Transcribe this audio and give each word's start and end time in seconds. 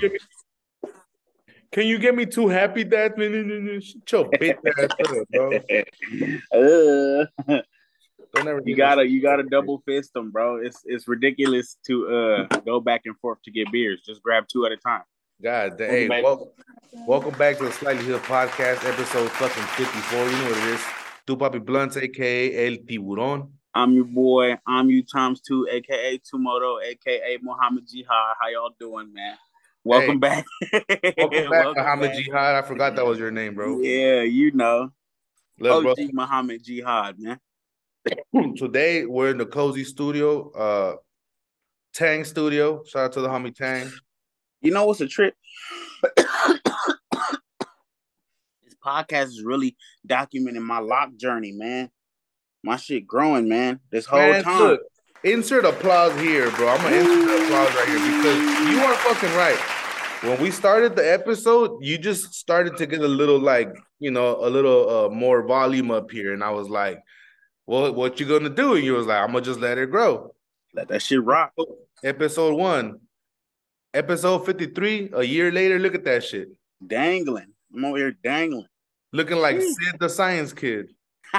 you 0.00 0.08
get 0.08 0.12
me, 0.12 0.18
can 1.72 1.86
you 1.86 1.98
get 1.98 2.14
me 2.14 2.26
two 2.26 2.48
happy 2.48 2.84
dads? 2.84 3.14
Shut 3.14 4.12
your 4.12 4.30
bitch 4.30 4.58
ass 4.78 4.90
up, 5.00 5.28
bro. 5.30 5.60
Uh, 8.34 8.60
you 8.64 8.76
gotta 8.76 9.06
you 9.06 9.20
gotta 9.20 9.42
double 9.42 9.82
fist 9.86 10.12
them, 10.12 10.30
bro. 10.30 10.56
It's 10.56 10.82
it's 10.84 11.08
ridiculous 11.08 11.78
to 11.86 12.08
uh 12.08 12.46
go 12.60 12.80
back 12.80 13.02
and 13.06 13.16
forth 13.18 13.38
to 13.44 13.50
get 13.50 13.70
beers. 13.72 14.02
Just 14.04 14.22
grab 14.22 14.46
two 14.48 14.66
at 14.66 14.72
a 14.72 14.76
time. 14.76 15.02
God, 15.42 15.74
hey, 15.78 16.08
welcome, 16.08 16.48
welcome 17.06 17.38
back 17.38 17.58
to 17.58 17.64
the 17.64 17.72
Slightly 17.72 18.04
Hood 18.04 18.22
Podcast, 18.22 18.84
episode 18.84 19.30
fucking 19.30 19.62
54. 19.62 20.18
You 20.18 20.32
know 20.32 20.44
what 20.44 20.58
it 20.58 20.64
is. 20.74 20.80
Tu 21.26 21.36
Papi 21.36 21.64
Blunts, 21.64 21.96
aka 21.96 22.66
El 22.66 22.76
Tiburon. 22.78 23.48
I'm 23.74 23.92
your 23.92 24.04
boy. 24.04 24.56
I'm 24.66 24.90
you 24.90 25.04
times 25.04 25.40
two, 25.40 25.68
aka 25.70 26.18
Tumoto, 26.18 26.82
aka 26.82 27.38
Muhammad 27.42 27.86
Jihad. 27.86 28.34
How 28.40 28.48
y'all 28.48 28.74
doing, 28.80 29.12
man? 29.12 29.36
Welcome 29.88 30.20
hey, 30.20 30.42
back. 30.42 30.46
welcome 31.16 31.30
back, 31.30 31.50
welcome 31.50 31.82
Muhammad 31.82 32.10
back. 32.10 32.18
Jihad. 32.18 32.54
I 32.56 32.60
forgot 32.68 32.94
that 32.96 33.06
was 33.06 33.18
your 33.18 33.30
name, 33.30 33.54
bro. 33.54 33.80
Yeah, 33.80 34.20
you 34.20 34.50
know. 34.52 34.90
Look, 35.58 35.86
OG 35.86 35.96
bro. 35.96 36.06
Muhammad 36.12 36.62
Jihad, 36.62 37.16
man. 37.18 37.40
Today 38.58 39.06
we're 39.06 39.30
in 39.30 39.38
the 39.38 39.46
cozy 39.46 39.84
studio, 39.84 40.50
uh 40.50 40.96
Tang 41.94 42.24
Studio. 42.24 42.84
Shout 42.84 43.04
out 43.06 43.12
to 43.12 43.22
the 43.22 43.28
homie 43.28 43.54
Tang. 43.54 43.90
You 44.60 44.72
know 44.72 44.84
what's 44.84 45.00
a 45.00 45.06
trip? 45.06 45.32
this 46.18 46.26
podcast 48.84 49.28
is 49.28 49.42
really 49.42 49.74
documenting 50.06 50.60
my 50.60 50.80
lock 50.80 51.16
journey, 51.16 51.52
man. 51.52 51.90
My 52.62 52.76
shit 52.76 53.06
growing, 53.06 53.48
man. 53.48 53.80
This 53.90 54.04
whole 54.04 54.20
man, 54.20 54.44
time. 54.44 54.60
Look, 54.60 54.80
insert 55.24 55.64
applause 55.64 56.12
here, 56.20 56.50
bro. 56.50 56.68
I'm 56.68 56.82
gonna 56.82 56.94
insert 56.94 57.42
applause 57.42 57.74
right 57.74 57.88
here 57.88 58.18
because 58.18 58.70
you 58.70 58.80
are 58.80 58.94
fucking 58.96 59.34
right. 59.34 59.77
When 60.22 60.40
we 60.42 60.50
started 60.50 60.96
the 60.96 61.12
episode, 61.12 61.78
you 61.80 61.96
just 61.96 62.34
started 62.34 62.76
to 62.78 62.86
get 62.86 63.00
a 63.00 63.08
little 63.08 63.38
like, 63.38 63.72
you 64.00 64.10
know, 64.10 64.36
a 64.44 64.50
little 64.50 65.06
uh, 65.06 65.08
more 65.10 65.42
volume 65.46 65.90
up 65.92 66.10
here, 66.10 66.32
and 66.32 66.42
I 66.42 66.50
was 66.50 66.68
like, 66.68 67.00
"Well, 67.66 67.92
what 67.94 68.18
you 68.18 68.26
gonna 68.26 68.50
do?" 68.50 68.74
And 68.74 68.84
you 68.84 68.94
was 68.94 69.06
like, 69.06 69.22
"I'm 69.22 69.32
gonna 69.32 69.44
just 69.44 69.60
let 69.60 69.78
it 69.78 69.90
grow." 69.90 70.34
Let 70.74 70.88
that 70.88 71.02
shit 71.02 71.22
rock. 71.22 71.52
Episode 72.02 72.54
one, 72.54 73.00
episode 73.94 74.44
53. 74.44 75.10
A 75.14 75.22
year 75.22 75.52
later, 75.52 75.78
look 75.78 75.94
at 75.94 76.04
that 76.04 76.24
shit. 76.24 76.48
Dangling. 76.84 77.52
I'm 77.74 77.84
over 77.84 77.98
here 77.98 78.12
dangling. 78.12 78.66
Looking 79.12 79.38
like 79.38 79.60
Sid 79.60 80.00
the 80.00 80.08
Science 80.08 80.52
Kid. 80.52 80.90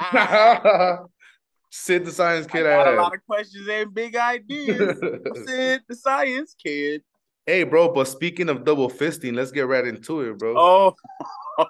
Sid 1.70 2.04
the 2.04 2.10
Science 2.12 2.46
Kid. 2.46 2.66
I 2.66 2.84
got 2.84 2.94
a 2.94 2.96
lot 3.00 3.14
of 3.14 3.24
questions 3.26 3.66
and 3.68 3.94
big 3.94 4.16
ideas. 4.16 4.98
Sid 5.46 5.82
the 5.88 5.94
Science 5.94 6.54
Kid. 6.60 7.02
Hey, 7.46 7.64
bro, 7.64 7.92
but 7.92 8.04
speaking 8.04 8.48
of 8.48 8.64
double 8.64 8.90
fisting, 8.90 9.34
let's 9.34 9.50
get 9.50 9.66
right 9.66 9.86
into 9.86 10.20
it, 10.20 10.38
bro. 10.38 10.94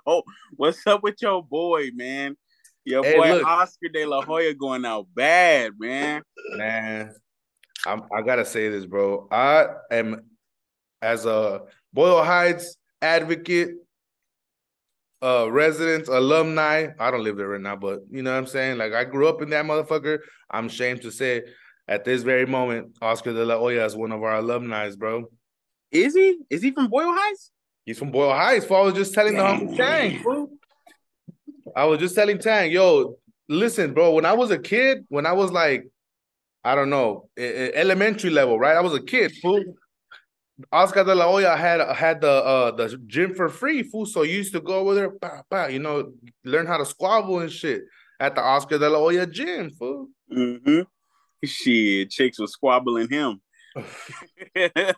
Oh, 0.06 0.22
what's 0.56 0.86
up 0.86 1.02
with 1.02 1.22
your 1.22 1.42
boy, 1.44 1.90
man? 1.94 2.36
Your 2.84 3.04
hey, 3.04 3.16
boy 3.16 3.32
look. 3.34 3.46
Oscar 3.46 3.88
De 3.88 4.04
La 4.04 4.20
Hoya 4.22 4.54
going 4.54 4.84
out 4.84 5.06
bad, 5.14 5.72
man. 5.78 6.22
Man, 6.56 7.14
I'm, 7.86 8.02
I 8.12 8.22
gotta 8.22 8.44
say 8.44 8.68
this, 8.68 8.84
bro. 8.84 9.28
I 9.30 9.66
am 9.90 10.22
as 11.00 11.24
a 11.24 11.62
Boyle 11.92 12.24
Heights 12.24 12.76
advocate, 13.00 13.70
uh, 15.22 15.50
residents, 15.50 16.08
alumni. 16.08 16.88
I 16.98 17.10
don't 17.10 17.24
live 17.24 17.36
there 17.36 17.48
right 17.48 17.60
now, 17.60 17.76
but 17.76 18.00
you 18.10 18.22
know 18.22 18.32
what 18.32 18.38
I'm 18.38 18.46
saying. 18.46 18.78
Like 18.78 18.92
I 18.92 19.04
grew 19.04 19.28
up 19.28 19.40
in 19.40 19.50
that 19.50 19.64
motherfucker. 19.64 20.18
I'm 20.50 20.66
ashamed 20.66 21.02
to 21.02 21.12
say, 21.12 21.44
at 21.86 22.04
this 22.04 22.22
very 22.22 22.46
moment, 22.46 22.96
Oscar 23.00 23.32
De 23.32 23.44
La 23.44 23.58
Hoya 23.58 23.84
is 23.84 23.96
one 23.96 24.12
of 24.12 24.22
our 24.22 24.36
alumni, 24.36 24.90
bro. 24.96 25.26
Is 25.92 26.14
he? 26.14 26.38
Is 26.48 26.62
he 26.62 26.70
from 26.70 26.88
Boyle 26.88 27.12
Heights? 27.12 27.50
He's 27.84 27.98
from 27.98 28.10
Boyle 28.10 28.32
Heights. 28.32 28.66
Bro. 28.66 28.82
I 28.82 28.84
was 28.84 28.94
just 28.94 29.14
telling 29.14 29.34
Damn. 29.34 29.66
the 29.66 29.72
homie 29.72 29.76
Tang, 29.76 30.22
bro. 30.22 30.50
I 31.74 31.84
was 31.84 31.98
just 31.98 32.14
telling 32.14 32.38
Tang, 32.38 32.70
yo, 32.70 33.16
listen, 33.48 33.94
bro. 33.94 34.12
When 34.12 34.24
I 34.26 34.32
was 34.32 34.50
a 34.50 34.58
kid, 34.58 35.04
when 35.08 35.26
I 35.26 35.32
was 35.32 35.50
like, 35.50 35.88
I 36.64 36.74
don't 36.74 36.90
know, 36.90 37.28
elementary 37.38 38.30
level, 38.30 38.58
right? 38.58 38.76
I 38.76 38.80
was 38.80 38.94
a 38.94 39.02
kid, 39.02 39.32
fool. 39.40 39.62
Oscar 40.72 41.04
de 41.04 41.14
la 41.14 41.24
Hoya 41.24 41.56
had 41.56 41.80
had 41.96 42.20
the 42.20 42.30
uh 42.30 42.70
the 42.72 42.98
gym 43.06 43.34
for 43.34 43.48
free, 43.48 43.82
fool. 43.82 44.04
So 44.04 44.22
you 44.22 44.36
used 44.36 44.52
to 44.52 44.60
go 44.60 44.74
over 44.80 44.94
there, 44.94 45.10
bah, 45.10 45.42
bah, 45.50 45.66
you 45.66 45.78
know, 45.78 46.12
learn 46.44 46.66
how 46.66 46.76
to 46.76 46.84
squabble 46.84 47.40
and 47.40 47.50
shit 47.50 47.82
at 48.18 48.34
the 48.34 48.42
Oscar 48.42 48.78
de 48.78 48.88
la 48.88 48.98
Hoya 48.98 49.26
gym, 49.26 49.70
fool. 49.70 50.08
Mm-hmm. 50.30 50.82
Shit, 51.44 52.10
chicks 52.10 52.38
was 52.38 52.52
squabbling 52.52 53.08
him. 53.08 53.40
and 53.76 54.94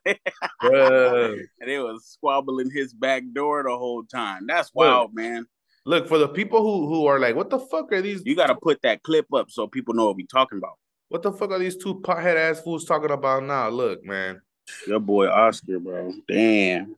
it 1.61 1.79
was 1.79 2.07
squabbling 2.07 2.71
his 2.71 2.93
back 2.95 3.23
door 3.33 3.63
the 3.63 3.77
whole 3.77 4.05
time. 4.05 4.47
That's 4.47 4.71
wild, 4.75 5.11
look, 5.11 5.15
man. 5.15 5.47
Look 5.85 6.09
for 6.09 6.19
the 6.19 6.29
people 6.29 6.63
who 6.63 6.89
who 6.89 7.07
are 7.07 7.19
like, 7.19 7.35
what 7.35 7.51
the 7.51 7.59
fuck 7.59 7.93
are 7.93 8.01
these? 8.01 8.23
You 8.25 8.37
got 8.37 8.47
to 8.47 8.55
put 8.55 8.81
that 8.83 9.03
clip 9.03 9.27
up 9.35 9.51
so 9.51 9.67
people 9.67 9.95
know 9.95 10.07
what 10.07 10.17
we're 10.17 10.27
talking 10.27 10.59
about. 10.59 10.79
What 11.09 11.23
the 11.23 11.33
fuck 11.33 11.51
are 11.51 11.59
these 11.59 11.77
two 11.77 12.01
pothead 12.01 12.37
ass 12.37 12.61
fools 12.61 12.85
talking 12.85 13.11
about 13.11 13.43
now? 13.45 13.69
Look, 13.69 14.05
man. 14.05 14.41
Your 14.87 15.01
boy 15.01 15.29
Oscar, 15.29 15.79
bro. 15.79 16.15
Damn. 16.29 16.97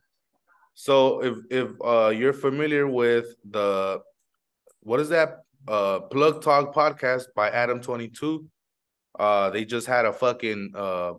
So 0.75 1.23
if 1.23 1.39
if 1.51 1.71
uh 1.85 2.09
you're 2.09 2.33
familiar 2.33 2.87
with 2.87 3.27
the 3.49 4.03
what 4.81 5.01
is 5.01 5.09
that 5.09 5.45
uh 5.67 6.01
plug 6.01 6.43
talk 6.43 6.75
podcast 6.75 7.27
by 7.35 7.49
Adam 7.51 7.81
22 7.81 8.47
uh 9.19 9.51
they 9.51 9.65
just 9.65 9.87
had 9.87 10.05
a 10.05 10.13
fucking 10.13 10.73
uh 10.75 11.13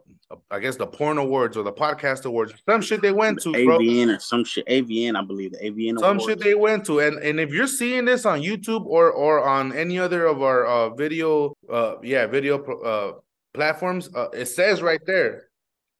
I 0.51 0.59
guess 0.59 0.75
the 0.75 0.87
porn 0.87 1.17
awards 1.17 1.55
or 1.55 1.63
the 1.63 1.71
podcast 1.71 2.25
awards 2.25 2.53
some 2.67 2.81
shit 2.81 3.01
they 3.01 3.11
went 3.11 3.41
to 3.43 3.49
AVN 3.49 4.05
bro. 4.07 4.15
or 4.15 4.19
some 4.19 4.43
shit 4.43 4.65
AVN 4.67 5.15
I 5.15 5.23
believe 5.23 5.51
the 5.51 5.59
AVN 5.59 5.99
some 5.99 6.17
awards. 6.17 6.25
shit 6.25 6.39
they 6.39 6.55
went 6.55 6.85
to 6.87 6.99
and 6.99 7.17
and 7.19 7.39
if 7.39 7.51
you're 7.51 7.67
seeing 7.67 8.05
this 8.05 8.25
on 8.25 8.41
YouTube 8.41 8.85
or 8.85 9.11
or 9.11 9.43
on 9.47 9.71
any 9.73 9.97
other 9.99 10.25
of 10.25 10.41
our 10.41 10.65
uh 10.65 10.89
video 10.95 11.53
uh 11.71 11.95
yeah 12.03 12.25
video 12.25 12.63
uh 12.83 13.13
platforms 13.53 14.09
uh, 14.15 14.27
it 14.33 14.47
says 14.47 14.81
right 14.81 15.01
there 15.05 15.43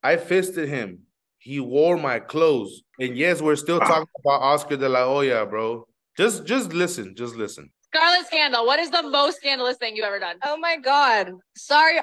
I 0.04 0.18
fisted 0.18 0.70
him. 0.70 1.00
He 1.40 1.60
wore 1.60 1.98
my 1.98 2.20
clothes. 2.20 2.84
And 3.00 3.18
yes, 3.18 3.42
we're 3.42 3.56
still 3.56 3.80
talking 3.80 4.08
about 4.24 4.42
Oscar 4.42 4.78
de 4.78 4.88
la 4.88 5.04
Hoya, 5.06 5.46
bro. 5.48 5.88
Just 6.16 6.46
just 6.46 6.74
listen. 6.74 7.16
Just 7.16 7.36
listen. 7.36 7.72
Scarlet 7.96 8.28
Scandal. 8.28 8.66
What 8.66 8.80
is 8.80 8.92
the 8.92 9.04
most 9.04 9.38
scandalous 9.38 9.78
thing 9.78 9.96
you've 9.96 10.06
ever 10.06 10.20
done? 10.20 10.38
Oh 10.44 10.58
my 10.58 10.78
god. 10.78 11.32
Sorry, 11.56 12.00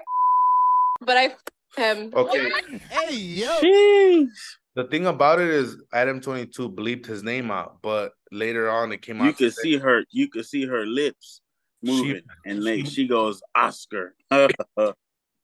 but 1.00 1.16
I 1.18 1.34
him. 1.76 2.10
Okay. 2.14 2.50
hey 2.90 3.14
yo. 3.14 3.58
Jeez. 3.60 4.28
The 4.74 4.84
thing 4.84 5.06
about 5.06 5.38
it 5.38 5.48
is 5.50 5.76
Adam 5.92 6.20
22 6.20 6.70
bleeped 6.70 7.04
his 7.04 7.22
name 7.22 7.50
out, 7.50 7.78
but 7.82 8.12
later 8.30 8.70
on 8.70 8.90
it 8.92 9.02
came 9.02 9.20
out. 9.20 9.26
You 9.26 9.32
could 9.34 9.52
see 9.52 9.76
her, 9.76 10.04
you 10.10 10.28
could 10.28 10.46
see 10.46 10.64
her 10.64 10.86
lips 10.86 11.42
moving, 11.82 12.16
she, 12.16 12.50
and 12.50 12.64
like 12.64 12.86
she 12.94 13.06
goes, 13.06 13.42
Oscar. 13.54 14.14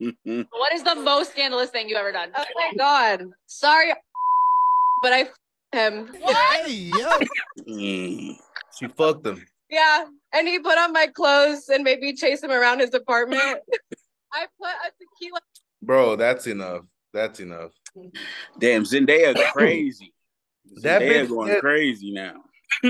What 0.00 0.72
is 0.72 0.84
the 0.84 0.94
most 0.94 1.32
scandalous 1.32 1.70
thing 1.70 1.88
you've 1.88 1.98
ever 1.98 2.12
done? 2.12 2.31
Oh 2.37 2.44
my 2.54 2.72
god. 2.78 3.25
Sorry, 3.47 3.92
but 5.03 5.12
I 5.12 5.28
him. 5.72 6.06
What? 6.20 6.37
Hey, 6.37 6.72
yo. 6.94 7.19
she 8.78 8.87
fucked 8.97 9.26
him. 9.26 9.44
Yeah. 9.70 10.06
And 10.32 10.48
he 10.48 10.58
put 10.58 10.78
on 10.78 10.92
my 10.92 11.06
clothes 11.08 11.68
and 11.68 11.84
made 11.84 12.00
me 12.00 12.14
chase 12.14 12.42
him 12.42 12.50
around 12.50 12.80
his 12.80 12.94
apartment. 12.94 13.40
I 14.32 14.46
put 14.60 14.68
a 14.68 14.90
tequila. 14.98 15.40
Bro, 15.82 16.16
that's 16.16 16.46
enough. 16.46 16.82
That's 17.12 17.40
enough. 17.40 17.72
Damn, 18.58 18.84
Zendaya 18.84 19.34
crazy. 19.52 20.12
that 20.82 21.02
Zendaya 21.02 21.24
bitch 21.24 21.28
going 21.28 21.48
said, 21.48 21.60
crazy 21.60 22.12
now. 22.12 22.34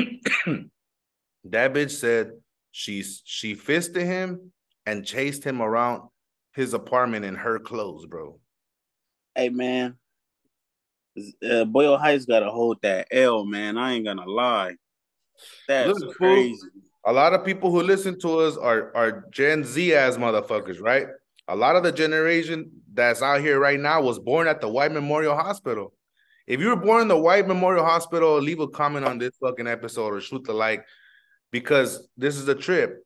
that 1.44 1.72
bitch 1.72 1.93
said 1.93 2.33
she's 2.72 3.22
she 3.25 3.55
fisted 3.55 4.03
him 4.03 4.53
and 4.87 5.06
chased 5.06 5.44
him 5.44 5.62
around 5.62 6.03
his 6.55 6.75
apartment 6.75 7.25
in 7.25 7.37
her 7.37 7.59
clothes, 7.59 8.06
bro. 8.06 8.41
Hey 9.35 9.50
man, 9.50 9.97
uh, 11.49 11.64
Boyle 11.64 11.97
Heights 11.97 12.25
got 12.25 12.41
to 12.41 12.50
hold 12.50 12.79
that 12.82 13.08
L, 13.12 13.44
man. 13.44 13.79
I 13.79 13.93
ain't 13.93 14.05
gonna 14.05 14.26
lie. 14.26 14.75
That's 15.67 15.99
Look, 16.00 16.17
crazy. 16.17 16.58
a 17.05 17.12
lot 17.12 17.35
of 17.35 17.44
people 17.44 17.70
who 17.70 17.82
listen 17.82 18.19
to 18.20 18.40
us 18.40 18.56
are 18.56 18.94
are 18.96 19.25
Gen 19.31 19.64
Z 19.64 19.94
as 19.94 20.19
motherfuckers, 20.19 20.81
right? 20.81 21.06
A 21.49 21.56
lot 21.56 21.76
of 21.76 21.82
the 21.82 21.93
generation 21.93 22.70
that's 22.93 23.23
out 23.23 23.40
here 23.40 23.58
right 23.58 23.81
now 23.81 24.02
was 24.02 24.19
born 24.19 24.46
at 24.49 24.61
the 24.61 24.69
White 24.69 24.93
Memorial 24.93 25.35
Hospital. 25.35 25.94
If 26.46 26.61
you 26.61 26.69
were 26.69 26.76
born 26.76 27.02
in 27.02 27.08
the 27.08 27.19
White 27.19 27.46
Memorial 27.46 27.85
Hospital, 27.85 28.38
leave 28.40 28.61
a 28.61 28.69
comment 28.69 29.05
on 29.06 29.19
this 29.19 29.37
fucking 29.40 29.67
episode 29.67 30.14
or 30.14 30.20
shoot 30.20 30.44
the 30.44 30.52
like 30.52 30.85
because 31.50 32.08
this 32.17 32.37
is 32.37 32.49
a 32.49 32.55
trip. 32.55 33.05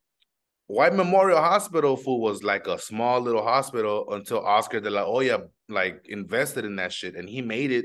White 0.69 0.95
Memorial 0.95 1.41
Hospital 1.41 1.97
fool 1.97 2.21
was 2.21 2.43
like 2.43 2.67
a 2.67 2.79
small 2.79 3.21
little 3.21 3.43
hospital 3.43 4.07
until 4.13 4.45
Oscar 4.45 4.81
de 4.81 4.91
la 4.91 5.05
Hoya 5.05 5.41
like 5.69 6.07
invested 6.09 6.65
in 6.65 6.77
that 6.77 6.93
shit 6.93 7.15
and 7.15 7.29
he 7.29 7.43
made 7.43 7.71
it 7.71 7.85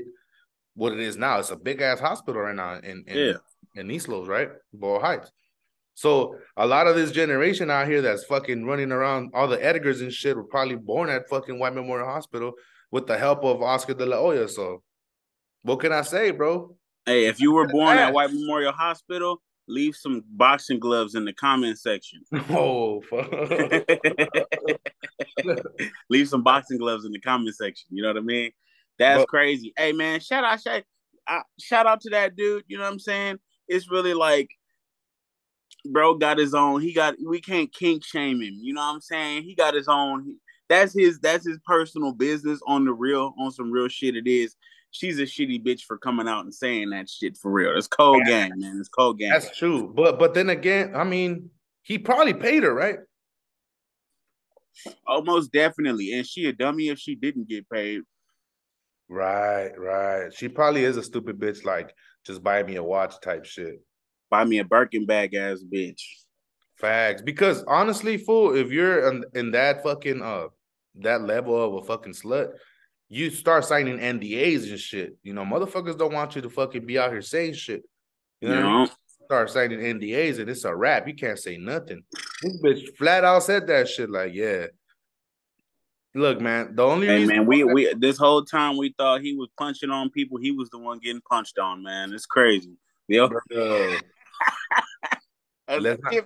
what 0.74 0.92
it 0.92 1.00
is 1.00 1.16
now. 1.16 1.38
It's 1.38 1.50
a 1.50 1.56
big 1.56 1.80
ass 1.82 2.00
hospital 2.00 2.40
right 2.40 2.54
now 2.54 2.74
in 2.78 3.04
in, 3.06 3.18
yeah. 3.18 3.32
In 3.74 3.90
East 3.90 4.08
Los, 4.08 4.28
right? 4.28 4.50
Boyle 4.72 5.00
Heights. 5.00 5.30
So 5.94 6.36
a 6.56 6.64
lot 6.64 6.86
of 6.86 6.94
this 6.94 7.10
generation 7.10 7.70
out 7.70 7.88
here 7.88 8.00
that's 8.00 8.24
fucking 8.24 8.64
running 8.64 8.92
around, 8.92 9.32
all 9.34 9.48
the 9.48 9.58
Edgars 9.58 10.00
and 10.00 10.12
shit 10.12 10.36
were 10.36 10.44
probably 10.44 10.76
born 10.76 11.10
at 11.10 11.28
fucking 11.28 11.58
White 11.58 11.74
Memorial 11.74 12.08
Hospital 12.08 12.52
with 12.92 13.08
the 13.08 13.18
help 13.18 13.44
of 13.44 13.62
Oscar 13.62 13.94
de 13.94 14.06
la 14.06 14.16
Hoya. 14.16 14.48
So 14.48 14.82
What 15.62 15.80
can 15.80 15.92
I 15.92 16.02
say, 16.02 16.30
bro? 16.30 16.76
Hey, 17.04 17.26
if 17.26 17.40
you 17.40 17.52
were 17.52 17.66
born 17.66 17.98
at 17.98 18.12
White 18.12 18.32
Memorial 18.32 18.72
Hospital, 18.72 19.42
leave 19.66 19.96
some 19.96 20.22
boxing 20.30 20.78
gloves 20.78 21.14
in 21.14 21.24
the 21.24 21.32
comment 21.32 21.78
section. 21.78 22.22
Oh, 22.50 23.00
fuck. 23.02 23.30
leave 26.10 26.28
some 26.28 26.42
boxing 26.42 26.78
gloves 26.78 27.04
in 27.04 27.12
the 27.12 27.20
comment 27.20 27.56
section. 27.56 27.86
You 27.90 28.02
know 28.02 28.10
what 28.10 28.18
I 28.18 28.20
mean? 28.20 28.52
That's 28.98 29.22
but, 29.22 29.28
crazy. 29.28 29.72
Hey 29.76 29.92
man, 29.92 30.20
shout 30.20 30.44
out, 30.44 30.60
shout, 30.60 30.82
uh, 31.26 31.40
shout 31.58 31.86
out 31.86 32.00
to 32.02 32.10
that 32.10 32.36
dude. 32.36 32.64
You 32.68 32.78
know 32.78 32.84
what 32.84 32.92
I'm 32.92 32.98
saying? 32.98 33.38
It's 33.68 33.90
really 33.90 34.14
like, 34.14 34.50
bro 35.84 36.14
got 36.14 36.38
his 36.38 36.54
own. 36.54 36.80
He 36.80 36.92
got. 36.92 37.14
We 37.24 37.40
can't 37.40 37.72
kink 37.72 38.04
shame 38.04 38.40
him. 38.42 38.58
You 38.60 38.74
know 38.74 38.80
what 38.80 38.94
I'm 38.94 39.00
saying? 39.00 39.44
He 39.44 39.54
got 39.54 39.74
his 39.74 39.88
own. 39.88 40.36
That's 40.68 40.94
his. 40.94 41.18
That's 41.20 41.46
his 41.46 41.58
personal 41.64 42.12
business. 42.12 42.60
On 42.66 42.84
the 42.84 42.92
real, 42.92 43.34
on 43.38 43.50
some 43.50 43.70
real 43.70 43.88
shit. 43.88 44.16
It 44.16 44.26
is 44.26 44.56
she's 44.90 45.18
a 45.18 45.22
shitty 45.22 45.64
bitch 45.64 45.82
for 45.82 45.98
coming 45.98 46.28
out 46.28 46.44
and 46.44 46.54
saying 46.54 46.90
that 46.90 47.08
shit 47.08 47.36
for 47.36 47.50
real. 47.50 47.76
It's 47.76 47.86
cold 47.86 48.24
game, 48.24 48.52
man. 48.56 48.76
It's 48.78 48.88
cold 48.88 49.18
game. 49.18 49.30
That's 49.30 49.56
true. 49.56 49.92
But 49.94 50.18
but 50.18 50.34
then 50.34 50.50
again, 50.50 50.94
I 50.94 51.04
mean, 51.04 51.50
he 51.82 51.98
probably 51.98 52.34
paid 52.34 52.62
her, 52.62 52.74
right? 52.74 52.98
Almost 55.06 55.52
definitely. 55.52 56.12
And 56.14 56.26
she 56.26 56.46
a 56.46 56.52
dummy 56.52 56.88
if 56.88 56.98
she 56.98 57.14
didn't 57.14 57.48
get 57.48 57.68
paid. 57.68 58.02
Right, 59.08 59.72
right. 59.76 60.32
She 60.32 60.48
probably 60.48 60.84
is 60.84 60.96
a 60.96 61.02
stupid 61.02 61.38
bitch, 61.38 61.64
like 61.64 61.94
just 62.24 62.42
buy 62.42 62.62
me 62.62 62.76
a 62.76 62.82
watch 62.82 63.20
type 63.20 63.44
shit. 63.44 63.80
Buy 64.30 64.44
me 64.44 64.58
a 64.58 64.64
Birkin 64.64 65.06
bag 65.06 65.34
ass 65.34 65.62
bitch. 65.62 66.02
Facts. 66.76 67.22
Because 67.22 67.64
honestly, 67.64 68.18
fool, 68.18 68.54
if 68.54 68.70
you're 68.70 69.08
in, 69.08 69.24
in 69.34 69.50
that 69.52 69.82
fucking 69.82 70.22
uh 70.22 70.48
that 71.00 71.22
level 71.22 71.60
of 71.60 71.82
a 71.82 71.86
fucking 71.86 72.12
slut, 72.12 72.50
you 73.08 73.30
start 73.30 73.64
signing 73.64 73.98
NDAs 73.98 74.70
and 74.70 74.78
shit. 74.78 75.16
You 75.22 75.32
know, 75.32 75.44
motherfuckers 75.44 75.98
don't 75.98 76.12
want 76.12 76.36
you 76.36 76.42
to 76.42 76.50
fucking 76.50 76.86
be 76.86 76.98
out 76.98 77.10
here 77.10 77.22
saying 77.22 77.54
shit. 77.54 77.82
You 78.40 78.50
know, 78.50 78.84
no. 78.84 78.90
start 79.24 79.50
signing 79.50 79.80
NDAs 79.80 80.38
and 80.38 80.48
it's 80.48 80.64
a 80.64 80.74
rap. 80.74 81.08
You 81.08 81.14
can't 81.14 81.38
say 81.38 81.56
nothing. 81.56 82.02
This 82.42 82.62
bitch 82.62 82.96
flat 82.96 83.24
out 83.24 83.42
said 83.42 83.66
that 83.68 83.88
shit. 83.88 84.10
Like, 84.10 84.32
yeah. 84.34 84.66
Look, 86.18 86.40
man. 86.40 86.74
The 86.74 86.82
only 86.82 87.06
hey, 87.06 87.24
man, 87.24 87.46
we 87.46 87.62
we 87.62 87.94
this 87.94 88.18
whole 88.18 88.44
time 88.44 88.76
we 88.76 88.92
thought 88.98 89.20
he 89.20 89.34
was 89.34 89.48
punching 89.56 89.90
on 89.90 90.10
people. 90.10 90.36
He 90.38 90.50
was 90.50 90.68
the 90.70 90.78
one 90.78 90.98
getting 90.98 91.22
punched 91.22 91.58
on. 91.58 91.84
Man, 91.84 92.12
it's 92.12 92.26
crazy. 92.26 92.76
Yep. 93.06 93.30
a, 95.68 95.80
stiff, 95.80 96.24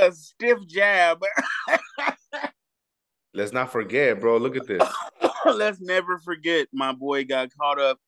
a 0.00 0.12
stiff 0.12 0.58
jab. 0.66 1.22
Let's 3.34 3.52
not 3.52 3.70
forget, 3.70 4.20
bro. 4.20 4.36
Look 4.38 4.56
at 4.56 4.66
this. 4.66 4.82
Let's 5.44 5.80
never 5.80 6.18
forget 6.18 6.66
my 6.72 6.92
boy 6.92 7.24
got 7.24 7.50
caught 7.56 7.80
up 7.80 8.00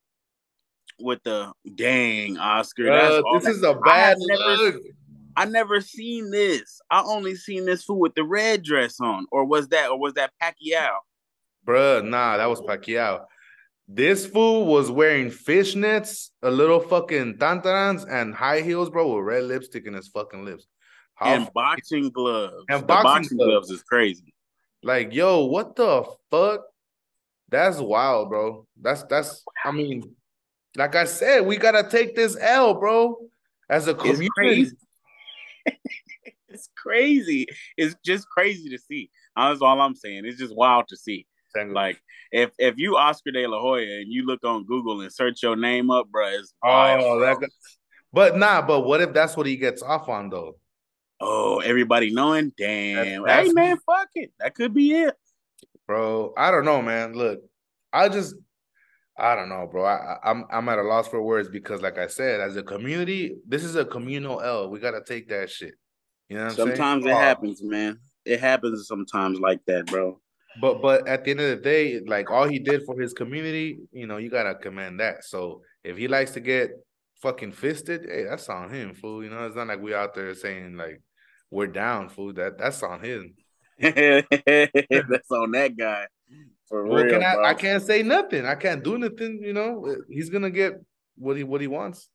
with 0.99 1.23
the 1.23 1.53
dang 1.77 2.37
Oscar. 2.37 2.91
Uh, 2.91 3.23
this 3.35 3.47
is 3.47 3.63
a 3.63 3.75
bad 3.75 4.17
I 4.17 4.27
never, 4.27 4.57
look. 4.57 4.83
I 5.37 5.45
never 5.45 5.81
seen 5.81 6.31
this. 6.31 6.81
I 6.91 7.03
only 7.03 7.35
seen 7.35 7.67
this 7.67 7.85
fool 7.85 7.99
with 7.99 8.15
the 8.15 8.25
red 8.25 8.63
dress 8.63 9.01
on, 9.01 9.27
or 9.31 9.45
was 9.45 9.69
that, 9.69 9.91
or 9.91 9.99
was 9.99 10.15
that 10.15 10.33
Pacquiao? 10.43 10.97
Bruh, 11.67 12.07
nah, 12.07 12.37
that 12.37 12.49
was 12.49 12.61
Pacquiao. 12.61 13.25
This 13.89 14.27
fool 14.27 14.67
was 14.67 14.91
wearing 14.91 15.31
fishnets, 15.31 16.31
a 16.43 16.51
little 16.51 16.81
fucking 16.81 17.35
tantarans, 17.35 18.05
and 18.11 18.35
high 18.35 18.63
heels, 18.63 18.91
bro, 18.91 19.15
with 19.15 19.25
red 19.25 19.45
lipstick 19.45 19.87
in 19.87 19.95
his 19.95 20.09
fucking 20.09 20.45
lips. 20.45 20.67
How 21.15 21.35
and 21.35 21.53
boxing 21.55 22.11
gloves. 22.11 22.65
And 22.69 22.87
boxing, 22.87 23.03
boxing 23.05 23.39
gloves. 23.39 23.51
gloves 23.51 23.71
is 23.71 23.83
crazy. 23.83 24.35
Like, 24.83 25.13
yo, 25.13 25.45
what 25.45 25.77
the 25.77 26.05
fuck? 26.31 26.63
That's 27.49 27.79
wild, 27.79 28.29
bro. 28.29 28.67
That's 28.81 29.03
that's. 29.05 29.45
I 29.65 29.71
mean, 29.71 30.15
like 30.77 30.95
I 30.95 31.05
said, 31.05 31.47
we 31.47 31.57
gotta 31.57 31.89
take 31.89 32.17
this 32.17 32.37
L, 32.41 32.75
bro. 32.75 33.19
As 33.69 33.89
a 33.89 33.95
community, 33.95 34.71
it's 36.49 36.69
crazy. 36.77 37.47
it's 37.77 37.97
just 38.05 38.29
crazy 38.29 38.71
to 38.71 38.79
see. 38.79 39.11
That's 39.37 39.61
all 39.61 39.81
I'm 39.81 39.95
saying. 39.95 40.25
It's 40.25 40.39
just 40.39 40.55
wild 40.55 40.89
to 40.89 40.97
see. 40.97 41.27
Like 41.65 42.01
if 42.33 42.51
if 42.59 42.75
you 42.77 42.97
Oscar 42.99 43.31
De 43.31 43.47
La 43.47 43.59
Hoya 43.59 44.01
and 44.01 44.13
you 44.13 44.27
look 44.27 44.45
on 44.45 44.67
Google 44.67 45.01
and 45.01 45.13
search 45.13 45.43
your 45.43 45.57
name 45.57 45.91
up, 45.91 46.07
bro, 46.11 46.29
it's 46.29 46.53
oh, 46.63 46.69
wild, 46.69 47.03
oh, 47.03 47.19
bro. 47.19 47.41
that. 47.41 47.51
But 48.13 48.37
nah, 48.37 48.63
but 48.63 48.83
what 48.83 49.01
if 49.01 49.13
that's 49.15 49.37
what 49.37 49.47
he 49.47 49.57
gets 49.57 49.83
off 49.83 50.09
on 50.09 50.29
though? 50.29 50.57
Oh, 51.21 51.61
everybody 51.61 52.13
knowing? 52.13 52.53
Damn. 52.59 53.23
That's, 53.23 53.27
that's, 53.27 53.49
hey 53.49 53.53
man, 53.55 53.79
fuck 53.87 54.09
it. 54.15 54.33
That 54.39 54.55
could 54.55 54.75
be 54.75 54.93
it. 54.93 55.15
Bro, 55.87 56.35
I 56.37 56.51
don't 56.51 56.65
know, 56.65 56.83
man. 56.83 57.15
Look, 57.15 57.41
I 57.93 58.09
just 58.09 58.35
I 59.19 59.35
don't 59.35 59.49
know, 59.49 59.67
bro. 59.71 59.85
I, 59.85 60.17
I'm 60.23 60.45
I'm 60.51 60.69
at 60.69 60.79
a 60.79 60.83
loss 60.83 61.09
for 61.09 61.23
words 61.23 61.49
because, 61.49 61.81
like 61.81 61.99
I 61.99 62.07
said, 62.07 62.41
as 62.41 62.57
a 62.57 62.63
community, 62.63 63.37
this 63.47 63.65
is 63.65 63.75
a 63.75 63.85
communal 63.85 64.43
L. 64.43 64.71
We 64.71 64.79
gotta 64.79 65.03
take 65.03 65.29
that 65.31 65.51
shit. 65.51 65.75
You 66.29 66.39
know, 66.39 66.49
sometimes 66.51 67.05
saying? 67.05 67.17
it 67.17 67.19
oh. 67.19 67.23
happens, 67.23 67.63
man. 67.63 67.99
It 68.25 68.41
happens 68.41 68.87
sometimes 68.87 69.41
like 69.41 69.61
that, 69.67 69.87
bro. 69.87 70.21
But 70.61 70.83
but 70.83 71.09
at 71.09 71.25
the 71.25 71.31
end 71.31 71.41
of 71.41 71.51
the 71.51 71.63
day, 71.63 72.01
like 72.07 72.31
all 72.31 72.49
he 72.49 72.59
did 72.59 72.83
for 72.85 72.99
his 72.99 73.13
community, 73.13 73.79
you 73.93 74.07
know, 74.07 74.19
you 74.19 74.31
gotta 74.31 74.55
commend 74.55 75.01
that. 75.01 75.25
So 75.25 75.63
if 75.85 75.97
he 75.97 76.09
likes 76.09 76.33
to 76.33 76.41
get 76.41 76.71
fucking 77.23 77.53
fisted, 77.53 78.07
hey, 78.11 78.25
that's 78.25 78.49
on 78.49 78.71
him, 78.71 78.95
fool. 78.95 79.23
You 79.23 79.31
know, 79.31 79.47
it's 79.47 79.57
not 79.57 79.69
like 79.69 79.81
we 79.81 79.95
out 79.95 80.15
there 80.15 80.35
saying 80.35 80.77
like 80.77 81.01
we're 81.51 81.67
down, 81.69 82.09
fool. 82.09 82.33
That 82.35 82.59
that's 82.59 82.83
on 82.83 83.03
him. 83.03 83.35
that's 83.79 85.31
on 85.31 85.51
that 85.53 85.75
guy. 85.79 86.07
For 86.69 86.85
real, 86.85 87.09
can 87.09 87.23
I, 87.23 87.51
I 87.51 87.55
can't 87.55 87.83
say 87.83 88.03
nothing. 88.03 88.45
I 88.45 88.57
can't 88.57 88.83
do 88.83 88.99
nothing. 88.99 89.41
You 89.43 89.53
know, 89.53 89.97
he's 90.09 90.31
gonna 90.31 90.51
get 90.51 90.75
what 91.17 91.37
he 91.37 91.45
what 91.45 91.61
he 91.61 91.69
wants, 91.69 92.09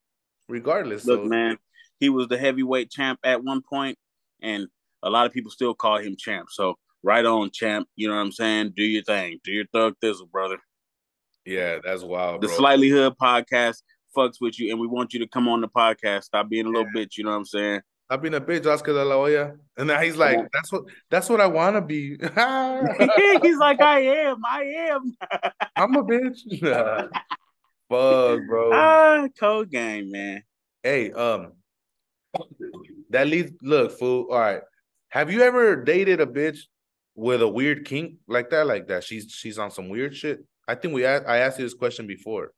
regardless. 0.49 1.05
Look, 1.05 1.21
so. 1.21 1.25
man, 1.25 1.57
he 1.99 2.09
was 2.09 2.27
the 2.27 2.37
heavyweight 2.37 2.91
champ 2.91 3.19
at 3.23 3.43
one 3.43 3.61
point, 3.61 3.97
and 4.41 4.67
a 5.03 5.09
lot 5.09 5.25
of 5.25 5.31
people 5.31 5.51
still 5.51 5.73
call 5.73 5.97
him 5.97 6.15
champ. 6.17 6.49
So 6.51 6.75
right 7.01 7.25
on, 7.25 7.51
champ. 7.51 7.87
You 7.95 8.09
know 8.09 8.15
what 8.15 8.21
I'm 8.21 8.31
saying? 8.31 8.73
Do 8.75 8.83
your 8.83 9.03
thing. 9.03 9.39
Do 9.43 9.51
your 9.51 9.65
thug 9.73 9.95
thistle, 10.01 10.27
brother. 10.27 10.57
Yeah, 11.45 11.79
that's 11.83 12.03
wild. 12.03 12.41
The 12.41 12.47
bro. 12.47 12.57
Slightly 12.57 12.89
Hood 12.89 13.13
podcast 13.21 13.81
fucks 14.15 14.35
with 14.41 14.59
you, 14.59 14.71
and 14.71 14.79
we 14.79 14.87
want 14.87 15.13
you 15.13 15.19
to 15.19 15.27
come 15.27 15.47
on 15.47 15.61
the 15.61 15.67
podcast. 15.67 16.23
Stop 16.23 16.49
being 16.49 16.65
a 16.65 16.69
little 16.69 16.91
bitch. 16.95 17.17
You 17.17 17.23
know 17.23 17.31
what 17.31 17.37
I'm 17.37 17.45
saying? 17.45 17.81
I've 18.11 18.21
been 18.21 18.33
a 18.33 18.41
bitch, 18.41 18.65
Oscar 18.65 18.91
de 18.91 19.05
la 19.05 19.15
Hoya. 19.15 19.53
And 19.77 19.87
now 19.87 20.01
he's 20.01 20.17
like, 20.17 20.37
that's 20.51 20.69
what 20.69 20.83
that's 21.09 21.29
what 21.29 21.39
I 21.39 21.47
want 21.47 21.77
to 21.77 21.81
be. 21.81 22.17
he's 23.41 23.57
like, 23.57 23.79
I 23.79 24.01
am, 24.01 24.41
I 24.45 24.63
am. 24.89 25.17
I'm 25.77 25.95
a 25.95 26.03
bitch. 26.03 26.39
Fuck, 27.89 28.39
bro. 28.47 28.69
Ah, 28.73 29.27
cold 29.39 29.71
game, 29.71 30.11
man. 30.11 30.43
Hey, 30.83 31.13
um, 31.13 31.53
that 33.11 33.27
leads. 33.27 33.53
Look, 33.61 33.97
fool. 33.97 34.27
All 34.29 34.39
right. 34.39 34.61
Have 35.07 35.31
you 35.31 35.41
ever 35.43 35.81
dated 35.81 36.19
a 36.19 36.25
bitch 36.25 36.59
with 37.15 37.41
a 37.41 37.47
weird 37.47 37.85
kink 37.85 38.15
like 38.27 38.49
that? 38.49 38.67
Like 38.67 38.89
that? 38.89 39.05
She's 39.05 39.31
she's 39.31 39.57
on 39.57 39.71
some 39.71 39.87
weird 39.87 40.17
shit. 40.17 40.43
I 40.67 40.75
think 40.75 40.93
we 40.93 41.05
I 41.05 41.37
asked 41.37 41.59
you 41.59 41.65
this 41.65 41.73
question 41.73 42.07
before. 42.07 42.51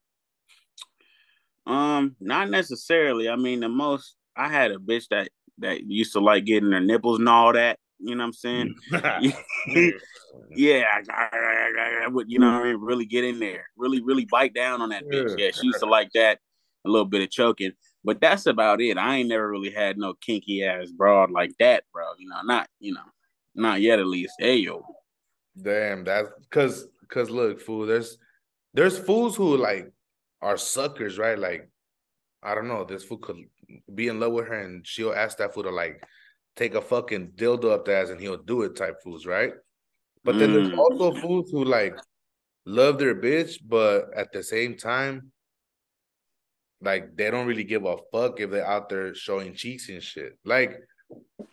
Um, 1.64 2.16
not 2.18 2.50
necessarily. 2.50 3.28
I 3.28 3.36
mean, 3.36 3.60
the 3.60 3.68
most 3.68 4.16
I 4.36 4.48
had 4.48 4.72
a 4.72 4.78
bitch 4.78 5.06
that 5.10 5.28
that 5.58 5.82
used 5.82 6.12
to 6.12 6.20
like 6.20 6.44
getting 6.44 6.70
their 6.70 6.80
nipples 6.80 7.18
and 7.18 7.28
all 7.28 7.52
that. 7.52 7.78
You 7.98 8.14
know 8.14 8.24
what 8.24 8.28
I'm 8.28 8.32
saying? 8.32 8.74
yeah, 10.50 10.84
I, 11.10 12.08
would 12.08 12.30
you 12.30 12.38
know 12.38 12.52
what 12.52 12.62
I 12.62 12.72
mean? 12.72 12.80
Really 12.80 13.06
get 13.06 13.24
in 13.24 13.38
there, 13.38 13.66
really, 13.76 14.00
really 14.00 14.26
bite 14.26 14.54
down 14.54 14.82
on 14.82 14.90
that 14.90 15.04
bitch. 15.06 15.38
Yeah, 15.38 15.50
she 15.52 15.66
used 15.66 15.80
to 15.80 15.86
like 15.86 16.10
that. 16.14 16.40
A 16.86 16.90
little 16.90 17.06
bit 17.06 17.22
of 17.22 17.30
choking, 17.30 17.72
but 18.04 18.20
that's 18.20 18.44
about 18.44 18.82
it. 18.82 18.98
I 18.98 19.16
ain't 19.16 19.30
never 19.30 19.48
really 19.48 19.70
had 19.70 19.96
no 19.96 20.12
kinky 20.12 20.64
ass 20.64 20.90
broad 20.90 21.30
like 21.30 21.52
that, 21.58 21.84
bro. 21.94 22.04
You 22.18 22.28
know, 22.28 22.42
not 22.42 22.68
you 22.78 22.92
know, 22.92 23.00
not 23.54 23.80
yet 23.80 24.00
at 24.00 24.06
least. 24.06 24.34
Hey 24.38 24.56
yo, 24.56 24.84
damn, 25.62 26.04
that's 26.04 26.28
because 26.42 26.86
because 27.00 27.30
look, 27.30 27.58
fool. 27.58 27.86
There's 27.86 28.18
there's 28.74 28.98
fools 28.98 29.34
who 29.34 29.56
like 29.56 29.90
are 30.42 30.58
suckers, 30.58 31.16
right? 31.16 31.38
Like 31.38 31.70
I 32.42 32.54
don't 32.54 32.68
know, 32.68 32.84
this 32.84 33.02
fool 33.02 33.16
could 33.16 33.36
be 33.94 34.08
in 34.08 34.20
love 34.20 34.32
with 34.32 34.48
her 34.48 34.60
and 34.60 34.86
she'll 34.86 35.12
ask 35.12 35.38
that 35.38 35.54
fool 35.54 35.64
to 35.64 35.70
like 35.70 36.02
take 36.56 36.74
a 36.74 36.80
fucking 36.80 37.32
dildo 37.36 37.72
up 37.72 37.84
the 37.84 37.96
ass 37.96 38.10
and 38.10 38.20
he'll 38.20 38.42
do 38.42 38.62
it 38.62 38.76
type 38.76 38.96
fools, 39.02 39.26
right? 39.26 39.52
But 40.24 40.38
then 40.38 40.50
mm. 40.50 40.54
there's 40.54 40.78
also 40.78 41.14
fools 41.20 41.50
who 41.50 41.64
like 41.64 41.96
love 42.66 42.98
their 42.98 43.14
bitch, 43.14 43.58
but 43.66 44.06
at 44.16 44.32
the 44.32 44.42
same 44.42 44.76
time, 44.76 45.32
like 46.80 47.16
they 47.16 47.30
don't 47.30 47.46
really 47.46 47.64
give 47.64 47.84
a 47.84 47.96
fuck 48.12 48.40
if 48.40 48.50
they're 48.50 48.66
out 48.66 48.88
there 48.88 49.14
showing 49.14 49.54
cheeks 49.54 49.88
and 49.88 50.02
shit. 50.02 50.38
Like, 50.44 50.78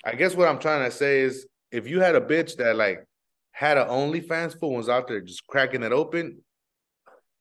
I 0.06 0.16
guess 0.16 0.36
what 0.36 0.48
I'm 0.48 0.60
trying 0.60 0.90
to 0.90 0.96
say 0.96 1.22
is 1.22 1.48
if 1.72 1.88
you 1.88 2.00
had 2.00 2.16
a 2.16 2.22
bitch 2.22 2.58
that 2.58 2.76
like 2.76 3.06
had 3.52 3.78
an 3.78 3.88
OnlyFans 3.88 4.60
fool 4.60 4.76
was 4.76 4.90
out 4.90 5.08
there 5.08 5.22
just 5.22 5.46
cracking 5.48 5.84
it 5.84 5.92
open, 5.92 6.40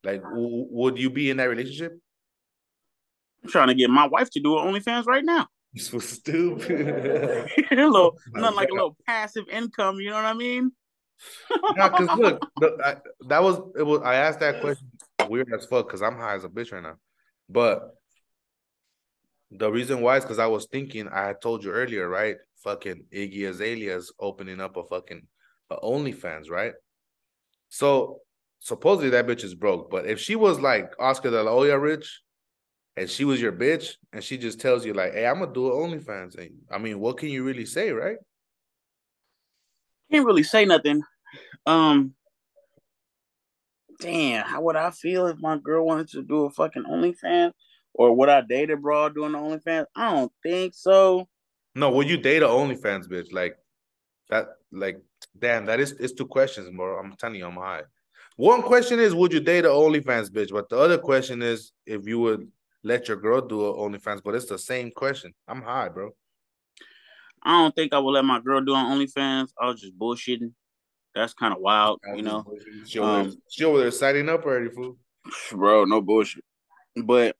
like 0.05 0.23
w- 0.23 0.67
would 0.71 0.99
you 0.99 1.11
be 1.11 1.31
in 1.31 1.37
that 1.39 1.49
relationship? 1.49 1.99
I'm 3.43 3.51
trying 3.51 3.69
to 3.69 3.75
get 3.75 3.91
my 3.91 4.07
wife 4.07 4.31
to 4.31 4.41
do 4.41 4.51
OnlyFans 4.51 5.07
right 5.07 5.25
now. 5.25 5.47
So 5.77 6.01
stupid. 6.01 6.81
a 7.71 7.77
little, 7.77 8.19
oh 8.37 8.41
not 8.41 8.57
like 8.57 8.71
a 8.71 8.75
little 8.75 8.97
passive 9.07 9.45
income. 9.49 10.01
You 10.01 10.11
know 10.11 10.17
what 10.17 10.25
I 10.25 10.35
mean? 10.35 10.73
yeah, 11.77 11.89
because 11.89 12.09
look, 12.19 12.41
the, 12.57 12.77
I, 12.85 12.97
that 13.29 13.41
was 13.41 13.61
it. 13.79 13.85
Was 13.85 14.03
I 14.03 14.17
asked 14.17 14.41
that 14.41 14.61
question 14.61 14.91
weird 15.29 15.53
as 15.53 15.67
fuck 15.67 15.87
because 15.87 16.03
I'm 16.03 16.17
high 16.17 16.35
as 16.35 16.43
a 16.43 16.49
bitch 16.49 16.73
right 16.73 16.83
now. 16.83 16.97
But 17.49 17.83
the 19.51 19.71
reason 19.71 20.01
why 20.01 20.17
is 20.17 20.25
because 20.25 20.41
I 20.41 20.47
was 20.47 20.67
thinking, 20.67 21.09
I 21.09 21.27
had 21.29 21.41
told 21.41 21.63
you 21.63 21.71
earlier, 21.71 22.09
right? 22.09 22.37
Fucking 22.65 23.05
Iggy 23.13 23.49
Azalea 23.49 23.97
is 23.97 24.13
opening 24.19 24.61
up 24.61 24.77
a 24.77 24.85
fucking 24.85 25.27
a 25.71 25.77
OnlyFans, 25.77 26.51
right? 26.51 26.73
So 27.69 28.21
supposedly 28.61 29.11
that 29.11 29.27
bitch 29.27 29.45
is 29.45 29.55
broke. 29.55 29.91
But 29.91 30.07
if 30.07 30.21
she 30.21 30.37
was 30.37 30.61
like 30.61 30.93
Oscar 30.99 31.31
de 31.31 31.43
la 31.43 31.53
Hoya 31.53 31.79
rich, 31.79 32.21
and 33.01 33.09
she 33.09 33.25
was 33.25 33.41
your 33.41 33.53
bitch, 33.53 33.95
and 34.13 34.23
she 34.23 34.37
just 34.37 34.61
tells 34.61 34.85
you 34.85 34.93
like, 34.93 35.15
"Hey, 35.15 35.27
I'm 35.27 35.39
gonna 35.39 35.55
do 35.55 35.73
an 35.73 35.91
OnlyFans," 35.91 36.37
and 36.37 36.51
I 36.71 36.77
mean, 36.77 37.01
what 37.01 37.17
can 37.17 37.31
you 37.31 37.43
really 37.43 37.65
say, 37.65 37.93
right? 37.93 38.19
Can't 40.13 40.27
really 40.27 40.43
say 40.43 40.67
nothing. 40.67 41.03
Um, 41.65 42.15
damn, 44.01 44.45
how 44.45 44.61
would 44.61 44.77
I 44.77 44.91
feel 44.91 45.29
if 45.29 45.39
my 45.39 45.57
girl 45.57 45.87
wanted 45.87 46.09
to 46.09 46.23
do 46.23 46.45
a 46.45 46.51
fucking 46.51 46.85
OnlyFans? 46.85 47.53
Or 47.95 48.15
would 48.15 48.29
I 48.29 48.43
date 48.43 48.71
a 48.71 48.77
broad 48.77 49.15
doing 49.15 49.33
the 49.33 49.39
OnlyFans? 49.39 49.87
I 49.97 50.15
don't 50.15 50.33
think 50.43 50.75
so. 50.75 51.27
No, 51.75 51.91
would 51.93 52.09
you 52.09 52.19
date 52.19 52.43
a 52.43 52.49
OnlyFans 52.49 53.09
bitch? 53.09 53.33
Like 53.33 53.57
that, 54.29 54.49
like, 54.73 55.01
damn, 55.39 55.65
that 55.67 55.81
is 55.81 55.93
it's 55.93 56.13
two 56.13 56.27
questions, 56.27 56.69
bro. 56.77 56.99
I'm 56.99 57.17
telling 57.17 57.37
you, 57.37 57.47
I'm 57.47 57.55
high. 57.55 57.85
One 58.37 58.61
question 58.61 59.01
is, 59.01 59.15
would 59.15 59.33
you 59.33 59.41
date 59.41 59.65
a 59.65 59.69
OnlyFans 59.69 60.29
bitch? 60.29 60.51
But 60.51 60.69
the 60.69 60.79
other 60.79 60.99
question 60.99 61.41
is, 61.41 61.73
if 61.87 62.07
you 62.07 62.19
would 62.19 62.51
let 62.83 63.09
your 63.09 63.17
girl 63.17 63.41
do 63.41 63.67
a 63.67 63.75
OnlyFans, 63.75 64.23
but 64.25 64.35
it's 64.35 64.47
the 64.47 64.59
same 64.59 64.91
question. 64.91 65.33
I'm 65.47 65.63
high, 65.63 65.89
bro. 65.89 66.11
I 67.43 67.63
don't 67.63 67.75
think 67.75 67.93
I 67.93 67.99
would 67.99 68.13
let 68.13 68.25
my 68.25 68.41
girl 68.41 68.61
do 68.61 68.75
an 68.75 68.87
OnlyFans. 68.87 69.49
I 69.61 69.67
was 69.67 69.81
just 69.81 69.99
bullshitting. 69.99 70.53
That's 71.15 71.35
kind 71.35 71.53
of 71.53 71.61
wild, 71.61 72.01
you 72.15 72.23
know. 72.23 72.45
She 72.87 72.99
over, 72.99 73.11
um, 73.11 73.37
she 73.51 73.65
over 73.65 73.81
there 73.81 73.91
signing 73.91 74.29
up 74.29 74.45
already, 74.45 74.71
fool. 74.71 74.97
Bro, 75.53 75.87
no 75.87 76.01
bullshit. 76.01 76.45
But 77.05 77.37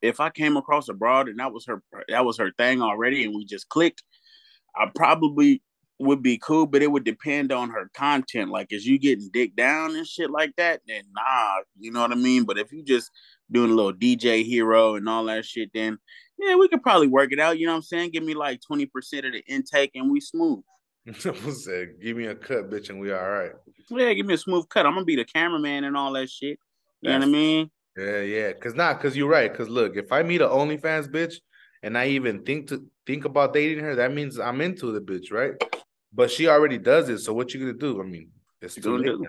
if 0.00 0.20
I 0.20 0.30
came 0.30 0.56
across 0.56 0.88
a 0.88 0.94
broad 0.94 1.28
and 1.28 1.38
that 1.38 1.52
was 1.52 1.66
her 1.66 1.82
that 2.08 2.24
was 2.24 2.38
her 2.38 2.50
thing 2.58 2.82
already 2.82 3.24
and 3.24 3.34
we 3.34 3.44
just 3.44 3.68
clicked, 3.68 4.02
I 4.74 4.90
probably 4.94 5.62
would 5.98 6.22
be 6.22 6.38
cool, 6.38 6.66
but 6.66 6.82
it 6.82 6.90
would 6.90 7.04
depend 7.04 7.52
on 7.52 7.70
her 7.70 7.90
content. 7.94 8.50
Like, 8.50 8.72
is 8.72 8.86
you 8.86 8.98
getting 8.98 9.30
dick 9.32 9.54
down 9.54 9.94
and 9.94 10.06
shit 10.06 10.30
like 10.30 10.54
that? 10.56 10.80
Then 10.86 11.02
nah, 11.14 11.58
you 11.78 11.92
know 11.92 12.00
what 12.00 12.12
I 12.12 12.16
mean. 12.16 12.44
But 12.44 12.58
if 12.58 12.72
you 12.72 12.82
just 12.82 13.10
doing 13.52 13.70
a 13.70 13.74
little 13.74 13.92
DJ 13.92 14.44
hero 14.44 14.96
and 14.96 15.08
all 15.08 15.24
that 15.24 15.44
shit, 15.44 15.70
then 15.72 15.98
yeah, 16.38 16.56
we 16.56 16.68
could 16.68 16.82
probably 16.82 17.06
work 17.06 17.32
it 17.32 17.38
out. 17.38 17.58
You 17.58 17.66
know 17.66 17.72
what 17.72 17.76
I'm 17.76 17.82
saying? 17.82 18.10
Give 18.10 18.24
me 18.24 18.34
like 18.34 18.60
20% 18.60 18.84
of 19.26 19.32
the 19.32 19.42
intake 19.46 19.92
and 19.94 20.10
we 20.10 20.20
smooth. 20.20 20.62
said, 21.18 22.00
give 22.00 22.16
me 22.16 22.26
a 22.26 22.34
cut, 22.34 22.70
bitch, 22.70 22.90
and 22.90 23.00
we 23.00 23.12
all 23.12 23.28
right. 23.28 23.52
Yeah, 23.90 24.12
give 24.12 24.26
me 24.26 24.34
a 24.34 24.38
smooth 24.38 24.68
cut. 24.68 24.86
I'm 24.86 24.94
gonna 24.94 25.04
be 25.04 25.16
the 25.16 25.24
cameraman 25.24 25.84
and 25.84 25.96
all 25.96 26.12
that 26.12 26.30
shit. 26.30 26.58
You 27.00 27.10
That's, 27.10 27.26
know 27.26 27.30
what 27.30 27.36
I 27.36 27.38
mean? 27.38 27.70
Yeah, 27.96 28.20
yeah. 28.20 28.52
Cause 28.52 28.74
not 28.74 29.00
cause 29.00 29.16
you're 29.16 29.28
right. 29.28 29.52
Cause 29.52 29.68
look, 29.68 29.96
if 29.96 30.12
I 30.12 30.22
meet 30.22 30.40
a 30.40 30.46
OnlyFans 30.46 31.08
bitch 31.08 31.34
and 31.82 31.98
I 31.98 32.06
even 32.08 32.44
think 32.44 32.68
to 32.68 32.84
think 33.06 33.24
about 33.24 33.52
dating 33.52 33.84
her, 33.84 33.96
that 33.96 34.14
means 34.14 34.38
I'm 34.38 34.60
into 34.60 34.92
the 34.92 35.00
bitch, 35.00 35.32
right? 35.32 35.52
But 36.12 36.30
she 36.30 36.48
already 36.48 36.78
does 36.78 37.08
it. 37.08 37.18
So 37.18 37.32
what 37.32 37.52
you 37.52 37.60
gonna 37.60 37.72
do? 37.72 38.00
I 38.00 38.04
mean, 38.04 38.30
it's 38.60 38.76
too 38.76 38.96
late. 38.96 39.28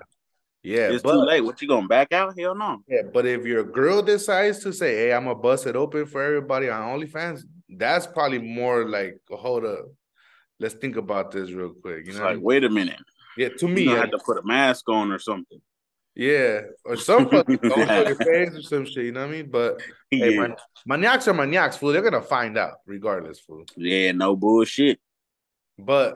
Yeah, 0.64 0.92
it's 0.92 1.04
but, 1.04 1.12
too 1.12 1.26
late. 1.26 1.42
What 1.42 1.62
you 1.62 1.68
gonna 1.68 1.88
back 1.88 2.14
out? 2.14 2.40
Hell 2.40 2.56
no. 2.56 2.82
Yeah, 2.88 3.02
but 3.14 3.26
if 3.26 3.46
your 3.46 3.64
girl 3.66 4.02
decides 4.02 4.60
to 4.60 4.72
say, 4.72 4.96
"Hey, 4.96 5.14
I'm 5.14 5.26
gonna 5.26 5.36
bust 5.36 5.68
it 5.68 5.76
open 5.76 6.06
for 6.06 6.24
everybody 6.24 6.70
on 6.70 7.00
OnlyFans," 7.00 7.42
that's 7.70 8.08
probably 8.08 8.40
more 8.40 8.88
like, 8.88 9.20
hold 9.30 9.66
up, 9.66 9.86
let's 10.60 10.76
think 10.76 10.96
about 10.96 11.32
this 11.32 11.52
real 11.52 11.74
quick. 11.74 12.08
You 12.08 12.14
know, 12.14 12.24
like, 12.24 12.40
wait 12.40 12.64
a 12.64 12.70
minute. 12.70 13.02
Yeah, 13.38 13.50
to 13.50 13.68
me, 13.68 13.92
I 13.92 13.98
had 13.98 14.12
to 14.12 14.20
put 14.20 14.38
a 14.38 14.44
mask 14.44 14.88
on 14.88 15.12
or 15.12 15.20
something. 15.20 15.60
Yeah, 16.16 16.62
or 16.86 16.96
some 16.96 17.28
fucking 17.30 17.60
your 17.64 18.16
face 18.16 18.56
or 18.56 18.62
some 18.62 18.86
shit. 18.86 19.06
You 19.06 19.12
know 19.12 19.22
what 19.22 19.30
I 19.30 19.32
mean? 19.32 19.50
But 19.50 19.82
yeah. 20.12 20.26
hey, 20.26 20.38
man, 20.38 20.56
maniacs 20.86 21.28
are 21.28 21.34
maniacs, 21.34 21.76
fool. 21.76 21.92
They're 21.92 22.04
gonna 22.04 22.22
find 22.22 22.58
out 22.58 22.76
regardless, 22.86 23.40
fool. 23.40 23.66
Yeah, 23.76 24.12
no 24.14 24.36
bullshit. 24.38 25.00
But 25.78 26.16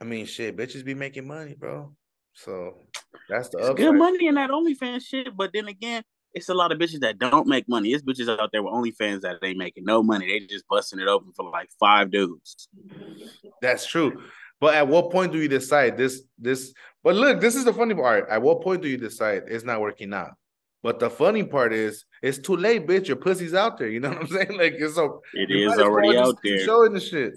I 0.00 0.04
mean, 0.04 0.26
shit, 0.26 0.56
bitches 0.56 0.84
be 0.84 0.94
making 0.94 1.26
money, 1.26 1.54
bro. 1.54 1.92
So 2.34 2.86
that's 3.28 3.48
the 3.50 3.74
good 3.74 3.94
money 3.94 4.26
in 4.26 4.34
that 4.36 4.50
OnlyFans 4.50 5.02
shit. 5.02 5.36
But 5.36 5.50
then 5.52 5.68
again, 5.68 6.02
it's 6.34 6.48
a 6.48 6.54
lot 6.54 6.72
of 6.72 6.78
bitches 6.78 7.00
that 7.00 7.18
don't 7.18 7.46
make 7.46 7.68
money. 7.68 7.92
It's 7.92 8.02
bitches 8.02 8.28
out 8.28 8.50
there 8.52 8.62
with 8.62 8.72
OnlyFans 8.72 9.20
that 9.22 9.36
they 9.40 9.54
making 9.54 9.84
no 9.84 10.02
money. 10.02 10.26
They 10.26 10.46
just 10.46 10.66
busting 10.68 11.00
it 11.00 11.08
open 11.08 11.32
for 11.34 11.50
like 11.50 11.68
five 11.78 12.10
dudes. 12.10 12.68
That's 13.60 13.86
true. 13.86 14.22
But 14.60 14.74
at 14.74 14.88
what 14.88 15.10
point 15.10 15.32
do 15.32 15.38
you 15.38 15.48
decide 15.48 15.96
this? 15.96 16.22
This. 16.38 16.72
But 17.02 17.16
look, 17.16 17.40
this 17.40 17.56
is 17.56 17.64
the 17.64 17.72
funny 17.72 17.94
part. 17.94 18.28
At 18.30 18.42
what 18.42 18.62
point 18.62 18.82
do 18.82 18.88
you 18.88 18.96
decide 18.96 19.44
it's 19.48 19.64
not 19.64 19.80
working 19.80 20.14
out? 20.14 20.30
But 20.82 20.98
the 20.98 21.10
funny 21.10 21.44
part 21.44 21.72
is, 21.72 22.04
it's 22.22 22.38
too 22.38 22.56
late, 22.56 22.86
bitch. 22.86 23.06
Your 23.06 23.16
pussy's 23.16 23.54
out 23.54 23.78
there. 23.78 23.88
You 23.88 24.00
know 24.00 24.08
what 24.10 24.22
I'm 24.22 24.26
saying? 24.28 24.56
Like 24.56 24.74
it's 24.78 24.94
so. 24.94 25.20
It 25.34 25.50
is 25.50 25.78
already 25.78 26.16
out 26.16 26.38
there. 26.42 26.64
Showing 26.64 26.92
the 26.92 27.00
shit. 27.00 27.34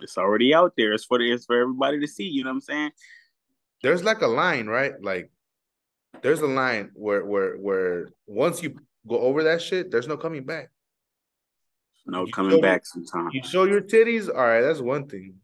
It's 0.00 0.16
already 0.16 0.54
out 0.54 0.72
there. 0.76 0.92
It's 0.92 1.04
for 1.04 1.18
the, 1.18 1.30
it's 1.30 1.44
for 1.44 1.60
everybody 1.60 2.00
to 2.00 2.08
see. 2.08 2.24
You 2.24 2.44
know 2.44 2.50
what 2.50 2.54
I'm 2.54 2.60
saying? 2.62 2.90
There's 3.82 4.04
like 4.04 4.22
a 4.22 4.28
line, 4.28 4.66
right? 4.66 4.92
Like 5.02 5.30
there's 6.22 6.40
a 6.40 6.46
line 6.46 6.90
where 6.94 7.24
where 7.24 7.56
where 7.56 8.08
once 8.26 8.62
you 8.62 8.76
go 9.06 9.18
over 9.18 9.42
that 9.44 9.60
shit, 9.60 9.90
there's 9.90 10.06
no 10.06 10.16
coming 10.16 10.44
back. 10.44 10.70
No 12.06 12.24
you 12.24 12.32
coming 12.32 12.60
back 12.60 12.86
sometimes. 12.86 13.34
You 13.34 13.42
show 13.42 13.64
your 13.64 13.80
titties, 13.80 14.28
all 14.28 14.34
right, 14.34 14.60
that's 14.60 14.80
one 14.80 15.08
thing. 15.08 15.34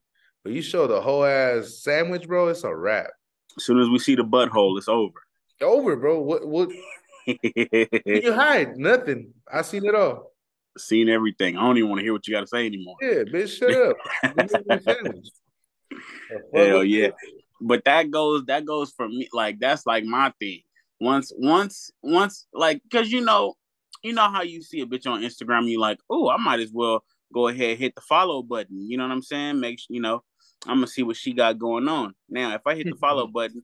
But 0.45 0.53
you 0.53 0.63
show 0.63 0.87
the 0.87 1.01
whole 1.01 1.25
ass 1.25 1.81
sandwich, 1.83 2.27
bro, 2.27 2.49
it's 2.49 2.65
a 2.65 2.75
wrap. 2.75 3.09
As 3.57 3.65
soon 3.65 3.81
as 3.81 3.89
we 3.89 3.99
see 3.99 4.15
the 4.15 4.25
butthole, 4.25 4.79
it's 4.79 4.89
over. 4.89 5.21
Over, 5.61 5.97
bro. 5.97 6.21
What 6.21 6.47
what 6.47 6.71
you 7.27 8.33
hide? 8.33 8.77
Nothing. 8.77 9.35
I 9.53 9.63
seen 9.63 9.85
it 9.85 9.95
all. 9.95 10.33
Seen 10.77 11.09
everything. 11.09 11.57
I 11.57 11.63
don't 11.63 11.77
even 11.77 11.91
want 11.91 11.99
to 11.99 12.05
hear 12.05 12.13
what 12.13 12.27
you 12.29 12.35
got 12.35 12.43
to 12.43 12.47
say 12.47 12.67
anymore. 12.67 12.95
Yeah, 13.03 13.25
bitch, 13.25 13.59
shut 13.59 13.75
up. 13.75 13.97
Hell 16.55 16.85
yeah 16.85 17.11
but 17.61 17.85
that 17.85 18.11
goes 18.11 18.45
that 18.47 18.65
goes 18.65 18.93
for 18.93 19.09
me 19.09 19.29
like 19.33 19.59
that's 19.61 19.87
like 19.87 20.05
my 20.05 20.33
thing. 20.39 20.61
Once 21.01 21.33
once 21.37 21.91
once 22.03 22.47
like 22.53 22.83
because 22.83 23.11
you 23.11 23.21
know 23.21 23.55
you 24.03 24.13
know 24.13 24.29
how 24.29 24.43
you 24.43 24.63
see 24.63 24.81
a 24.81 24.87
bitch 24.87 25.07
on 25.07 25.23
instagram 25.23 25.69
you 25.69 25.79
like 25.81 25.99
oh 26.11 26.29
i 26.29 26.37
might 26.37 26.61
as 26.61 26.71
well 26.73 27.05
go 27.33 27.49
ahead 27.49 27.79
hit 27.79 27.95
the 27.95 28.01
follow 28.01 28.43
button. 28.43 28.89
You 28.89 28.97
know 28.97 29.05
what 29.05 29.13
i'm 29.13 29.23
saying? 29.23 29.61
Make 29.61 29.81
you 29.89 30.01
know 30.01 30.23
i'm 30.67 30.77
gonna 30.77 30.87
see 30.87 31.03
what 31.03 31.17
she 31.17 31.33
got 31.33 31.59
going 31.59 31.89
on. 31.89 32.15
Now 32.29 32.55
if 32.55 32.63
i 32.67 32.75
hit 32.75 32.87
the 32.87 32.97
follow 32.97 33.27
button 33.33 33.63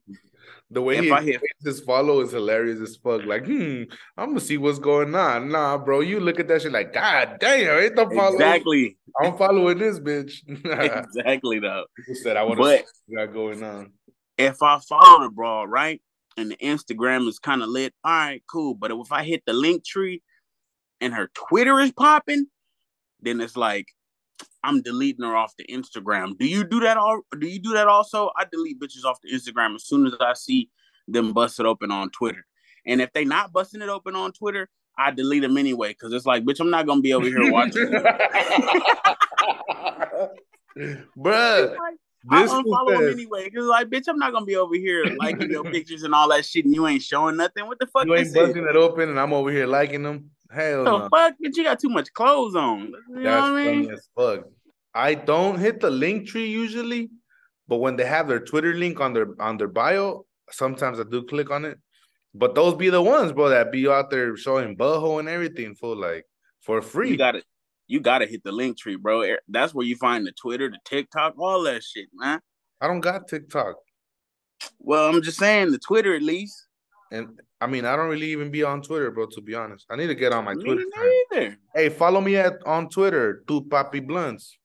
the 0.71 0.83
way 0.83 0.97
if 0.97 1.05
he 1.05 1.11
I 1.11 1.23
hit 1.23 1.41
his 1.63 1.81
follow 1.81 2.21
is 2.21 2.33
hilarious 2.33 2.81
as 2.81 2.97
fuck. 2.97 3.25
Like, 3.25 3.47
hmm, 3.47 3.85
I'm 4.17 4.31
gonna 4.31 4.41
see 4.41 4.57
what's 4.57 4.79
going 4.79 5.15
on. 5.15 5.51
Nah, 5.51 5.79
bro, 5.79 6.01
you 6.01 6.21
look 6.21 6.41
at 6.41 6.49
that 6.49 6.63
shit 6.63 6.73
like, 6.73 6.93
God 6.93 7.37
damn, 7.41 7.81
hit 7.81 7.97
the 7.97 8.09
follow. 8.11 8.35
Exactly. 8.35 8.97
I'm 9.21 9.37
following 9.37 9.79
this 9.79 10.01
bitch. 10.01 10.41
exactly 11.17 11.59
though. 11.59 11.85
People 11.97 12.15
said 12.17 12.37
I 12.37 12.43
want 12.43 12.61
to 12.61 13.15
got 13.15 13.33
going 13.33 13.63
on. 13.63 13.93
If 14.37 14.63
I 14.63 14.81
follow 14.81 15.25
the 15.25 15.31
bro, 15.31 15.65
right, 15.65 16.01
and 16.37 16.51
the 16.51 16.57
Instagram 16.57 17.29
is 17.29 17.39
kind 17.39 17.63
of 17.63 17.69
lit, 17.69 17.95
all 18.03 18.13
right, 18.13 18.43
cool. 18.51 18.75
But 18.75 18.91
if 18.91 19.13
I 19.13 19.23
hit 19.23 19.43
the 19.47 19.53
link 19.53 19.85
tree 19.85 20.23
and 21.01 21.15
her 21.15 21.31
Twitter 21.35 21.79
is 21.81 21.93
popping, 21.93 22.47
then 23.21 23.41
it's 23.41 23.57
like 23.57 23.87
I'm 24.63 24.83
deleting 24.83 25.25
her 25.25 25.37
off 25.37 25.55
the 25.57 25.67
Instagram. 25.67 26.39
Do 26.39 26.47
you 26.47 26.65
do 26.65 26.81
that 26.81 26.97
all? 26.97 27.21
Do 27.39 27.47
you 27.47 27.59
do 27.61 27.73
that 27.75 27.87
also? 27.87 28.31
I 28.37 28.45
delete 28.51 28.81
bitches 28.81 29.05
off 29.05 29.21
the 29.23 29.31
Instagram 29.31 29.75
as 29.75 29.85
soon 29.85 30.07
as 30.07 30.15
I 30.21 30.33
see 30.35 30.71
them 31.07 31.33
bust 31.33 31.61
it 31.61 31.67
open 31.67 31.91
on 31.91 32.11
Twitter. 32.11 32.47
And 32.87 33.01
if 33.01 33.13
they 33.13 33.25
not 33.25 33.53
busting 33.53 33.83
it 33.83 33.89
open 33.89 34.17
on 34.17 34.33
Twitter, 34.33 34.69
I 34.99 35.11
delete 35.11 35.43
them 35.43 35.57
anyway 35.59 35.91
because 35.91 36.13
it's 36.13 36.27
like, 36.27 36.45
bitch, 36.45 36.61
I'm 36.61 36.71
not 36.71 36.87
gonna 36.87 37.01
be 37.01 37.13
over 37.13 37.27
here 37.27 37.51
watching. 37.51 37.89
Bruh. 41.17 41.77
This 42.31 42.51
I 42.51 42.63
unfollow 42.63 42.89
them 42.89 43.09
anyway. 43.11 43.51
Cause 43.51 43.65
like, 43.65 43.89
bitch, 43.89 44.09
I'm 44.09 44.19
not 44.19 44.33
gonna 44.33 44.47
be 44.47 44.57
over 44.57 44.75
here 44.75 45.05
liking 45.19 45.51
your 45.51 45.65
pictures 45.71 46.05
and 46.05 46.15
all 46.15 46.29
that 46.31 46.47
shit, 46.47 46.65
and 46.65 46.75
you 46.75 46.87
ain't 46.87 47.03
showing 47.03 47.37
nothing. 47.37 47.67
What 47.67 47.79
the 47.79 47.87
fuck? 47.87 48.07
You 48.07 48.15
ain't 48.15 48.33
busting 48.33 48.67
it 48.67 48.77
open, 48.77 49.11
and 49.11 49.21
I'm 49.21 49.35
over 49.35 49.51
here 49.51 49.67
liking 49.67 50.03
them. 50.03 50.31
Hell 50.55 50.85
the 50.85 50.99
no. 50.99 51.09
fuck, 51.11 51.35
bitch, 51.45 51.57
you 51.57 51.65
got 51.65 51.81
too 51.81 51.89
much 51.89 52.13
clothes 52.13 52.55
on. 52.55 52.93
You 53.09 53.23
That's 53.23 53.25
know 53.25 53.53
what 53.53 53.61
I 53.61 53.73
mean? 53.73 53.91
as 53.91 54.09
fuck. 54.17 54.45
I 54.95 55.15
don't 55.15 55.59
hit 55.59 55.81
the 55.81 55.91
link 55.91 56.29
tree 56.29 56.47
usually, 56.47 57.11
but 57.67 57.79
when 57.79 57.97
they 57.97 58.05
have 58.05 58.29
their 58.29 58.41
Twitter 58.41 58.75
link 58.75 59.01
on 59.01 59.13
their 59.13 59.29
on 59.41 59.57
their 59.57 59.69
bio, 59.69 60.27
sometimes 60.51 61.01
I 61.01 61.05
do 61.05 61.25
click 61.25 61.51
on 61.51 61.65
it. 61.65 61.79
But 62.35 62.55
those 62.55 62.75
be 62.75 62.91
the 62.91 63.03
ones, 63.03 63.33
bro, 63.33 63.49
that 63.49 63.73
be 63.73 63.89
out 63.89 64.11
there 64.11 64.37
showing 64.37 64.77
butthole 64.77 65.21
and 65.21 65.29
everything 65.29 65.75
for 65.75 65.97
like 65.97 66.25
for 66.61 66.81
free. 66.83 67.11
You 67.11 67.17
got 67.17 67.37
it. 67.37 67.45
You 67.87 68.01
gotta 68.01 68.27
hit 68.27 68.43
the 68.45 68.53
link 68.53 68.79
tree, 68.79 68.97
bro. 68.97 69.23
Er, 69.23 69.41
that's 69.49 69.75
where 69.75 69.87
you 69.87 69.97
find 69.97 70.27
the 70.27 70.33
Twitter, 70.33 70.71
the 70.71 70.79
TikTok, 70.85 71.35
all 71.39 71.63
that 71.65 71.83
shit, 71.83 72.09
man. 72.15 72.41
I 72.81 72.87
don't 72.87 73.01
got 73.01 73.29
TikTok. 73.29 73.77
Well, 74.79 75.09
I'm 75.09 75.23
just 75.23 75.39
saying 75.39 75.73
the 75.73 75.79
Twitter 75.79 76.15
at 76.15 76.23
least. 76.23 76.67
And 77.11 77.39
I 77.61 77.67
mean, 77.67 77.85
I 77.85 77.97
don't 77.97 78.11
really 78.11 78.31
even 78.33 78.51
be 78.51 78.63
on 78.63 78.83
Twitter, 78.83 79.11
bro. 79.11 79.27
To 79.27 79.41
be 79.41 79.55
honest, 79.55 79.87
I 79.91 79.97
need 79.97 80.09
to 80.09 80.15
get 80.15 80.33
on 80.33 80.45
my 80.45 80.55
me 80.55 80.65
Twitter. 80.65 80.85
Either. 81.33 81.57
Hey, 81.75 81.89
follow 81.89 82.21
me 82.21 82.37
at 82.37 82.55
on 82.67 82.89
Twitter, 82.89 83.43
Tu 83.47 83.63
Papi 83.63 84.07
Blunts. 84.07 84.59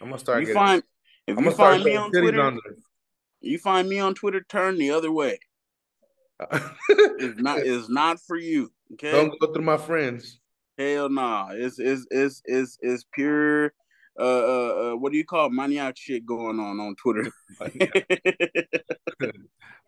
I'm 0.00 0.08
gonna 0.08 0.18
start. 0.18 0.40
You 0.40 0.46
getting, 0.46 0.54
find 0.54 0.82
if 1.26 1.38
I'm 1.38 1.44
you 1.44 1.50
find 1.52 1.84
me 1.84 1.96
on 1.96 2.10
Twitter, 2.10 2.56
you 3.40 3.58
find 3.58 3.88
me 3.88 3.98
on 3.98 4.14
Twitter. 4.14 4.44
Turn 4.48 4.78
the 4.78 4.90
other 4.90 5.12
way. 5.12 5.38
it's 6.88 7.40
not. 7.40 7.58
It's 7.58 7.88
not 7.88 8.20
for 8.20 8.36
you. 8.36 8.70
Okay. 8.94 9.12
Don't 9.12 9.38
go 9.40 9.52
through 9.52 9.64
my 9.64 9.76
friends. 9.76 10.40
Hell 10.78 11.08
nah. 11.08 11.50
It's 11.52 11.78
it's 11.78 12.06
it's 12.10 12.42
it's 12.44 12.78
it's 12.80 13.04
pure. 13.12 13.72
Uh, 14.18 14.22
uh, 14.22 14.92
uh, 14.92 14.96
what 14.96 15.12
do 15.12 15.18
you 15.18 15.24
call 15.24 15.46
it? 15.46 15.52
maniac 15.52 15.94
shit 15.96 16.24
going 16.24 16.58
on 16.58 16.80
on 16.80 16.96
Twitter? 16.96 17.30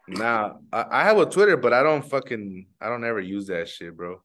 nah, 0.08 0.54
I, 0.72 0.84
I 0.90 1.04
have 1.04 1.18
a 1.18 1.26
Twitter, 1.26 1.56
but 1.56 1.72
I 1.72 1.82
don't 1.82 2.04
fucking 2.04 2.66
I 2.80 2.88
don't 2.88 3.04
ever 3.04 3.20
use 3.20 3.46
that 3.48 3.68
shit, 3.68 3.96
bro. 3.96 4.22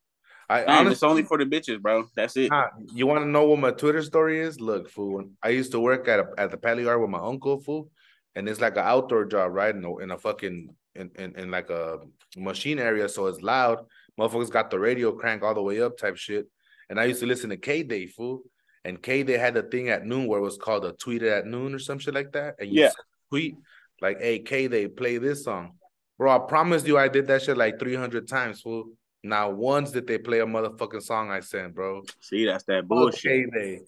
I 0.49 0.65
honestly, 0.65 0.91
it's 0.93 1.03
only 1.03 1.23
for 1.23 1.37
the 1.37 1.45
bitches, 1.45 1.81
bro. 1.81 2.09
That's 2.15 2.35
it. 2.37 2.49
Nah, 2.49 2.67
you 2.93 3.07
want 3.07 3.23
to 3.23 3.27
know 3.29 3.45
what 3.45 3.59
my 3.59 3.71
Twitter 3.71 4.01
story 4.03 4.39
is? 4.39 4.59
Look, 4.59 4.89
fool. 4.89 5.25
I 5.41 5.49
used 5.49 5.71
to 5.71 5.79
work 5.79 6.07
at 6.07 6.19
a, 6.19 6.27
at 6.37 6.51
the 6.51 6.57
Pally 6.57 6.83
Yard 6.83 7.01
with 7.01 7.09
my 7.09 7.19
uncle, 7.19 7.59
fool, 7.59 7.89
and 8.35 8.47
it's 8.47 8.61
like 8.61 8.73
an 8.73 8.83
outdoor 8.83 9.25
job, 9.25 9.53
right? 9.53 9.73
In 9.73 9.83
a, 9.83 9.97
in 9.97 10.11
a 10.11 10.17
fucking 10.17 10.75
in, 10.95 11.11
in 11.15 11.35
in 11.35 11.51
like 11.51 11.69
a 11.69 11.99
machine 12.37 12.79
area, 12.79 13.07
so 13.09 13.27
it's 13.27 13.41
loud. 13.41 13.85
Motherfuckers 14.19 14.51
got 14.51 14.69
the 14.69 14.79
radio 14.79 15.11
crank 15.11 15.43
all 15.43 15.55
the 15.55 15.61
way 15.61 15.81
up, 15.81 15.97
type 15.97 16.17
shit. 16.17 16.47
And 16.89 16.99
I 16.99 17.05
used 17.05 17.21
to 17.21 17.25
listen 17.25 17.49
to 17.49 17.57
K 17.57 17.81
Day, 17.83 18.05
fool. 18.05 18.43
And 18.85 19.01
K 19.01 19.23
Day 19.23 19.37
had 19.37 19.57
a 19.57 19.63
thing 19.63 19.89
at 19.89 20.05
noon 20.05 20.27
where 20.27 20.39
it 20.39 20.43
was 20.43 20.57
called 20.57 20.85
a 20.85 20.91
tweet 20.91 21.23
at 21.23 21.47
noon 21.47 21.73
or 21.73 21.79
some 21.79 21.97
shit 21.97 22.13
like 22.13 22.33
that. 22.33 22.55
And 22.59 22.69
you 22.69 22.81
Yeah. 22.81 22.91
tweet 23.29 23.55
like, 24.03 24.22
"Hey 24.22 24.39
K 24.39 24.67
Day 24.67 24.88
play 24.88 25.17
this 25.17 25.43
song." 25.43 25.72
Bro, 26.19 26.36
I 26.36 26.39
promise 26.39 26.86
you, 26.86 26.98
I 26.98 27.07
did 27.07 27.25
that 27.27 27.41
shit 27.41 27.57
like 27.57 27.79
three 27.79 27.95
hundred 27.95 28.27
times, 28.27 28.62
fool. 28.62 28.91
Not 29.24 29.55
once 29.55 29.91
did 29.91 30.05
they 30.05 30.17
play 30.17 30.41
a 30.41 30.45
motherfucking 30.45 31.01
song 31.01 31.31
I 31.31 31.39
sent, 31.39 31.74
bro. 31.74 32.03
See, 32.19 32.45
that's 32.45 32.65
that 32.65 32.88
bullshit. 32.88 33.51
K-Day. 33.53 33.79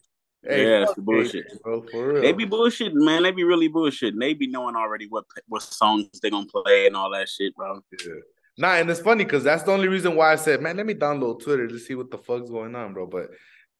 Yeah, 0.43 0.79
that's 0.79 0.93
the 0.93 1.01
bullshit. 1.01 1.62
Bro. 1.62 1.84
For 1.91 2.13
real. 2.13 2.22
They 2.22 2.31
be 2.31 2.45
bullshitting, 2.45 2.93
man. 2.93 3.24
They 3.24 3.31
be 3.31 3.43
really 3.43 3.67
bullshitting. 3.67 4.19
They 4.19 4.34
be 4.34 4.48
knowing 4.48 4.75
already 4.75 5.07
what 5.10 5.25
what 5.48 5.62
songs 5.62 6.07
they 6.22 6.29
gonna 6.29 6.48
play 6.48 6.88
and 6.88 6.95
all 6.95 7.12
that 7.12 7.27
shit, 7.27 7.55
bro. 7.55 7.81
Yeah. 7.91 8.13
Nah, 8.57 8.75
and 8.75 8.89
it's 8.89 9.01
funny 9.01 9.25
because 9.25 9.43
that's 9.43 9.63
the 9.63 9.72
only 9.72 9.89
reason 9.89 10.15
why 10.15 10.31
I 10.31 10.36
said, 10.36 10.62
man, 10.62 10.77
let 10.77 10.86
me 10.86 10.93
download 10.93 11.43
Twitter 11.43 11.67
to 11.67 11.77
see 11.77 11.95
what 11.95 12.10
the 12.10 12.17
fuck's 12.17 12.50
going 12.50 12.74
on, 12.75 12.93
bro. 12.93 13.05
But 13.05 13.31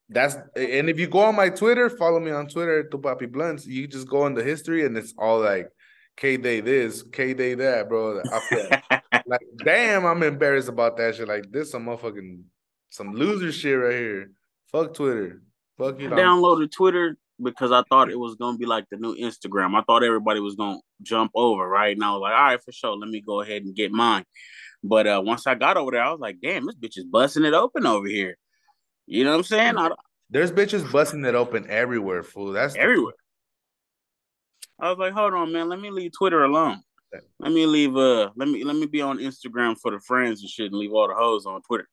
that's 0.10 0.36
and 0.56 0.90
if 0.90 1.00
you 1.00 1.08
go 1.08 1.20
on 1.20 1.36
my 1.36 1.50
Twitter, 1.50 1.90
follow 1.90 2.20
me 2.20 2.32
on 2.32 2.48
Twitter, 2.48 2.84
Tupapi 2.92 3.32
Blunts, 3.32 3.66
you 3.66 3.88
just 3.88 4.10
go 4.10 4.26
in 4.26 4.34
the 4.34 4.44
history 4.44 4.86
and 4.86 4.98
it's 4.98 5.14
all 5.18 5.40
like 5.40 5.70
K 6.18 6.38
Day 6.38 6.62
this, 6.62 7.04
K 7.04 7.34
Day 7.34 7.56
that, 7.56 7.90
bro. 7.90 8.22
I 8.32 8.40
feel 8.40 8.70
like, 9.26 9.42
damn, 9.64 10.06
I'm 10.06 10.24
embarrassed 10.24 10.70
about 10.70 10.98
that 10.98 11.16
shit. 11.16 11.28
Like 11.28 11.52
this, 11.52 11.72
some 11.72 11.86
motherfucking 11.86 12.42
some 12.90 13.14
loser 13.14 13.52
shit 13.52 13.78
right 13.78 13.92
here. 13.94 14.32
Fuck 14.72 14.94
Twitter. 14.94 15.42
Fuck 15.78 16.00
you. 16.00 16.08
I 16.08 16.12
downloaded 16.12 16.72
Twitter 16.72 17.18
because 17.42 17.72
I 17.72 17.84
thought 17.90 18.10
it 18.10 18.18
was 18.20 18.36
gonna 18.36 18.58
be 18.58 18.66
like 18.66 18.86
the 18.90 18.98
new 18.98 19.16
Instagram. 19.16 19.76
I 19.76 19.84
thought 19.84 20.04
everybody 20.04 20.40
was 20.40 20.56
gonna 20.56 20.80
jump 21.02 21.32
over, 21.36 21.68
right? 21.68 21.96
And 21.96 22.04
I 22.04 22.12
was 22.12 22.22
like, 22.22 22.34
all 22.34 22.44
right, 22.44 22.64
for 22.64 22.72
sure, 22.72 22.96
let 22.96 23.10
me 23.10 23.22
go 23.22 23.42
ahead 23.42 23.64
and 23.64 23.76
get 23.76 23.92
mine. 23.92 24.24
But 24.84 25.08
uh 25.08 25.22
once 25.26 25.46
I 25.48 25.56
got 25.56 25.76
over 25.78 25.92
there, 25.92 26.04
I 26.04 26.12
was 26.12 26.22
like, 26.22 26.38
damn, 26.42 26.66
this 26.66 26.76
bitch 26.76 26.98
is 26.98 27.04
busting 27.06 27.44
it 27.44 27.54
open 27.54 27.86
over 27.86 28.08
here. 28.08 28.38
You 29.08 29.24
know 29.26 29.32
what 29.32 29.38
I'm 29.38 29.44
saying? 29.44 29.78
I, 29.78 29.90
There's 30.30 30.52
bitches 30.52 30.90
busting 30.90 31.26
it 31.26 31.36
open 31.36 31.70
everywhere, 31.70 32.24
fool. 32.24 32.54
That's 32.54 32.74
the- 32.74 32.80
everywhere. 32.80 33.14
I 34.80 34.90
was 34.90 34.98
like, 34.98 35.14
hold 35.14 35.34
on, 35.34 35.52
man, 35.52 35.70
let 35.70 35.80
me 35.80 35.90
leave 35.90 36.12
Twitter 36.18 36.44
alone. 36.44 36.82
Let 37.40 37.54
me 37.54 37.66
leave 37.66 37.96
uh 37.96 38.32
let 38.36 38.50
me 38.50 38.64
let 38.64 38.76
me 38.76 38.88
be 38.88 39.02
on 39.02 39.20
Instagram 39.20 39.78
for 39.82 39.92
the 39.92 40.00
friends 40.00 40.42
and 40.42 40.50
shit 40.50 40.72
and 40.72 40.76
leave 40.76 40.92
all 40.92 41.08
the 41.08 41.14
hoes 41.14 41.46
on 41.46 41.62
Twitter. 41.62 41.88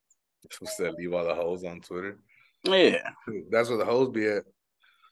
What's 0.59 0.77
that? 0.77 0.95
Leave 0.95 1.13
all 1.13 1.25
the 1.25 1.35
hoes 1.35 1.65
on 1.65 1.81
Twitter. 1.81 2.19
Yeah. 2.65 3.09
That's 3.51 3.69
where 3.69 3.79
the 3.79 3.85
hoes 3.85 4.11
be 4.11 4.27
at. 4.27 4.45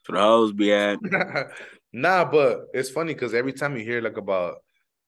For 0.03 0.13
the 0.13 0.19
hoes 0.19 0.51
be 0.51 0.73
at. 0.73 0.99
nah, 1.93 2.25
but 2.25 2.65
it's 2.73 2.89
funny 2.89 3.13
because 3.13 3.33
every 3.33 3.53
time 3.53 3.77
you 3.77 3.83
hear 3.83 4.01
like 4.01 4.17
about, 4.17 4.57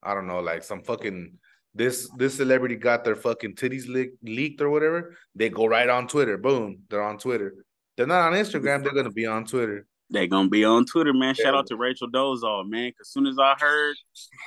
I 0.01 0.13
don't 0.13 0.27
know, 0.27 0.39
like 0.39 0.63
some 0.63 0.83
fucking 0.83 1.37
this 1.73 2.09
this 2.17 2.35
celebrity 2.35 2.75
got 2.75 3.03
their 3.03 3.15
fucking 3.15 3.55
titties 3.55 3.87
leak, 3.87 4.11
leaked 4.21 4.61
or 4.61 4.69
whatever, 4.69 5.15
they 5.35 5.49
go 5.49 5.65
right 5.65 5.89
on 5.89 6.07
Twitter. 6.07 6.37
Boom, 6.37 6.79
they're 6.89 7.01
on 7.01 7.17
Twitter. 7.17 7.65
They're 7.97 8.07
not 8.07 8.31
on 8.31 8.33
Instagram. 8.33 8.83
They're 8.83 8.93
gonna 8.93 9.11
be 9.11 9.25
on 9.25 9.45
Twitter. 9.45 9.87
They 10.13 10.27
gonna 10.27 10.47
be 10.47 10.63
on 10.63 10.85
Twitter, 10.85 11.11
man. 11.11 11.33
Shout 11.33 11.53
Yeah. 11.53 11.59
out 11.59 11.67
to 11.67 11.75
Rachel 11.75 12.07
Dolezal, 12.07 12.69
man. 12.69 12.91
Cause 12.97 13.09
soon 13.09 13.25
as 13.25 13.37
I 13.39 13.55
heard, 13.59 13.95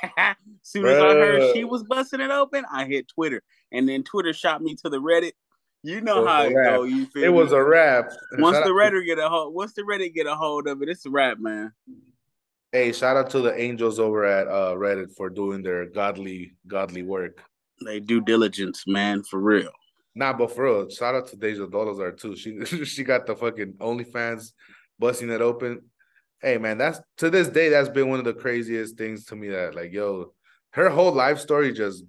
soon 0.63 0.87
as 0.87 0.97
I 1.03 1.13
heard 1.15 1.53
she 1.55 1.65
was 1.65 1.83
busting 1.83 2.21
it 2.21 2.31
open, 2.31 2.65
I 2.73 2.85
hit 2.87 3.09
Twitter, 3.09 3.43
and 3.73 3.89
then 3.89 4.05
Twitter 4.05 4.33
shot 4.33 4.63
me 4.63 4.77
to 4.77 4.89
the 4.89 5.01
Reddit. 5.01 5.33
You 5.83 6.01
know 6.01 6.25
how 6.25 6.45
it 6.45 6.53
go. 6.55 6.85
You 6.85 7.07
feel 7.07 7.25
It 7.25 7.33
was 7.33 7.51
a 7.53 7.63
wrap. 7.63 8.11
once 8.39 8.57
Shout 8.57 8.65
the 8.65 8.71
Reddit 8.71 9.05
get 9.07 9.19
a 9.19 9.29
hold, 9.29 9.55
once 9.55 9.73
the 9.75 9.83
Reddit 9.83 10.15
get 10.15 10.27
a 10.27 10.35
hold 10.37 10.69
of 10.69 10.83
it, 10.83 10.89
it's 10.89 11.05
a 11.05 11.11
wrap, 11.11 11.39
man. 11.41 11.73
Hey, 12.73 12.93
shout 12.93 13.17
out 13.17 13.31
to 13.31 13.41
the 13.41 13.61
angels 13.61 13.99
over 13.99 14.25
at 14.25 14.47
uh, 14.47 14.75
Reddit 14.77 15.17
for 15.17 15.29
doing 15.31 15.63
their 15.63 15.87
godly 15.87 16.53
godly 16.69 17.03
work. 17.03 17.43
They 17.85 17.99
do 18.01 18.21
diligence, 18.21 18.85
man, 18.87 19.23
for 19.25 19.41
real. 19.41 19.71
Nah, 20.15 20.33
but 20.33 20.55
for 20.55 20.65
real, 20.65 20.89
shout 20.91 21.15
out 21.17 21.27
to 21.29 21.37
Deja 21.37 21.67
Dolezal 21.67 22.17
too. 22.21 22.37
She 22.37 22.65
she 22.85 23.03
got 23.03 23.27
the 23.27 23.35
fucking 23.35 23.75
OnlyFans 23.75 24.53
busting 24.99 25.31
it 25.31 25.41
open. 25.41 25.83
Hey 26.41 26.59
man, 26.59 26.79
that's 26.79 27.01
to 27.19 27.31
this 27.31 27.49
day 27.49 27.69
that's 27.71 27.89
been 27.89 28.09
one 28.09 28.19
of 28.19 28.25
the 28.25 28.35
craziest 28.35 28.97
things 28.99 29.25
to 29.27 29.37
me. 29.37 29.49
That 29.49 29.75
like, 29.75 29.93
yo, 29.93 30.33
her 30.71 30.91
whole 30.91 31.13
life 31.13 31.39
story 31.39 31.73
just 31.73 32.05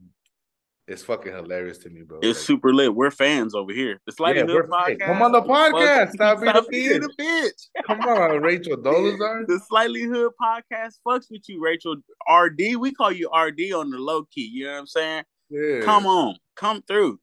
is 0.88 1.04
fucking 1.04 1.34
hilarious 1.34 1.78
to 1.80 1.90
me, 1.90 2.02
bro. 2.04 2.20
It's 2.22 2.40
Like, 2.40 2.46
super 2.46 2.74
lit. 2.74 2.96
We're 2.96 3.12
fans 3.12 3.54
over 3.54 3.74
here. 3.74 4.00
The 4.06 4.12
Slightly 4.14 4.42
Yeah, 4.42 4.48
Hood 4.48 4.70
we're- 4.70 4.84
hey, 4.86 4.96
podcast. 4.96 5.06
come 5.06 5.22
on 5.22 5.32
the 5.34 5.42
podcast. 5.42 6.18
Fuck- 6.18 6.40
Stop 6.40 6.70
being 6.70 7.04
a 7.04 7.08
being 7.18 7.50
bitch. 7.50 7.86
come 7.86 8.00
on, 8.02 8.42
Rachel 8.42 8.78
Dolezal. 8.78 9.46
The 9.48 9.60
Slightly 9.68 10.04
Hood 10.04 10.32
podcast 10.42 10.96
fucks 11.06 11.26
with 11.30 11.44
you, 11.50 11.62
Rachel. 11.62 11.96
RD, 12.32 12.78
we 12.78 12.94
call 12.94 13.12
you 13.12 13.30
RD 13.30 13.74
on 13.74 13.90
the 13.90 13.98
low 13.98 14.24
key. 14.34 14.50
You 14.54 14.66
know 14.66 14.74
what 14.74 14.80
I'm 14.80 14.88
saying? 14.88 15.24
Yeah, 15.50 15.82
Come 15.82 16.06
on, 16.06 16.38
come 16.56 16.82
through. 16.88 17.20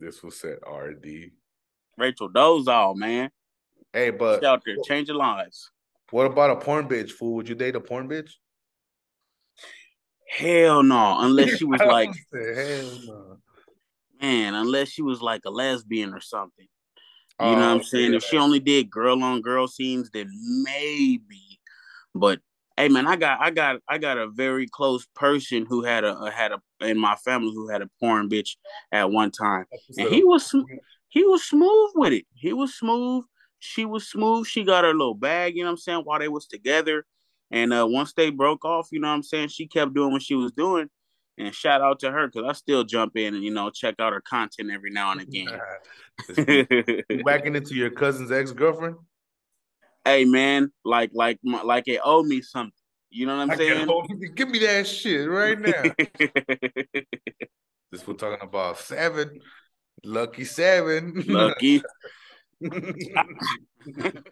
This 0.00 0.22
was 0.22 0.38
said 0.38 0.58
RD. 0.68 1.30
Rachel 1.96 2.28
Dolezal, 2.30 2.94
man. 2.96 3.30
Hey, 3.92 4.10
but 4.10 4.44
out 4.44 4.62
there 4.64 4.76
changing 4.84 5.16
lives. 5.16 5.70
what 6.10 6.26
about 6.26 6.50
a 6.50 6.56
porn 6.56 6.88
bitch? 6.88 7.10
Fool, 7.10 7.34
would 7.36 7.48
you 7.48 7.54
date 7.54 7.76
a 7.76 7.80
porn 7.80 8.08
bitch? 8.08 8.32
Hell 10.28 10.82
no, 10.82 11.16
unless 11.20 11.56
she 11.56 11.64
was 11.64 11.80
like, 11.84 12.10
hell 12.32 12.98
no. 13.06 13.38
man, 14.20 14.54
unless 14.54 14.88
she 14.88 15.02
was 15.02 15.20
like 15.20 15.42
a 15.46 15.50
lesbian 15.50 16.12
or 16.12 16.20
something. 16.20 16.66
You 17.40 17.46
Oh, 17.46 17.54
know 17.54 17.68
what 17.68 17.76
I'm 17.76 17.82
saying? 17.84 18.14
If 18.14 18.24
she 18.24 18.36
only 18.36 18.58
did 18.58 18.90
girl 18.90 19.22
on 19.22 19.42
girl 19.42 19.68
scenes, 19.68 20.10
then 20.10 20.28
maybe. 20.64 21.60
But 22.14 22.40
hey, 22.76 22.88
man, 22.88 23.06
I 23.06 23.14
got, 23.16 23.40
I 23.40 23.50
got, 23.50 23.76
I 23.88 23.98
got 23.98 24.18
a 24.18 24.28
very 24.28 24.66
close 24.66 25.06
person 25.14 25.64
who 25.64 25.84
had 25.84 26.02
a, 26.04 26.16
a 26.18 26.30
had 26.30 26.52
a 26.52 26.60
in 26.80 26.98
my 26.98 27.14
family 27.16 27.52
who 27.54 27.68
had 27.68 27.80
a 27.82 27.88
porn 28.00 28.28
bitch 28.28 28.56
at 28.90 29.10
one 29.10 29.30
time, 29.30 29.66
and 29.96 30.08
he 30.08 30.24
was 30.24 30.52
he 31.08 31.22
was 31.24 31.44
smooth 31.44 31.90
with 31.94 32.12
it. 32.12 32.26
He 32.34 32.52
was 32.52 32.74
smooth. 32.74 33.24
She 33.60 33.84
was 33.84 34.08
smooth. 34.08 34.46
She 34.46 34.64
got 34.64 34.84
her 34.84 34.92
little 34.92 35.14
bag. 35.14 35.56
You 35.56 35.62
know 35.62 35.68
what 35.68 35.72
I'm 35.72 35.78
saying? 35.78 36.02
While 36.04 36.18
they 36.20 36.28
was 36.28 36.46
together, 36.46 37.04
and 37.50 37.72
uh, 37.72 37.86
once 37.88 38.12
they 38.12 38.30
broke 38.30 38.64
off, 38.64 38.88
you 38.92 39.00
know 39.00 39.08
what 39.08 39.14
I'm 39.14 39.22
saying? 39.22 39.48
She 39.48 39.66
kept 39.66 39.94
doing 39.94 40.12
what 40.12 40.22
she 40.22 40.34
was 40.34 40.52
doing. 40.52 40.88
And 41.38 41.54
shout 41.54 41.80
out 41.80 42.00
to 42.00 42.10
her 42.10 42.26
because 42.26 42.48
I 42.48 42.52
still 42.52 42.82
jump 42.82 43.16
in 43.16 43.34
and 43.34 43.44
you 43.44 43.52
know 43.52 43.70
check 43.70 43.94
out 44.00 44.12
her 44.12 44.20
content 44.20 44.72
every 44.72 44.90
now 44.90 45.12
and 45.12 45.20
again. 45.20 45.46
Backing 47.24 47.54
into 47.56 47.74
your 47.74 47.90
cousin's 47.90 48.32
ex 48.32 48.50
girlfriend? 48.50 48.96
hey 50.08 50.24
man, 50.24 50.72
like 50.84 51.10
like 51.12 51.38
my- 51.42 51.62
like 51.62 51.86
it 51.86 52.00
owed 52.02 52.26
me 52.26 52.42
something. 52.42 52.72
You 53.10 53.26
know 53.26 53.36
what 53.38 53.50
I'm 53.50 53.56
saying? 53.56 53.88
Give 54.34 54.48
me 54.48 54.58
that 54.60 54.86
shit 54.86 55.28
right 55.28 55.58
now. 55.58 55.82
this 57.90 58.06
we're 58.06 58.14
talking 58.14 58.46
about 58.46 58.78
seven, 58.78 59.40
lucky 60.04 60.44
seven. 60.44 61.24
Lucky. 61.26 61.82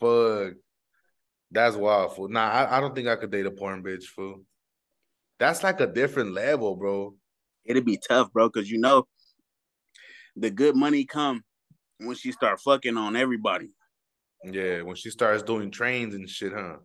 Fuck, 0.00 0.54
that's 1.50 1.76
wild. 1.76 2.14
Fool. 2.14 2.28
Nah, 2.28 2.48
I, 2.48 2.76
I 2.76 2.80
don't 2.80 2.94
think 2.94 3.08
I 3.08 3.16
could 3.16 3.30
date 3.30 3.46
a 3.46 3.50
porn 3.50 3.82
bitch. 3.82 4.04
Fool. 4.04 4.44
That's 5.38 5.62
like 5.62 5.80
a 5.80 5.86
different 5.86 6.32
level, 6.32 6.76
bro. 6.76 7.14
It'd 7.64 7.84
be 7.84 7.98
tough, 8.06 8.32
bro, 8.32 8.48
because 8.48 8.70
you 8.70 8.78
know 8.78 9.06
the 10.36 10.50
good 10.50 10.76
money 10.76 11.04
come 11.04 11.42
when 11.98 12.16
she 12.16 12.32
start 12.32 12.60
fucking 12.60 12.96
on 12.96 13.16
everybody. 13.16 13.70
Yeah, 14.44 14.82
when 14.82 14.96
she 14.96 15.10
starts 15.10 15.42
doing 15.42 15.70
trains 15.70 16.14
and 16.14 16.28
shit, 16.28 16.52
huh? 16.54 16.76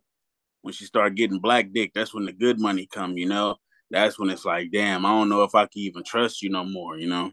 When 0.62 0.74
she 0.74 0.86
start 0.86 1.16
getting 1.16 1.40
black 1.40 1.72
dick, 1.74 1.92
that's 1.94 2.14
when 2.14 2.26
the 2.26 2.34
good 2.34 2.60
money 2.60 2.88
come. 2.92 3.18
You 3.18 3.28
know, 3.28 3.56
that's 3.92 4.20
when 4.20 4.30
it's 4.30 4.46
like, 4.46 4.72
damn, 4.72 5.06
I 5.06 5.10
don't 5.10 5.30
know 5.30 5.44
if 5.44 5.56
I 5.56 5.64
can 5.64 5.82
even 5.82 6.04
trust 6.04 6.42
you 6.42 6.50
no 6.50 6.66
more. 6.66 6.98
You 6.98 7.08
know. 7.08 7.32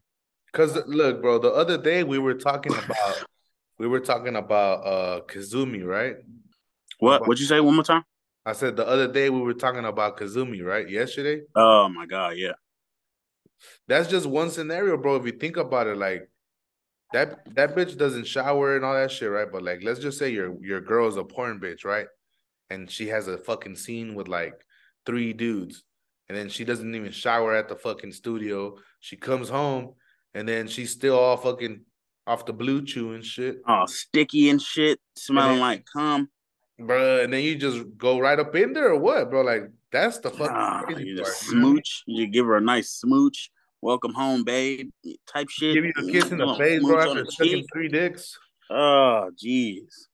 Cause 0.52 0.76
look, 0.86 1.22
bro, 1.22 1.38
the 1.38 1.50
other 1.50 1.78
day 1.78 2.04
we 2.04 2.18
were 2.18 2.34
talking 2.34 2.74
about 2.74 3.24
we 3.78 3.86
were 3.88 4.00
talking 4.00 4.36
about 4.36 4.86
uh 4.86 5.20
Kazumi, 5.26 5.84
right? 5.84 6.16
What? 6.98 7.22
What'd 7.26 7.40
you 7.40 7.46
say 7.46 7.60
one 7.60 7.74
more 7.74 7.84
time? 7.84 8.04
I 8.44 8.52
said 8.52 8.76
the 8.76 8.86
other 8.86 9.10
day 9.10 9.30
we 9.30 9.40
were 9.40 9.54
talking 9.54 9.84
about 9.84 10.18
Kazumi, 10.18 10.62
right? 10.62 10.88
Yesterday. 10.88 11.42
Oh 11.54 11.88
my 11.88 12.06
god, 12.06 12.36
yeah. 12.36 12.52
That's 13.88 14.08
just 14.08 14.26
one 14.26 14.50
scenario, 14.50 14.96
bro. 14.96 15.16
If 15.16 15.24
you 15.26 15.32
think 15.32 15.56
about 15.56 15.86
it, 15.86 15.96
like 15.96 16.28
that 17.12 17.54
that 17.54 17.74
bitch 17.74 17.96
doesn't 17.96 18.26
shower 18.26 18.76
and 18.76 18.84
all 18.84 18.94
that 18.94 19.10
shit, 19.10 19.30
right? 19.30 19.50
But 19.50 19.62
like, 19.62 19.82
let's 19.82 20.00
just 20.00 20.18
say 20.18 20.30
your 20.30 20.54
your 20.62 20.80
girl's 20.80 21.16
a 21.16 21.24
porn 21.24 21.60
bitch, 21.60 21.84
right? 21.84 22.06
And 22.70 22.90
she 22.90 23.08
has 23.08 23.28
a 23.28 23.38
fucking 23.38 23.76
scene 23.76 24.14
with 24.14 24.28
like 24.28 24.54
three 25.06 25.32
dudes. 25.32 25.84
and 26.28 26.36
then 26.38 26.48
she 26.48 26.64
doesn't 26.64 26.94
even 26.94 27.12
shower 27.12 27.54
at 27.54 27.68
the 27.68 27.76
fucking 27.76 28.12
studio. 28.12 28.76
She 29.00 29.16
comes 29.16 29.48
home 29.48 29.94
and 30.34 30.48
then 30.48 30.66
she's 30.68 30.90
still 30.90 31.18
all 31.18 31.36
fucking 31.36 31.80
off 32.26 32.46
the 32.46 32.54
BlueChew 32.54 33.14
and 33.14 33.24
shit. 33.24 33.58
Oh, 33.66 33.86
sticky 33.86 34.48
and 34.50 34.60
shit, 34.62 35.00
smelling 35.16 35.52
then- 35.54 35.60
like 35.60 35.84
cum. 35.92 36.28
Bro, 36.78 37.22
and 37.22 37.32
then 37.32 37.42
you 37.44 37.54
just 37.54 37.84
go 37.96 38.18
right 38.18 38.38
up 38.38 38.56
in 38.56 38.72
there 38.72 38.88
or 38.90 38.98
what, 38.98 39.30
bro? 39.30 39.42
Like 39.42 39.70
that's 39.92 40.18
the 40.18 40.30
fucking 40.30 40.48
Ah, 40.56 40.82
crazy 40.82 41.04
you 41.04 41.16
just 41.18 41.46
you 41.48 41.54
know 41.54 41.60
what 41.60 41.66
I 41.66 41.68
mean? 41.68 41.76
smooch. 41.76 42.02
You 42.06 42.26
give 42.26 42.46
her 42.46 42.56
a 42.56 42.60
nice 42.60 42.90
smooch. 42.90 43.50
Welcome 43.82 44.14
home, 44.14 44.42
babe. 44.42 44.90
Type 45.32 45.48
shit. 45.48 45.74
Give 45.74 45.84
you 45.84 45.92
a 45.96 46.10
kiss 46.10 46.30
in 46.32 46.38
the 46.38 46.54
face, 46.54 46.82
bro, 46.82 46.98
after 46.98 47.24
sucking 47.30 47.66
three 47.72 47.88
dicks. 47.88 48.36
Oh, 48.70 49.30
jeez. 49.40 50.06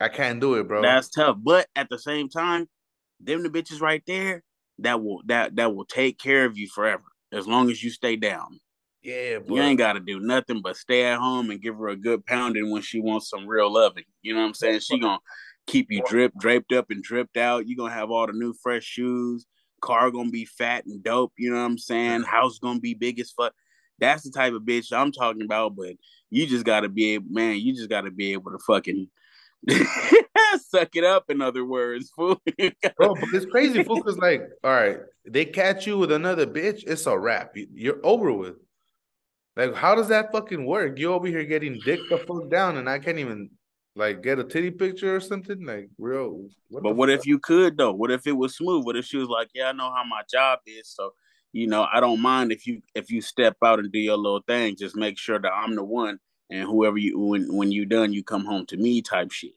I 0.00 0.08
can't 0.08 0.40
do 0.40 0.54
it, 0.54 0.68
bro. 0.68 0.82
That's 0.82 1.08
tough. 1.08 1.36
But 1.40 1.66
at 1.74 1.88
the 1.88 1.98
same 1.98 2.28
time, 2.28 2.68
them 3.20 3.42
the 3.42 3.48
bitches 3.48 3.80
right 3.80 4.02
there 4.06 4.42
that 4.80 5.02
will 5.02 5.22
that 5.26 5.56
that 5.56 5.74
will 5.74 5.84
take 5.86 6.18
care 6.18 6.44
of 6.44 6.58
you 6.58 6.68
forever 6.68 7.04
as 7.32 7.48
long 7.48 7.70
as 7.70 7.82
you 7.82 7.90
stay 7.90 8.16
down. 8.16 8.60
Yeah, 9.02 9.38
but 9.38 9.54
You 9.54 9.62
ain't 9.62 9.78
got 9.78 9.94
to 9.94 10.00
do 10.00 10.20
nothing 10.20 10.60
but 10.62 10.76
stay 10.76 11.04
at 11.04 11.18
home 11.18 11.50
and 11.50 11.60
give 11.60 11.76
her 11.76 11.88
a 11.88 11.96
good 11.96 12.24
pounding 12.24 12.70
when 12.70 12.82
she 12.82 13.00
wants 13.00 13.28
some 13.28 13.46
real 13.46 13.72
loving. 13.72 14.04
You 14.22 14.34
know 14.34 14.40
what 14.40 14.46
I'm 14.46 14.54
saying? 14.54 14.80
She 14.80 14.98
gonna 15.00 15.18
keep 15.66 15.90
you 15.90 16.02
drip 16.06 16.32
draped 16.38 16.72
up 16.72 16.90
and 16.90 17.02
dripped 17.02 17.36
out. 17.36 17.66
You 17.66 17.76
gonna 17.76 17.92
have 17.92 18.10
all 18.10 18.26
the 18.26 18.32
new 18.32 18.54
fresh 18.62 18.84
shoes. 18.84 19.46
Car 19.80 20.10
gonna 20.12 20.30
be 20.30 20.44
fat 20.44 20.86
and 20.86 21.02
dope. 21.02 21.32
You 21.36 21.50
know 21.50 21.56
what 21.56 21.66
I'm 21.66 21.78
saying? 21.78 22.22
House 22.22 22.58
gonna 22.60 22.80
be 22.80 22.94
big 22.94 23.18
as 23.18 23.32
fuck. 23.32 23.52
That's 23.98 24.22
the 24.22 24.30
type 24.30 24.52
of 24.52 24.62
bitch 24.62 24.92
I'm 24.92 25.10
talking 25.10 25.42
about. 25.42 25.74
But 25.74 25.94
you 26.30 26.46
just 26.46 26.64
gotta 26.64 26.88
be 26.88 27.14
able, 27.14 27.30
man. 27.30 27.56
You 27.56 27.74
just 27.74 27.90
gotta 27.90 28.12
be 28.12 28.32
able 28.32 28.52
to 28.52 28.58
fucking 28.58 29.08
suck 30.60 30.94
it 30.94 31.04
up. 31.04 31.24
In 31.28 31.40
other 31.40 31.64
words, 31.64 32.10
fool. 32.16 32.40
bro, 32.96 33.14
but 33.14 33.28
it's 33.32 33.46
crazy, 33.46 33.82
fool. 33.82 34.02
Cause 34.02 34.18
like, 34.18 34.48
all 34.62 34.70
right, 34.70 35.00
they 35.26 35.44
catch 35.44 35.88
you 35.88 35.98
with 35.98 36.12
another 36.12 36.46
bitch, 36.46 36.84
it's 36.86 37.06
a 37.06 37.18
wrap. 37.18 37.56
You're 37.56 37.98
over 38.04 38.32
with. 38.32 38.54
Like, 39.56 39.74
how 39.74 39.94
does 39.94 40.08
that 40.08 40.32
fucking 40.32 40.64
work? 40.64 40.98
You 40.98 41.12
over 41.12 41.26
here 41.26 41.44
getting 41.44 41.78
dick 41.84 42.00
the 42.08 42.18
fuck 42.18 42.48
down, 42.50 42.78
and 42.78 42.88
I 42.88 42.98
can't 42.98 43.18
even 43.18 43.50
like 43.94 44.22
get 44.22 44.38
a 44.38 44.44
titty 44.44 44.70
picture 44.70 45.14
or 45.14 45.20
something. 45.20 45.64
Like, 45.66 45.88
real. 45.98 46.48
What 46.70 46.82
But 46.82 46.96
what 46.96 47.10
fuck? 47.10 47.18
if 47.20 47.26
you 47.26 47.38
could 47.38 47.76
though? 47.76 47.92
What 47.92 48.10
if 48.10 48.26
it 48.26 48.32
was 48.32 48.56
smooth? 48.56 48.86
What 48.86 48.96
if 48.96 49.04
she 49.04 49.18
was 49.18 49.28
like, 49.28 49.50
"Yeah, 49.54 49.68
I 49.68 49.72
know 49.72 49.92
how 49.94 50.04
my 50.04 50.22
job 50.30 50.60
is, 50.66 50.88
so 50.88 51.12
you 51.52 51.66
know, 51.66 51.86
I 51.92 52.00
don't 52.00 52.20
mind 52.20 52.50
if 52.50 52.66
you 52.66 52.80
if 52.94 53.10
you 53.10 53.20
step 53.20 53.56
out 53.62 53.78
and 53.78 53.92
do 53.92 53.98
your 53.98 54.16
little 54.16 54.42
thing. 54.46 54.74
Just 54.78 54.96
make 54.96 55.18
sure 55.18 55.38
that 55.38 55.52
I'm 55.52 55.74
the 55.74 55.84
one, 55.84 56.18
and 56.50 56.62
whoever 56.66 56.96
you 56.96 57.18
when 57.18 57.54
when 57.54 57.70
you 57.70 57.84
done, 57.84 58.12
you 58.14 58.24
come 58.24 58.46
home 58.46 58.64
to 58.66 58.78
me." 58.78 59.02
Type 59.02 59.30
shit. 59.32 59.52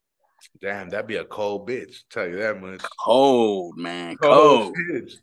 Damn, 0.62 0.90
that'd 0.90 1.08
be 1.08 1.16
a 1.16 1.24
cold 1.26 1.68
bitch. 1.70 2.04
Tell 2.10 2.28
you 2.28 2.36
that 2.36 2.62
much. 2.62 2.82
Cold 3.00 3.78
man, 3.78 4.18
Cold 4.18 4.76
cold. 4.76 4.76
bitch. 4.92 5.14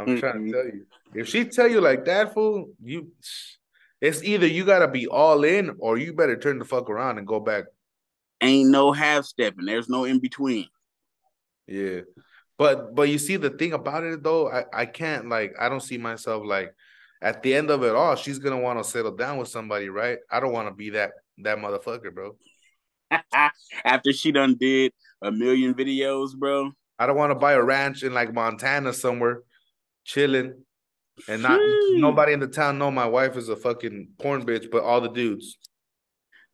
I'm 0.00 0.18
trying 0.18 0.44
to 0.46 0.52
tell 0.52 0.64
you. 0.66 0.86
If 1.14 1.28
she 1.28 1.44
tell 1.44 1.68
you 1.68 1.80
like 1.80 2.04
that, 2.06 2.34
fool, 2.34 2.70
you. 2.82 3.12
It's 4.00 4.22
either 4.22 4.46
you 4.46 4.64
gotta 4.64 4.88
be 4.88 5.06
all 5.06 5.44
in, 5.44 5.76
or 5.78 5.98
you 5.98 6.12
better 6.12 6.36
turn 6.36 6.58
the 6.58 6.64
fuck 6.64 6.90
around 6.90 7.18
and 7.18 7.26
go 7.26 7.40
back 7.40 7.64
Ain't 8.40 8.70
no 8.70 8.92
half 8.92 9.24
stepping. 9.24 9.64
There's 9.64 9.88
no 9.88 10.04
in 10.04 10.18
between. 10.18 10.66
Yeah. 11.66 12.00
But 12.58 12.94
but 12.94 13.08
you 13.08 13.18
see 13.18 13.36
the 13.36 13.50
thing 13.50 13.72
about 13.72 14.04
it 14.04 14.22
though, 14.22 14.50
I, 14.50 14.64
I 14.72 14.86
can't 14.86 15.28
like 15.28 15.54
I 15.58 15.68
don't 15.68 15.82
see 15.82 15.98
myself 15.98 16.44
like 16.44 16.74
at 17.22 17.42
the 17.42 17.54
end 17.54 17.70
of 17.70 17.82
it 17.82 17.94
all, 17.94 18.14
she's 18.14 18.38
gonna 18.38 18.58
want 18.58 18.78
to 18.78 18.84
settle 18.84 19.14
down 19.14 19.38
with 19.38 19.48
somebody, 19.48 19.88
right? 19.88 20.18
I 20.30 20.40
don't 20.40 20.52
want 20.52 20.68
to 20.68 20.74
be 20.74 20.90
that 20.90 21.12
that 21.38 21.58
motherfucker, 21.58 22.14
bro. 22.14 22.36
After 23.84 24.12
she 24.12 24.32
done 24.32 24.56
did 24.58 24.92
a 25.22 25.32
million 25.32 25.74
videos, 25.74 26.34
bro. 26.36 26.72
I 26.98 27.06
don't 27.06 27.16
want 27.16 27.30
to 27.30 27.38
buy 27.38 27.52
a 27.52 27.62
ranch 27.62 28.02
in 28.02 28.14
like 28.14 28.32
Montana 28.32 28.92
somewhere, 28.92 29.42
chilling, 30.04 30.62
and 31.28 31.42
not 31.42 31.60
Sheesh. 31.60 32.00
nobody 32.00 32.32
in 32.32 32.40
the 32.40 32.46
town 32.46 32.78
know 32.78 32.90
my 32.90 33.06
wife 33.06 33.36
is 33.36 33.48
a 33.48 33.56
fucking 33.56 34.08
porn 34.18 34.44
bitch, 34.44 34.70
but 34.70 34.82
all 34.82 35.00
the 35.00 35.08
dudes. 35.08 35.58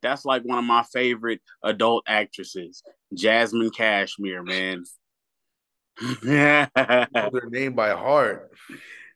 That's 0.03 0.25
like 0.25 0.43
one 0.43 0.59
of 0.59 0.65
my 0.65 0.83
favorite 0.93 1.41
adult 1.63 2.05
actresses, 2.07 2.83
Jasmine 3.15 3.71
Cashmere, 3.71 4.43
man. 4.43 4.85
know 6.25 6.67
their 6.75 7.49
name 7.51 7.75
by 7.75 7.91
heart. 7.91 8.51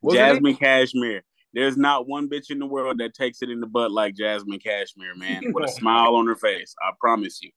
What's? 0.00 0.16
Jasmine 0.16 0.56
Cashmere. 0.56 1.22
There's 1.52 1.76
not 1.76 2.06
one 2.06 2.28
bitch 2.28 2.50
in 2.50 2.58
the 2.58 2.66
world 2.66 2.98
that 2.98 3.14
takes 3.14 3.40
it 3.40 3.50
in 3.50 3.60
the 3.60 3.66
butt 3.66 3.90
like 3.90 4.14
Jasmine 4.14 4.58
Cashmere, 4.58 5.14
man, 5.16 5.42
with 5.52 5.64
a 5.64 5.72
smile 5.72 6.14
on 6.14 6.26
her 6.26 6.36
face. 6.36 6.74
I 6.80 6.90
promise 7.00 7.40
you. 7.42 7.50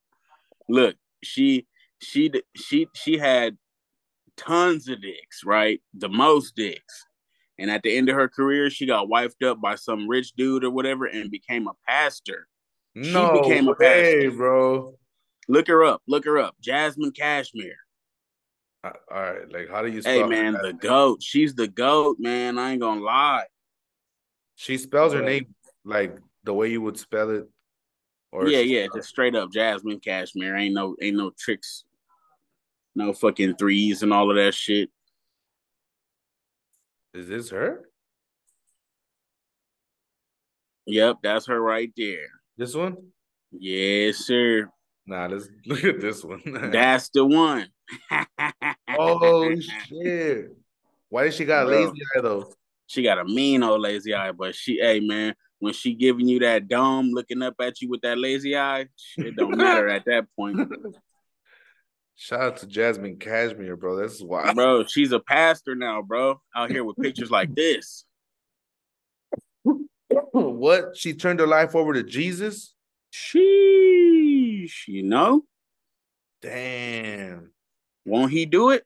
Look, 0.70 0.96
she 1.24 1.68
she 2.02 2.32
she 2.56 2.88
she 2.96 3.18
had 3.18 3.58
tons 4.38 4.88
of 4.88 5.02
dicks, 5.02 5.44
right? 5.46 5.82
The 5.94 6.10
most 6.10 6.56
dicks. 6.56 7.06
And 7.60 7.70
at 7.70 7.84
the 7.84 7.96
end 7.96 8.08
of 8.10 8.16
her 8.16 8.30
career, 8.30 8.70
she 8.70 8.86
got 8.86 9.08
wifed 9.10 9.46
up 9.46 9.60
by 9.60 9.76
some 9.76 10.08
rich 10.08 10.32
dude 10.34 10.64
or 10.64 10.72
whatever 10.72 11.06
and 11.06 11.30
became 11.30 11.68
a 11.68 11.74
pastor. 11.86 12.48
She 12.96 13.12
No 13.12 13.42
became 13.42 13.68
a 13.68 13.72
way, 13.72 13.76
pastor. 13.78 14.32
bro. 14.32 14.98
Look 15.50 15.68
her 15.68 15.84
up. 15.84 16.02
Look 16.08 16.26
her 16.26 16.38
up. 16.38 16.56
Jasmine 16.62 17.12
Cashmere. 17.12 17.78
All 18.84 18.94
right, 19.12 19.52
like 19.52 19.70
how 19.70 19.82
do 19.82 19.90
you 19.90 20.02
Hey 20.02 20.24
man, 20.24 20.54
her 20.54 20.62
the 20.62 20.68
name? 20.70 20.78
goat. 20.78 21.22
She's 21.22 21.54
the 21.54 21.68
goat, 21.68 22.16
man. 22.18 22.58
I 22.58 22.72
ain't 22.72 22.82
gonna 22.82 23.02
lie. 23.02 23.46
She 24.56 24.78
spells 24.78 25.14
her 25.14 25.22
name 25.22 25.54
like 25.84 26.18
the 26.46 26.54
way 26.54 26.70
you 26.72 26.82
would 26.82 26.98
spell 26.98 27.30
it. 27.32 27.50
Or 28.32 28.48
yeah, 28.48 28.60
yeah, 28.60 28.86
spells- 28.86 28.96
just 29.00 29.10
straight 29.10 29.36
up 29.36 29.52
Jasmine 29.52 30.00
Cashmere. 30.00 30.56
Ain't 30.56 30.74
no 30.74 30.96
ain't 31.02 31.18
no 31.18 31.32
tricks, 31.38 31.84
no 32.96 33.12
fucking 33.12 33.56
threes 33.56 34.02
and 34.02 34.14
all 34.14 34.30
of 34.30 34.38
that 34.38 34.54
shit. 34.54 34.90
Is 37.14 37.28
this 37.28 37.50
her? 37.50 37.90
Yep, 40.86 41.18
that's 41.24 41.48
her 41.48 41.60
right 41.60 41.92
there. 41.98 42.28
This 42.58 42.76
one? 42.76 42.98
Yes, 43.52 44.18
sir. 44.18 44.70
Nah, 45.06 45.28
let's 45.28 45.50
look 45.66 45.84
at 45.84 46.00
this 46.00 46.24
one. 46.24 46.42
That's 46.72 47.10
the 47.10 47.26
one. 47.26 47.68
oh 48.98 49.56
shit! 49.88 50.56
Why 51.10 51.24
did 51.24 51.34
she 51.34 51.46
got 51.46 51.64
a 51.64 51.66
Bro. 51.66 51.80
lazy 51.80 52.02
eye 52.16 52.22
though? 52.22 52.54
She 52.86 53.02
got 53.02 53.18
a 53.18 53.26
mean 53.26 53.64
old 53.64 53.82
lazy 53.82 54.14
eye, 54.14 54.32
but 54.32 54.56
she, 54.56 54.80
hey 54.80 55.00
man, 55.00 55.34
when 55.58 55.74
she 55.74 55.96
giving 55.96 56.28
you 56.28 56.40
that 56.40 56.68
dome, 56.68 57.10
looking 57.10 57.42
up 57.42 57.56
at 57.60 57.82
you 57.82 57.90
with 57.90 58.02
that 58.02 58.20
lazy 58.20 58.56
eye, 58.56 58.88
it 59.18 59.36
don't 59.36 59.58
matter 59.58 59.88
at 59.88 60.06
that 60.06 60.28
point, 60.36 60.60
Shout 62.22 62.42
out 62.42 62.58
to 62.58 62.68
Jasmine 62.68 63.16
Cashmere, 63.16 63.78
bro. 63.78 63.96
This 63.96 64.16
is 64.16 64.24
wild. 64.24 64.54
bro. 64.54 64.84
She's 64.84 65.14
a 65.14 65.22
pastor 65.22 65.74
now, 65.74 66.02
bro. 66.02 66.42
Out 66.54 66.70
here 66.70 66.84
with 66.84 66.98
pictures 66.98 67.32
like 67.32 67.56
this. 67.56 68.04
what? 70.34 70.98
She 70.98 71.14
turned 71.14 71.40
her 71.40 71.48
life 71.48 71.78
over 71.78 71.94
to 71.94 72.04
Jesus? 72.04 72.76
Sheesh, 73.14 74.86
you 74.88 75.04
know, 75.04 75.44
Damn. 76.42 77.54
won't 78.06 78.34
he 78.34 78.46
do 78.46 78.72
it? 78.72 78.84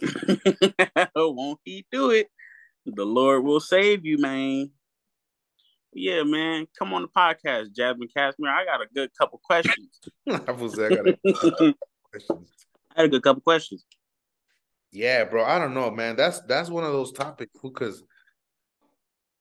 won't 1.16 1.58
he 1.64 1.84
do 1.90 2.10
it? 2.10 2.28
The 2.86 3.04
Lord 3.04 3.42
will 3.42 3.58
save 3.58 4.06
you, 4.06 4.16
man. 4.18 4.70
Yeah, 5.92 6.22
man. 6.22 6.68
Come 6.78 6.94
on 6.94 7.02
the 7.02 7.08
podcast, 7.08 7.74
Jasmine 7.74 8.08
Cashmere. 8.16 8.52
I 8.52 8.64
got 8.64 8.80
a 8.80 8.86
good 8.94 9.10
couple 9.20 9.40
questions. 9.44 9.98
I 10.30 10.52
was 10.52 10.78
I 10.78 10.90
got 10.90 11.08
a 11.08 11.18
questions. 12.12 12.65
Had 12.96 13.06
a 13.06 13.08
good 13.08 13.22
couple 13.22 13.42
questions. 13.42 13.84
Yeah, 14.92 15.24
bro. 15.24 15.44
I 15.44 15.58
don't 15.58 15.74
know, 15.74 15.90
man. 15.90 16.16
That's 16.16 16.40
that's 16.42 16.70
one 16.70 16.84
of 16.84 16.92
those 16.92 17.12
topics 17.12 17.52
because 17.62 18.02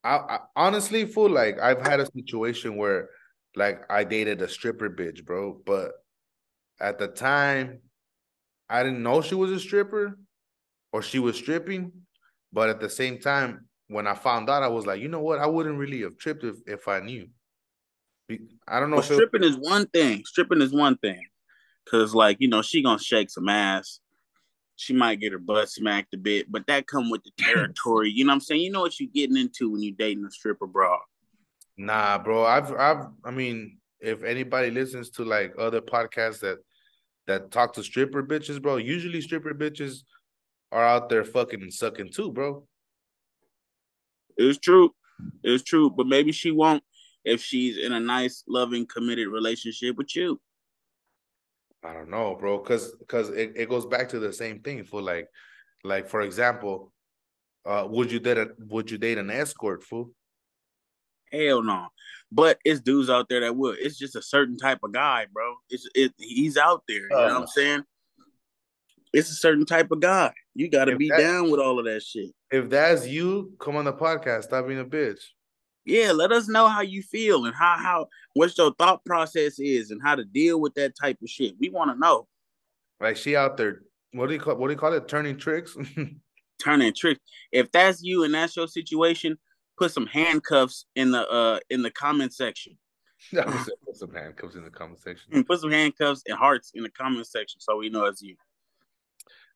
I, 0.03 0.17
I 0.17 0.39
honestly 0.55 1.05
feel 1.05 1.29
like 1.29 1.59
I've 1.59 1.81
had 1.81 1.99
a 1.99 2.11
situation 2.11 2.75
where 2.75 3.09
like 3.55 3.81
I 3.89 4.03
dated 4.03 4.41
a 4.41 4.47
stripper 4.47 4.89
bitch, 4.89 5.25
bro. 5.25 5.61
But 5.65 5.91
at 6.79 6.99
the 6.99 7.07
time, 7.07 7.79
I 8.69 8.83
didn't 8.83 9.03
know 9.03 9.21
she 9.21 9.35
was 9.35 9.51
a 9.51 9.59
stripper 9.59 10.17
or 10.91 11.01
she 11.01 11.19
was 11.19 11.37
stripping. 11.37 11.91
But 12.51 12.69
at 12.69 12.79
the 12.79 12.89
same 12.89 13.19
time, 13.19 13.67
when 13.87 14.07
I 14.07 14.13
found 14.13 14.49
out, 14.49 14.63
I 14.63 14.67
was 14.67 14.85
like, 14.85 15.01
you 15.01 15.07
know 15.07 15.21
what? 15.21 15.39
I 15.39 15.45
wouldn't 15.45 15.77
really 15.77 16.01
have 16.01 16.17
tripped 16.17 16.43
if, 16.43 16.55
if 16.65 16.87
I 16.87 16.99
knew. 16.99 17.27
I 18.67 18.79
don't 18.79 18.89
know 18.89 18.97
Well, 18.97 19.03
stripping 19.03 19.43
is 19.43 19.57
one 19.57 19.87
thing. 19.87 20.23
Stripping 20.25 20.61
is 20.61 20.73
one 20.73 20.97
thing. 20.97 21.21
Cause 21.89 22.15
like, 22.15 22.37
you 22.39 22.47
know, 22.47 22.61
she 22.61 22.81
gonna 22.81 22.99
shake 22.99 23.29
some 23.29 23.49
ass. 23.49 23.99
She 24.75 24.93
might 24.93 25.19
get 25.19 25.31
her 25.31 25.39
butt 25.39 25.69
smacked 25.69 26.13
a 26.13 26.17
bit, 26.17 26.51
but 26.51 26.67
that 26.67 26.87
come 26.87 27.09
with 27.09 27.23
the 27.23 27.31
territory. 27.37 28.11
You 28.11 28.25
know 28.25 28.31
what 28.31 28.35
I'm 28.35 28.41
saying? 28.41 28.61
You 28.61 28.71
know 28.71 28.81
what 28.81 28.99
you're 28.99 29.09
getting 29.13 29.37
into 29.37 29.71
when 29.71 29.83
you're 29.83 29.95
dating 29.97 30.25
a 30.25 30.31
stripper 30.31 30.67
bra. 30.67 30.97
Nah, 31.77 32.17
bro. 32.17 32.45
I've 32.45 32.71
I've 32.73 33.07
I 33.23 33.31
mean, 33.31 33.77
if 33.99 34.23
anybody 34.23 34.71
listens 34.71 35.09
to 35.11 35.25
like 35.25 35.53
other 35.57 35.81
podcasts 35.81 36.39
that 36.39 36.57
that 37.27 37.51
talk 37.51 37.73
to 37.73 37.83
stripper 37.83 38.23
bitches, 38.23 38.61
bro, 38.61 38.77
usually 38.77 39.21
stripper 39.21 39.53
bitches 39.53 39.99
are 40.71 40.85
out 40.85 41.09
there 41.09 41.23
fucking 41.23 41.71
sucking 41.71 42.11
too, 42.11 42.31
bro. 42.31 42.67
It's 44.37 44.59
true. 44.59 44.93
It's 45.43 45.63
true. 45.63 45.89
But 45.89 46.07
maybe 46.07 46.31
she 46.31 46.51
won't 46.51 46.83
if 47.23 47.41
she's 47.41 47.77
in 47.77 47.93
a 47.93 47.99
nice, 47.99 48.43
loving, 48.47 48.85
committed 48.85 49.27
relationship 49.27 49.97
with 49.97 50.15
you. 50.15 50.39
I 51.85 51.93
don't 51.93 52.09
know, 52.09 52.35
bro, 52.35 52.59
cause 52.59 52.95
cause 53.07 53.29
it, 53.29 53.53
it 53.55 53.69
goes 53.69 53.85
back 53.85 54.09
to 54.09 54.19
the 54.19 54.33
same 54.33 54.59
thing 54.59 54.83
for 54.83 55.01
like 55.01 55.27
like 55.83 56.07
for 56.09 56.21
example, 56.21 56.91
Uh, 57.65 57.85
would 57.89 58.11
you 58.11 58.19
date 58.19 58.37
a 58.37 58.47
Would 58.59 58.89
you 58.91 58.97
date 58.97 59.17
an 59.17 59.29
escort, 59.29 59.83
fool? 59.83 60.11
Hell 61.31 61.61
no. 61.63 61.87
But 62.31 62.57
it's 62.65 62.81
dudes 62.81 63.09
out 63.09 63.27
there 63.29 63.41
that 63.41 63.55
would. 63.55 63.77
It's 63.79 63.97
just 63.97 64.15
a 64.15 64.21
certain 64.21 64.57
type 64.57 64.79
of 64.83 64.91
guy, 64.91 65.25
bro. 65.33 65.55
It's 65.69 65.87
it. 65.95 66.11
He's 66.17 66.57
out 66.57 66.83
there. 66.87 67.03
You 67.03 67.09
know 67.09 67.17
what 67.17 67.31
Uh. 67.31 67.39
I'm 67.41 67.47
saying? 67.47 67.83
It's 69.13 69.29
a 69.29 69.33
certain 69.35 69.65
type 69.65 69.89
of 69.91 69.99
guy. 70.01 70.33
You 70.55 70.69
got 70.69 70.85
to 70.85 70.95
be 70.97 71.09
that- 71.09 71.19
down 71.19 71.49
with 71.51 71.59
all 71.59 71.79
of 71.79 71.85
that 71.85 72.01
shit. 72.03 72.31
If 72.51 72.69
that's 72.69 73.07
you, 73.07 73.53
come 73.59 73.75
on 73.77 73.85
the 73.85 73.93
podcast. 73.93 74.43
Stop 74.43 74.67
being 74.67 74.79
a 74.79 74.85
bitch. 74.85 75.21
Yeah, 75.85 76.11
let 76.11 76.31
us 76.31 76.47
know 76.47 76.67
how 76.67 76.81
you 76.81 77.03
feel 77.03 77.45
and 77.45 77.55
how 77.55 77.77
how 77.77 78.07
what 78.33 78.57
your 78.57 78.73
thought 78.73 79.05
process 79.05 79.59
is 79.59 79.91
and 79.91 80.01
how 80.03 80.15
to 80.15 80.25
deal 80.25 80.59
with 80.59 80.73
that 80.75 80.95
type 80.99 81.17
of 81.21 81.29
shit. 81.29 81.55
We 81.59 81.69
want 81.69 81.91
to 81.91 81.99
know. 81.99 82.27
Like 82.99 83.17
she 83.17 83.35
out 83.35 83.57
there. 83.57 83.81
What 84.11 84.27
do 84.27 84.33
you 84.33 84.39
call 84.39 84.55
What 84.55 84.67
do 84.67 84.73
you 84.73 84.79
call 84.79 84.93
it? 84.93 85.07
Turning 85.07 85.37
tricks. 85.37 85.77
Turning 86.63 86.93
tricks. 86.93 87.19
If 87.51 87.71
that's 87.71 88.01
you 88.01 88.23
and 88.23 88.33
that's 88.33 88.55
your 88.55 88.67
situation, 88.67 89.37
put 89.77 89.91
some 89.91 90.07
handcuffs 90.07 90.85
in 90.95 91.11
the 91.11 91.27
uh 91.29 91.59
in 91.69 91.81
the 91.81 91.91
comment 91.91 92.33
section. 92.33 92.77
Put 93.31 93.95
some 93.95 94.13
handcuffs 94.13 94.55
in 94.55 94.63
the 94.63 94.69
comment 94.69 94.99
section. 94.99 95.43
Put 95.45 95.59
some 95.59 95.71
handcuffs 95.71 96.21
and 96.27 96.37
hearts 96.37 96.71
in 96.75 96.83
the 96.83 96.91
comment 96.91 97.25
section 97.25 97.59
so 97.59 97.77
we 97.77 97.89
know 97.89 98.05
it's 98.05 98.21
you. 98.21 98.35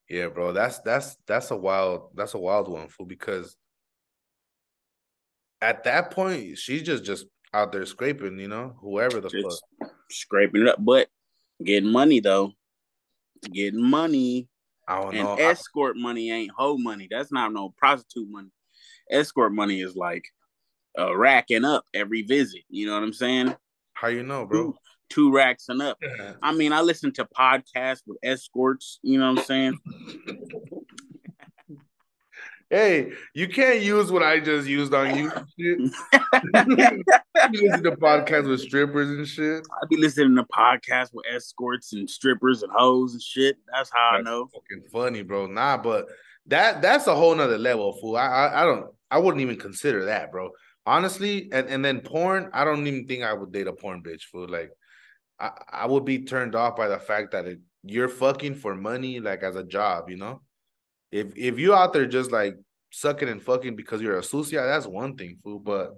Yeah, 0.10 0.28
bro. 0.28 0.54
That's 0.54 0.80
that's 0.80 1.18
that's 1.28 1.52
a 1.52 1.56
wild 1.56 2.10
that's 2.16 2.34
a 2.34 2.40
wild 2.40 2.68
one, 2.68 2.88
fool. 2.88 3.06
Because 3.06 3.56
at 5.62 5.84
that 5.86 6.12
point, 6.12 6.58
she's 6.58 6.84
just 6.84 7.04
just 7.04 7.26
out 7.54 7.72
there 7.72 7.86
scraping. 7.86 8.40
You 8.40 8.48
know, 8.48 8.76
whoever 8.82 9.20
the 9.22 9.30
Just 9.30 9.64
fuck. 9.82 9.92
scraping 10.12 10.62
it 10.64 10.68
up, 10.70 10.78
but 10.80 11.08
getting 11.64 11.92
money 11.92 12.20
though. 12.20 12.54
Getting 13.52 13.82
money 13.84 14.48
I 14.88 15.02
don't 15.02 15.16
and 15.16 15.24
know. 15.24 15.34
I- 15.38 15.52
escort 15.52 15.96
money 15.98 16.32
ain't 16.32 16.52
hoe 16.56 16.78
money. 16.78 17.08
That's 17.10 17.32
not 17.32 17.54
no 17.54 17.74
prostitute 17.78 18.30
money. 18.30 18.50
Escort 19.10 19.54
money 19.54 19.82
is 19.82 19.96
like 19.96 20.24
uh, 20.98 21.16
racking 21.16 21.66
up 21.66 21.86
every 21.94 22.22
visit. 22.24 22.62
You 22.70 22.88
know 22.88 22.94
what 22.94 23.04
I'm 23.04 23.14
saying? 23.14 23.56
how 23.94 24.08
you 24.08 24.24
know, 24.24 24.46
bro? 24.46 24.64
Two, 24.64 24.76
two 25.10 25.32
racks 25.34 25.66
and 25.70 25.82
up. 25.82 25.98
I 26.42 26.54
mean, 26.54 26.72
I 26.72 26.80
listen 26.82 27.12
to 27.14 27.26
podcasts 27.26 28.02
with 28.08 28.18
escorts. 28.24 29.00
You 29.04 29.20
know 29.20 29.32
what 29.32 29.40
I'm 29.40 29.46
saying? 29.46 29.80
Hey, 32.70 33.14
you 33.34 33.48
can't 33.48 33.82
use 33.82 34.12
what 34.12 34.22
I 34.22 34.40
just 34.40 34.68
used 34.68 34.94
on 34.94 35.18
you. 35.18 35.32
and 35.32 35.48
shit. 35.58 35.80
you 37.52 37.68
listen 37.68 37.84
to 37.84 37.92
podcasts 37.98 38.48
with 38.48 38.62
strippers 38.62 39.10
and 39.10 39.28
shit. 39.28 39.68
I 39.72 39.86
be 39.90 39.98
listening 39.98 40.36
to 40.36 40.44
podcasts 40.44 41.10
with 41.12 41.26
escorts 41.34 41.94
and 41.94 42.08
strippers 42.08 42.62
and 42.62 42.72
hoes 42.72 43.14
and 43.14 43.22
shit. 43.22 43.58
That's 43.74 43.90
how 43.92 44.18
I 44.18 44.22
know. 44.22 44.48
Fucking 44.54 44.84
funny, 44.92 45.24
bro. 45.24 45.48
Nah, 45.48 45.78
but 45.78 46.06
that 46.46 46.82
that's 46.82 47.08
a 47.08 47.16
whole 47.16 47.34
nother 47.34 47.58
level, 47.58 47.94
fool. 47.94 48.18
I, 48.18 48.28
I 48.28 48.62
I 48.62 48.66
don't 48.66 48.86
I 49.10 49.18
wouldn't 49.18 49.42
even 49.42 49.58
consider 49.58 50.06
that, 50.06 50.32
bro. 50.32 50.52
Honestly, 50.86 51.50
and, 51.52 51.68
and 51.68 51.84
then 51.84 52.02
porn, 52.02 52.50
I 52.54 52.66
don't 52.66 52.86
even 52.86 53.08
think 53.08 53.24
I 53.24 53.34
would 53.34 53.52
date 53.52 53.68
a 53.68 53.74
porn 53.74 54.04
bitch, 54.04 54.24
fool. 54.32 54.48
Like 54.48 54.70
I, 55.40 55.52
I 55.72 55.86
would 55.88 56.06
be 56.06 56.26
turned 56.26 56.56
off 56.56 56.76
by 56.76 56.88
the 56.88 57.00
fact 57.00 57.32
that 57.32 57.46
it, 57.46 57.60
you're 57.84 58.10
fucking 58.10 58.56
for 58.56 58.76
money, 58.76 59.20
like 59.20 59.42
as 59.42 59.56
a 59.56 59.64
job, 59.64 60.10
you 60.10 60.18
know? 60.18 60.42
If 61.12 61.36
if 61.36 61.60
you 61.60 61.74
out 61.74 61.94
there 61.94 62.06
just 62.06 62.32
like 62.32 62.56
sucking 62.92 63.30
and 63.30 63.42
fucking 63.42 63.76
because 63.76 64.02
you're 64.02 64.18
a 64.18 64.24
sucia, 64.24 64.64
that's 64.66 64.88
one 64.88 65.16
thing, 65.16 65.38
fool. 65.44 65.60
But 65.60 65.96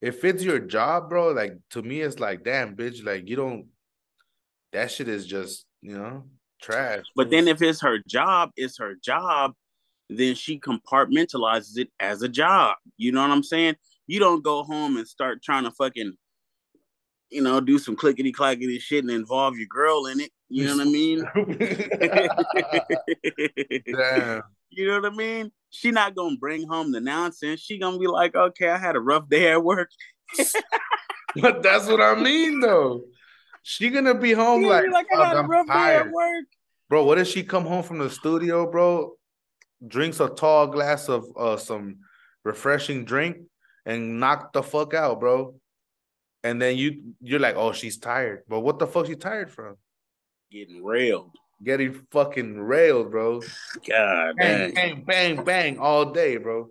if 0.00 0.24
it's 0.24 0.42
your 0.42 0.58
job, 0.58 1.08
bro, 1.08 1.32
like 1.32 1.54
to 1.70 1.82
me, 1.82 2.00
it's 2.00 2.18
like, 2.18 2.44
damn, 2.44 2.76
bitch, 2.76 3.04
like 3.04 3.28
you 3.28 3.36
don't 3.36 3.66
that 4.72 4.90
shit 4.90 5.08
is 5.08 5.26
just, 5.26 5.64
you 5.80 5.96
know, 5.96 6.24
trash. 6.62 7.04
But 7.16 7.24
fool. 7.24 7.30
then 7.30 7.48
if 7.48 7.62
it's 7.62 7.80
her 7.82 7.98
job, 8.06 8.50
it's 8.56 8.78
her 8.78 8.94
job, 9.02 9.54
then 10.08 10.34
she 10.34 10.58
compartmentalizes 10.58 11.78
it 11.78 11.90
as 12.00 12.22
a 12.22 12.28
job. 12.28 12.76
You 12.96 13.12
know 13.12 13.22
what 13.22 13.30
I'm 13.30 13.42
saying? 13.42 13.76
You 14.06 14.20
don't 14.20 14.42
go 14.42 14.64
home 14.64 14.96
and 14.96 15.06
start 15.06 15.42
trying 15.42 15.64
to 15.64 15.70
fucking, 15.72 16.14
you 17.30 17.42
know, 17.42 17.60
do 17.60 17.78
some 17.78 17.96
clickety 17.96 18.32
clackety 18.32 18.78
shit 18.78 19.04
and 19.04 19.12
involve 19.12 19.58
your 19.58 19.68
girl 19.68 20.06
in 20.06 20.20
it. 20.20 20.30
You 20.50 20.64
know 20.64 20.76
what 20.76 20.86
I 20.86 20.90
mean? 20.90 21.22
Damn. 23.94 24.42
you 24.70 24.86
know 24.86 25.00
what 25.00 25.12
I 25.12 25.14
mean? 25.14 25.52
She 25.70 25.90
not 25.90 26.14
gonna 26.14 26.36
bring 26.36 26.66
home 26.66 26.92
the 26.92 27.00
nonsense. 27.00 27.60
She 27.60 27.78
gonna 27.78 27.98
be 27.98 28.06
like, 28.06 28.34
okay, 28.34 28.68
I 28.70 28.78
had 28.78 28.96
a 28.96 29.00
rough 29.00 29.28
day 29.28 29.52
at 29.52 29.62
work. 29.62 29.90
But 31.36 31.62
that's 31.62 31.86
what 31.86 32.00
I 32.00 32.14
mean, 32.14 32.60
though. 32.60 33.02
She 33.62 33.90
gonna 33.90 34.14
be 34.14 34.32
home 34.32 34.64
like, 34.64 34.84
be 34.84 34.90
like 34.90 35.06
I 35.14 35.28
had 35.28 35.36
a 35.36 35.42
rough 35.42 35.66
day 35.66 35.96
at 35.96 36.10
work. 36.10 36.44
bro. 36.88 37.04
What 37.04 37.18
if 37.18 37.28
she 37.28 37.42
come 37.42 37.66
home 37.66 37.82
from 37.82 37.98
the 37.98 38.08
studio, 38.08 38.70
bro? 38.70 39.12
Drinks 39.86 40.20
a 40.20 40.28
tall 40.28 40.66
glass 40.68 41.08
of 41.08 41.26
uh 41.36 41.58
some 41.58 41.98
refreshing 42.44 43.04
drink 43.04 43.36
and 43.84 44.18
knock 44.18 44.52
the 44.54 44.62
fuck 44.62 44.94
out, 44.94 45.20
bro. 45.20 45.54
And 46.42 46.60
then 46.60 46.78
you 46.78 47.12
you're 47.20 47.40
like, 47.40 47.56
oh, 47.56 47.72
she's 47.72 47.98
tired. 47.98 48.44
But 48.48 48.60
what 48.60 48.78
the 48.78 48.86
fuck 48.86 49.06
she 49.06 49.14
tired 49.14 49.50
from? 49.50 49.76
Getting 50.50 50.82
railed. 50.84 51.32
Getting 51.64 52.06
fucking 52.12 52.58
railed, 52.60 53.10
bro. 53.10 53.40
God 53.88 54.36
Bang, 54.36 54.72
dang. 54.72 54.74
bang, 54.74 55.04
bang, 55.04 55.44
bang 55.44 55.78
all 55.78 56.12
day, 56.12 56.36
bro. 56.36 56.68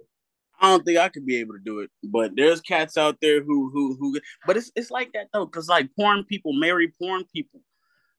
I 0.60 0.72
don't 0.72 0.84
think 0.84 0.98
I 0.98 1.10
could 1.10 1.26
be 1.26 1.40
able 1.40 1.54
to 1.54 1.60
do 1.64 1.80
it, 1.82 1.92
but 2.04 2.32
there's 2.36 2.62
cats 2.62 2.98
out 2.98 3.18
there 3.22 3.44
who 3.44 3.70
who 3.72 3.96
who. 4.00 4.20
But 4.48 4.58
it's 4.58 4.72
it's 4.76 4.90
like 4.90 5.12
that 5.14 5.28
though, 5.32 5.46
because 5.46 5.68
like 5.70 5.90
porn 5.96 6.24
people 6.24 6.54
marry 6.54 6.92
porn 7.00 7.26
people, 7.32 7.60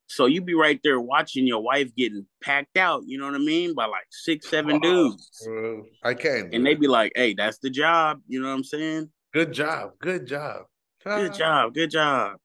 so 0.06 0.26
you 0.26 0.40
be 0.40 0.54
right 0.54 0.78
there 0.84 1.00
watching 1.00 1.48
your 1.48 1.60
wife 1.60 1.92
getting 1.96 2.26
packed 2.40 2.76
out. 2.76 3.02
You 3.06 3.18
know 3.18 3.26
what 3.26 3.34
I 3.34 3.38
mean? 3.38 3.74
By 3.74 3.86
like 3.86 4.06
six, 4.10 4.48
seven 4.48 4.78
dudes, 4.78 5.42
Bro, 5.44 5.86
I 6.04 6.14
can't. 6.14 6.54
and 6.54 6.64
they 6.64 6.74
that. 6.74 6.80
be 6.80 6.86
like, 6.86 7.10
"Hey, 7.16 7.34
that's 7.34 7.58
the 7.58 7.70
job." 7.70 8.20
You 8.28 8.40
know 8.40 8.48
what 8.50 8.54
I'm 8.54 8.64
saying? 8.64 9.10
good 9.32 9.52
job, 9.52 9.92
good 10.00 10.26
job, 10.26 10.66
Good 11.04 11.34
job, 11.34 11.74
good 11.74 11.90
job. 11.90 12.36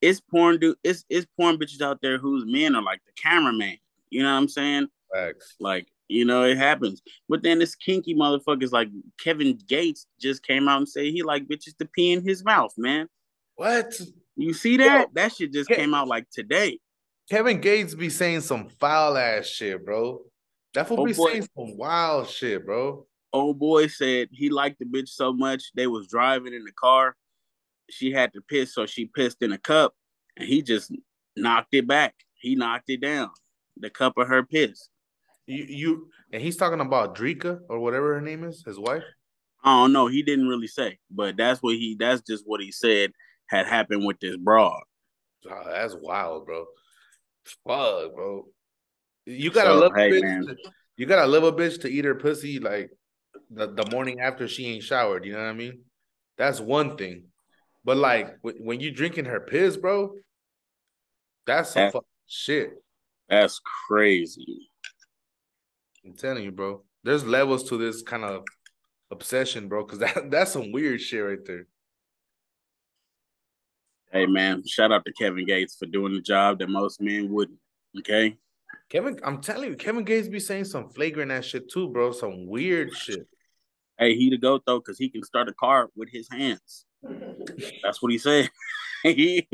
It's 0.00 0.20
porn 0.20 0.58
dude. 0.58 0.76
It's 0.84 1.04
it's 1.08 1.26
porn 1.38 1.56
bitches 1.58 1.80
out 1.82 1.98
there 2.02 2.18
whose 2.18 2.44
men 2.46 2.74
are 2.76 2.82
like 2.82 3.00
the 3.06 3.12
cameraman. 3.20 3.76
You 4.10 4.22
know 4.22 4.30
what 4.32 4.38
I'm 4.38 4.48
saying? 4.48 4.88
Facts. 5.12 5.56
Like, 5.60 5.88
you 6.08 6.24
know, 6.24 6.44
it 6.44 6.56
happens. 6.56 7.02
But 7.28 7.42
then 7.42 7.58
this 7.58 7.74
kinky 7.74 8.14
motherfuckers 8.14 8.72
like 8.72 8.88
Kevin 9.18 9.58
Gates 9.68 10.06
just 10.20 10.42
came 10.46 10.68
out 10.68 10.78
and 10.78 10.88
say 10.88 11.10
he 11.10 11.22
like 11.22 11.46
bitches 11.46 11.76
to 11.78 11.84
pee 11.86 12.12
in 12.12 12.22
his 12.22 12.44
mouth, 12.44 12.72
man. 12.76 13.08
What? 13.56 14.00
You 14.36 14.54
see 14.54 14.76
that? 14.78 15.08
that 15.14 15.34
shit 15.34 15.52
just 15.52 15.68
Ke- 15.70 15.74
came 15.74 15.94
out 15.94 16.06
like 16.08 16.30
today. 16.30 16.78
Kevin 17.28 17.60
Gates 17.60 17.94
be 17.94 18.08
saying 18.08 18.42
some 18.42 18.68
foul 18.80 19.16
ass 19.18 19.46
shit, 19.46 19.84
bro. 19.84 20.20
That 20.74 20.86
fool 20.88 21.00
Oh, 21.00 21.04
be 21.04 21.12
boy. 21.12 21.30
saying 21.32 21.42
some 21.56 21.76
wild 21.76 22.28
shit, 22.28 22.64
bro. 22.64 23.06
Old 23.32 23.58
boy 23.58 23.88
said 23.88 24.28
he 24.32 24.48
liked 24.48 24.78
the 24.78 24.84
bitch 24.86 25.08
so 25.08 25.32
much 25.32 25.64
they 25.74 25.86
was 25.86 26.06
driving 26.08 26.54
in 26.54 26.64
the 26.64 26.72
car. 26.72 27.14
She 27.90 28.12
had 28.12 28.32
to 28.34 28.40
piss, 28.42 28.74
so 28.74 28.86
she 28.86 29.06
pissed 29.06 29.42
in 29.42 29.52
a 29.52 29.58
cup, 29.58 29.94
and 30.36 30.48
he 30.48 30.62
just 30.62 30.92
knocked 31.36 31.74
it 31.74 31.86
back. 31.86 32.14
He 32.34 32.54
knocked 32.54 32.90
it 32.90 33.00
down. 33.00 33.30
The 33.76 33.90
cup 33.90 34.18
of 34.18 34.28
her 34.28 34.42
piss. 34.42 34.88
You, 35.46 35.64
you 35.64 36.08
and 36.32 36.42
he's 36.42 36.56
talking 36.56 36.80
about 36.80 37.16
Dreka 37.16 37.60
or 37.68 37.78
whatever 37.78 38.14
her 38.14 38.20
name 38.20 38.44
is, 38.44 38.62
his 38.66 38.78
wife. 38.78 39.04
I 39.64 39.80
don't 39.80 39.92
know. 39.92 40.06
He 40.06 40.22
didn't 40.22 40.48
really 40.48 40.66
say, 40.66 40.98
but 41.10 41.36
that's 41.36 41.62
what 41.62 41.74
he. 41.76 41.96
That's 41.98 42.20
just 42.22 42.44
what 42.46 42.60
he 42.60 42.70
said 42.70 43.12
had 43.46 43.66
happened 43.66 44.04
with 44.04 44.20
this 44.20 44.36
broad. 44.36 44.82
Oh, 45.50 45.62
that's 45.66 45.94
wild, 45.94 46.46
bro. 46.46 46.66
Fuck, 47.66 48.14
bro. 48.14 48.46
You 49.24 49.50
gotta 49.50 49.70
So, 49.70 49.78
love 49.80 49.92
a 49.96 49.98
hey, 49.98 50.10
bitch. 50.10 50.22
man. 50.22 50.46
To, 50.46 50.56
you 50.96 51.06
gotta 51.06 51.26
love 51.26 51.44
a 51.44 51.52
bitch 51.52 51.80
to 51.82 51.88
eat 51.88 52.04
her 52.04 52.14
pussy 52.14 52.58
like 52.58 52.90
the, 53.50 53.66
the 53.72 53.90
morning 53.90 54.20
after 54.20 54.48
she 54.48 54.66
ain't 54.66 54.84
showered. 54.84 55.24
You 55.24 55.32
know 55.32 55.38
what 55.38 55.48
I 55.50 55.54
mean? 55.54 55.80
That's 56.36 56.60
one 56.60 56.96
thing. 56.96 57.24
But 57.88 57.96
like 57.96 58.36
when, 58.42 58.80
you 58.80 58.90
drinking 58.90 59.24
her 59.24 59.40
piss, 59.40 59.78
bro, 59.78 60.12
that's 61.46 61.70
some 61.70 61.84
That- 61.84 61.92
fucking 61.94 62.06
shit. 62.26 62.72
That's 63.30 63.62
crazy. 63.88 64.68
I'm 66.04 66.12
telling 66.12 66.44
you, 66.44 66.50
bro. 66.50 66.84
There's 67.02 67.24
levels 67.24 67.66
to 67.70 67.78
this 67.78 68.02
kind 68.02 68.24
of 68.24 68.44
obsession, 69.10 69.68
bro. 69.68 69.86
Because 69.86 69.98
that 70.00 70.30
that's 70.30 70.52
some 70.52 70.70
weird 70.70 71.00
shit 71.00 71.24
right 71.24 71.42
there. 71.46 71.66
Hey 74.12 74.26
man, 74.26 74.66
shout 74.66 74.92
out 74.92 75.06
to 75.06 75.12
Kevin 75.14 75.46
Gates 75.46 75.76
for 75.76 75.86
doing 75.86 76.12
the 76.12 76.20
job 76.20 76.58
that 76.58 76.68
most 76.68 77.00
men 77.00 77.32
wouldn't. 77.32 77.58
Okay. 78.00 78.36
Kevin, 78.90 79.18
I'm 79.24 79.40
telling 79.40 79.70
you, 79.70 79.76
Kevin 79.76 80.04
Gates 80.04 80.28
be 80.28 80.40
saying 80.40 80.66
some 80.66 80.90
flagrant 80.90 81.32
ass 81.32 81.46
shit 81.46 81.70
too, 81.70 81.88
bro. 81.88 82.12
Some 82.12 82.48
weird 82.48 82.94
shit. 82.94 83.26
Hey, 83.98 84.14
he 84.14 84.28
the 84.28 84.36
goat 84.36 84.64
though, 84.66 84.78
because 84.78 84.98
he 84.98 85.08
can 85.08 85.22
start 85.22 85.48
a 85.48 85.54
car 85.54 85.88
with 85.96 86.10
his 86.10 86.28
hands. 86.30 86.84
That's 87.82 88.02
what 88.02 88.12
he 88.12 88.18
said. 88.18 88.50
he, 89.02 89.46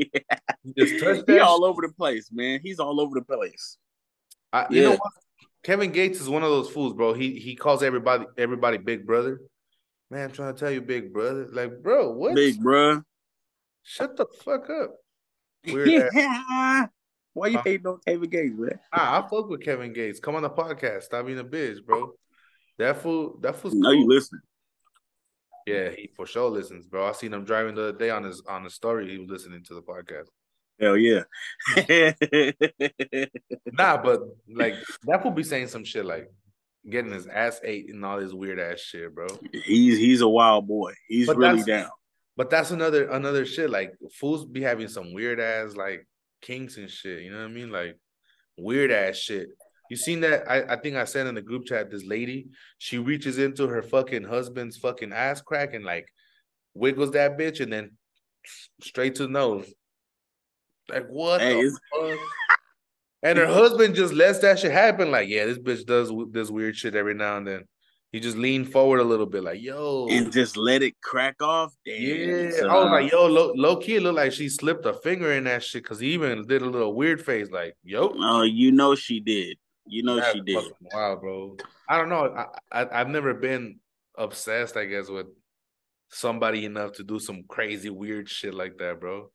he 0.63 1.39
all 1.39 1.63
over 1.65 1.81
the 1.81 1.93
place, 1.95 2.29
man. 2.31 2.59
He's 2.63 2.79
all 2.79 2.99
over 2.99 3.13
the 3.19 3.25
place. 3.25 3.77
I, 4.51 4.67
you 4.69 4.83
know 4.83 4.91
what? 4.91 5.11
Kevin 5.63 5.91
Gates 5.91 6.19
is 6.21 6.29
one 6.29 6.43
of 6.43 6.49
those 6.49 6.69
fools, 6.69 6.93
bro. 6.93 7.13
He 7.13 7.39
he 7.39 7.55
calls 7.55 7.83
everybody 7.83 8.25
everybody 8.37 8.77
big 8.77 9.05
brother. 9.05 9.41
Man, 10.11 10.25
I'm 10.25 10.31
trying 10.31 10.53
to 10.53 10.59
tell 10.59 10.71
you, 10.71 10.81
big 10.81 11.11
brother. 11.11 11.47
Like, 11.51 11.81
bro, 11.81 12.11
what? 12.11 12.35
Big 12.35 12.59
bruh. 12.61 13.03
Shut 13.83 14.15
the 14.15 14.25
fuck 14.43 14.69
up. 14.69 14.95
Weird 15.67 15.89
ass. 16.15 16.89
Why 17.33 17.47
you 17.47 17.57
Huh? 17.57 17.63
hating 17.65 17.87
on 17.87 17.99
Kevin 18.05 18.29
Gates, 18.29 18.53
man? 18.55 18.79
Ah, 18.93 19.17
I 19.23 19.27
fuck 19.27 19.49
with 19.49 19.61
Kevin 19.63 19.91
Gates. 19.93 20.19
Come 20.19 20.35
on 20.35 20.43
the 20.43 20.49
podcast. 20.49 21.03
Stop 21.03 21.25
being 21.25 21.39
a 21.39 21.43
bitch, 21.43 21.83
bro. 21.85 22.13
That 22.77 23.01
fool, 23.01 23.37
that 23.41 23.55
fool's 23.55 23.73
No, 23.73 23.91
you 23.91 24.05
cool. 24.05 24.39
Yeah, 25.65 25.89
he 25.89 26.09
for 26.15 26.25
sure 26.27 26.49
listens, 26.49 26.85
bro. 26.85 27.07
I 27.07 27.11
seen 27.13 27.33
him 27.33 27.43
driving 27.43 27.75
the 27.75 27.89
other 27.89 27.97
day 27.97 28.11
on 28.11 28.23
his 28.23 28.43
on 28.47 28.63
his 28.63 28.75
story. 28.75 29.09
He 29.09 29.17
was 29.17 29.29
listening 29.29 29.63
to 29.63 29.73
the 29.73 29.81
podcast. 29.81 30.27
Hell 30.79 30.97
yeah. 30.97 31.23
Nah, 33.71 33.97
but 34.01 34.21
like 34.47 34.75
that 35.03 35.21
fool 35.21 35.31
be 35.31 35.43
saying 35.43 35.67
some 35.67 35.83
shit 35.83 36.05
like 36.05 36.31
getting 36.89 37.11
his 37.11 37.27
ass 37.27 37.59
ate 37.63 37.89
and 37.89 38.05
all 38.05 38.19
this 38.19 38.31
weird 38.33 38.59
ass 38.59 38.79
shit, 38.79 39.13
bro. 39.13 39.27
he's 39.51 39.97
he's 39.97 40.21
a 40.21 40.27
wild 40.27 40.67
boy. 40.67 40.93
He's 41.07 41.27
But 41.27 41.37
really 41.37 41.63
down. 41.63 41.89
But 42.37 42.49
that's 42.49 42.71
another 42.71 43.09
another 43.09 43.45
shit. 43.45 43.69
Like 43.69 43.93
fools 44.13 44.45
be 44.45 44.61
having 44.61 44.87
some 44.87 45.13
weird 45.13 45.39
ass 45.39 45.75
like 45.75 46.07
kinks 46.41 46.77
and 46.77 46.89
shit. 46.89 47.23
You 47.23 47.31
know 47.31 47.39
what 47.39 47.45
I 47.45 47.53
mean? 47.53 47.69
Like 47.71 47.97
weird 48.57 48.91
ass 48.91 49.17
shit. 49.17 49.49
You 49.89 49.97
seen 49.97 50.21
that? 50.21 50.49
I, 50.49 50.73
I 50.73 50.75
think 50.77 50.95
I 50.95 51.05
sent 51.05 51.29
in 51.29 51.35
the 51.35 51.41
group 51.41 51.65
chat. 51.65 51.91
This 51.91 52.05
lady, 52.05 52.47
she 52.77 52.97
reaches 52.97 53.37
into 53.37 53.67
her 53.67 53.81
fucking 53.81 54.23
husband's 54.23 54.77
fucking 54.77 55.13
ass 55.13 55.41
crack 55.41 55.73
and 55.73 55.85
like 55.85 56.07
wiggles 56.73 57.11
that 57.11 57.37
bitch 57.37 57.61
and 57.61 57.71
then 57.71 57.91
straight 58.81 59.15
to 59.15 59.23
the 59.23 59.29
nose. 59.29 59.71
Like 60.89 61.07
what? 61.07 61.41
Hey, 61.41 61.61
the 61.61 61.79
fuck? 61.93 62.19
And 63.23 63.39
her 63.39 63.47
husband 63.47 63.95
just 63.95 64.13
lets 64.13 64.39
that 64.39 64.59
shit 64.59 64.71
happen. 64.71 65.09
Like, 65.09 65.27
yeah, 65.29 65.45
this 65.45 65.57
bitch 65.57 65.85
does 65.85 66.11
this 66.31 66.51
weird 66.51 66.75
shit 66.75 66.95
every 66.95 67.15
now 67.15 67.37
and 67.37 67.47
then. 67.47 67.63
He 68.11 68.19
just 68.19 68.37
leaned 68.37 68.71
forward 68.71 68.99
a 68.99 69.03
little 69.03 69.25
bit, 69.25 69.43
like, 69.43 69.61
yo, 69.61 70.07
And 70.09 70.31
just 70.31 70.55
let 70.55 70.81
it 70.81 70.93
crack 71.01 71.41
off. 71.41 71.73
Damn, 71.85 72.01
yeah, 72.01 72.51
son. 72.51 72.69
I 72.69 72.75
was 72.75 72.91
like, 72.91 73.11
yo, 73.11 73.25
low, 73.25 73.51
low 73.55 73.75
key, 73.77 73.95
it 73.95 74.03
looked 74.03 74.15
like 74.15 74.31
she 74.31 74.47
slipped 74.47 74.85
a 74.85 74.93
finger 74.93 75.33
in 75.33 75.43
that 75.45 75.63
shit 75.63 75.83
because 75.83 75.99
he 75.99 76.13
even 76.13 76.45
did 76.47 76.61
a 76.61 76.69
little 76.69 76.93
weird 76.93 77.21
face, 77.21 77.49
like, 77.51 77.75
yo, 77.83 78.15
Oh, 78.17 78.43
you 78.43 78.71
know 78.71 78.95
she 78.95 79.19
did. 79.19 79.57
You 79.87 80.03
know 80.03 80.15
that's 80.15 80.33
she 80.33 80.41
did. 80.41 80.63
Wow, 80.93 81.15
bro. 81.15 81.57
I 81.87 81.97
don't 81.97 82.09
know. 82.09 82.33
I, 82.71 82.81
I 82.81 83.01
I've 83.01 83.09
never 83.09 83.33
been 83.33 83.79
obsessed, 84.17 84.77
I 84.77 84.85
guess, 84.85 85.09
with 85.09 85.27
somebody 86.09 86.65
enough 86.65 86.93
to 86.93 87.03
do 87.03 87.19
some 87.19 87.43
crazy 87.47 87.89
weird 87.89 88.29
shit 88.29 88.53
like 88.53 88.77
that, 88.77 88.99
bro. 88.99 89.29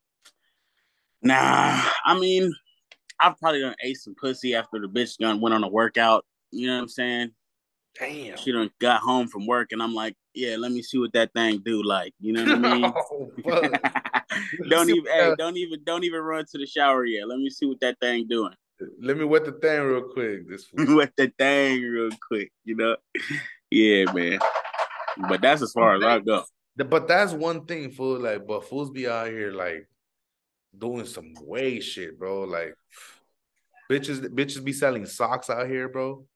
Nah, 1.23 1.83
I 2.05 2.19
mean, 2.19 2.53
I've 3.21 3.39
probably 3.39 3.61
done 3.61 3.75
ate 3.83 3.99
some 3.99 4.15
pussy 4.19 4.55
after 4.55 4.81
the 4.81 4.89
bitch 4.89 5.19
done 5.19 5.41
went 5.41 5.55
on 5.55 5.63
a 5.63 5.69
workout. 5.69 6.25
You 6.51 6.67
know 6.67 6.77
what 6.77 6.83
I'm 6.83 6.89
saying? 6.89 7.31
Damn. 7.99 8.37
She 8.39 8.53
done 8.53 8.71
got 8.81 9.01
home 9.01 9.29
from 9.29 9.47
work, 9.47 9.73
and 9.73 9.83
I'm 9.83 9.95
like, 9.95 10.17
yeah, 10.35 10.57
let 10.57 10.73
me 10.73 10.83
see 10.83 10.99
what 10.99 11.13
that 11.13 11.33
thing 11.35 11.61
do. 11.65 11.83
Like, 11.83 12.15
you 12.21 12.33
know 12.33 12.45
what 12.45 12.65
I 12.65 12.75
mean? 12.75 12.93
Oh, 12.97 13.31
don't 14.69 14.89
even, 14.91 15.05
hey, 15.07 15.35
don't 15.37 15.57
even, 15.57 15.85
don't 15.85 16.05
even 16.05 16.21
run 16.21 16.45
to 16.51 16.59
the 16.59 16.67
shower 16.67 17.05
yet. 17.05 17.29
Let 17.29 17.39
me 17.39 17.51
see 17.51 17.67
what 17.67 17.81
that 17.81 17.99
thing 18.01 18.27
doing. 18.29 18.55
Let 19.01 19.17
me 19.17 19.25
wet 19.25 19.45
the 19.45 19.53
thing 19.53 19.81
real 19.83 20.03
quick. 20.03 20.49
This. 20.49 20.67
Wet 20.75 21.13
the 21.17 21.33
thing 21.39 21.83
real 21.83 22.11
quick, 22.29 22.53
you 22.65 22.77
know? 22.77 22.97
Yeah, 23.73 24.11
man. 24.13 24.41
But 25.29 25.43
that's 25.43 25.63
as 25.63 25.73
far 25.73 25.95
as 25.95 26.03
I 26.03 26.19
go. 26.19 26.43
But 26.77 27.07
that's 27.07 27.33
one 27.33 27.67
thing, 27.67 27.93
fool. 27.93 28.19
Like, 28.19 28.45
but 28.45 28.69
fools 28.69 28.91
be 28.91 29.07
out 29.07 29.29
here 29.29 29.53
like 29.53 29.89
doing 30.77 31.07
some 31.07 31.35
way 31.41 31.79
shit, 31.79 32.19
bro. 32.19 32.43
Like, 32.43 32.75
bitches, 33.89 34.27
bitches 34.27 34.65
be 34.65 34.73
selling 34.73 35.07
socks 35.07 35.51
out 35.51 35.69
here, 35.69 35.89
bro. 35.89 36.27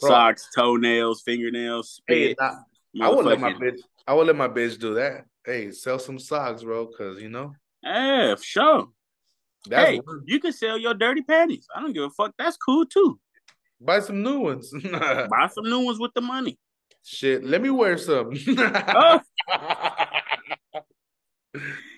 Bro. 0.00 0.08
Socks, 0.08 0.48
toenails, 0.54 1.22
fingernails, 1.22 2.00
Hey. 2.06 2.34
I, 2.40 2.54
I 3.02 3.08
would 3.10 3.26
let 3.26 3.40
my 3.40 3.52
bitch. 3.52 3.80
I 4.06 4.14
would 4.14 4.26
let 4.26 4.36
my 4.36 4.48
bitch 4.48 4.78
do 4.78 4.94
that. 4.94 5.26
Hey, 5.44 5.72
sell 5.72 5.98
some 5.98 6.18
socks, 6.18 6.62
bro. 6.62 6.86
Cause 6.86 7.20
you 7.20 7.28
know 7.28 7.54
Yeah, 7.82 8.36
sure. 8.40 8.88
That's 9.68 9.90
hey, 9.90 10.00
you 10.26 10.40
can 10.40 10.52
sell 10.52 10.78
your 10.78 10.94
dirty 10.94 11.22
panties. 11.22 11.66
I 11.74 11.80
don't 11.80 11.92
give 11.92 12.04
a 12.04 12.10
fuck. 12.10 12.32
That's 12.38 12.56
cool 12.56 12.86
too. 12.86 13.18
buy 13.80 14.00
some 14.00 14.22
new 14.22 14.40
ones. 14.40 14.72
Buy 14.82 15.48
some 15.52 15.64
new 15.64 15.80
ones 15.80 15.98
with 15.98 16.12
the 16.14 16.20
money. 16.20 16.58
Shit, 17.04 17.44
let 17.44 17.60
me 17.60 17.70
wear 17.70 17.98
some. 17.98 18.32
Oh. 18.58 19.20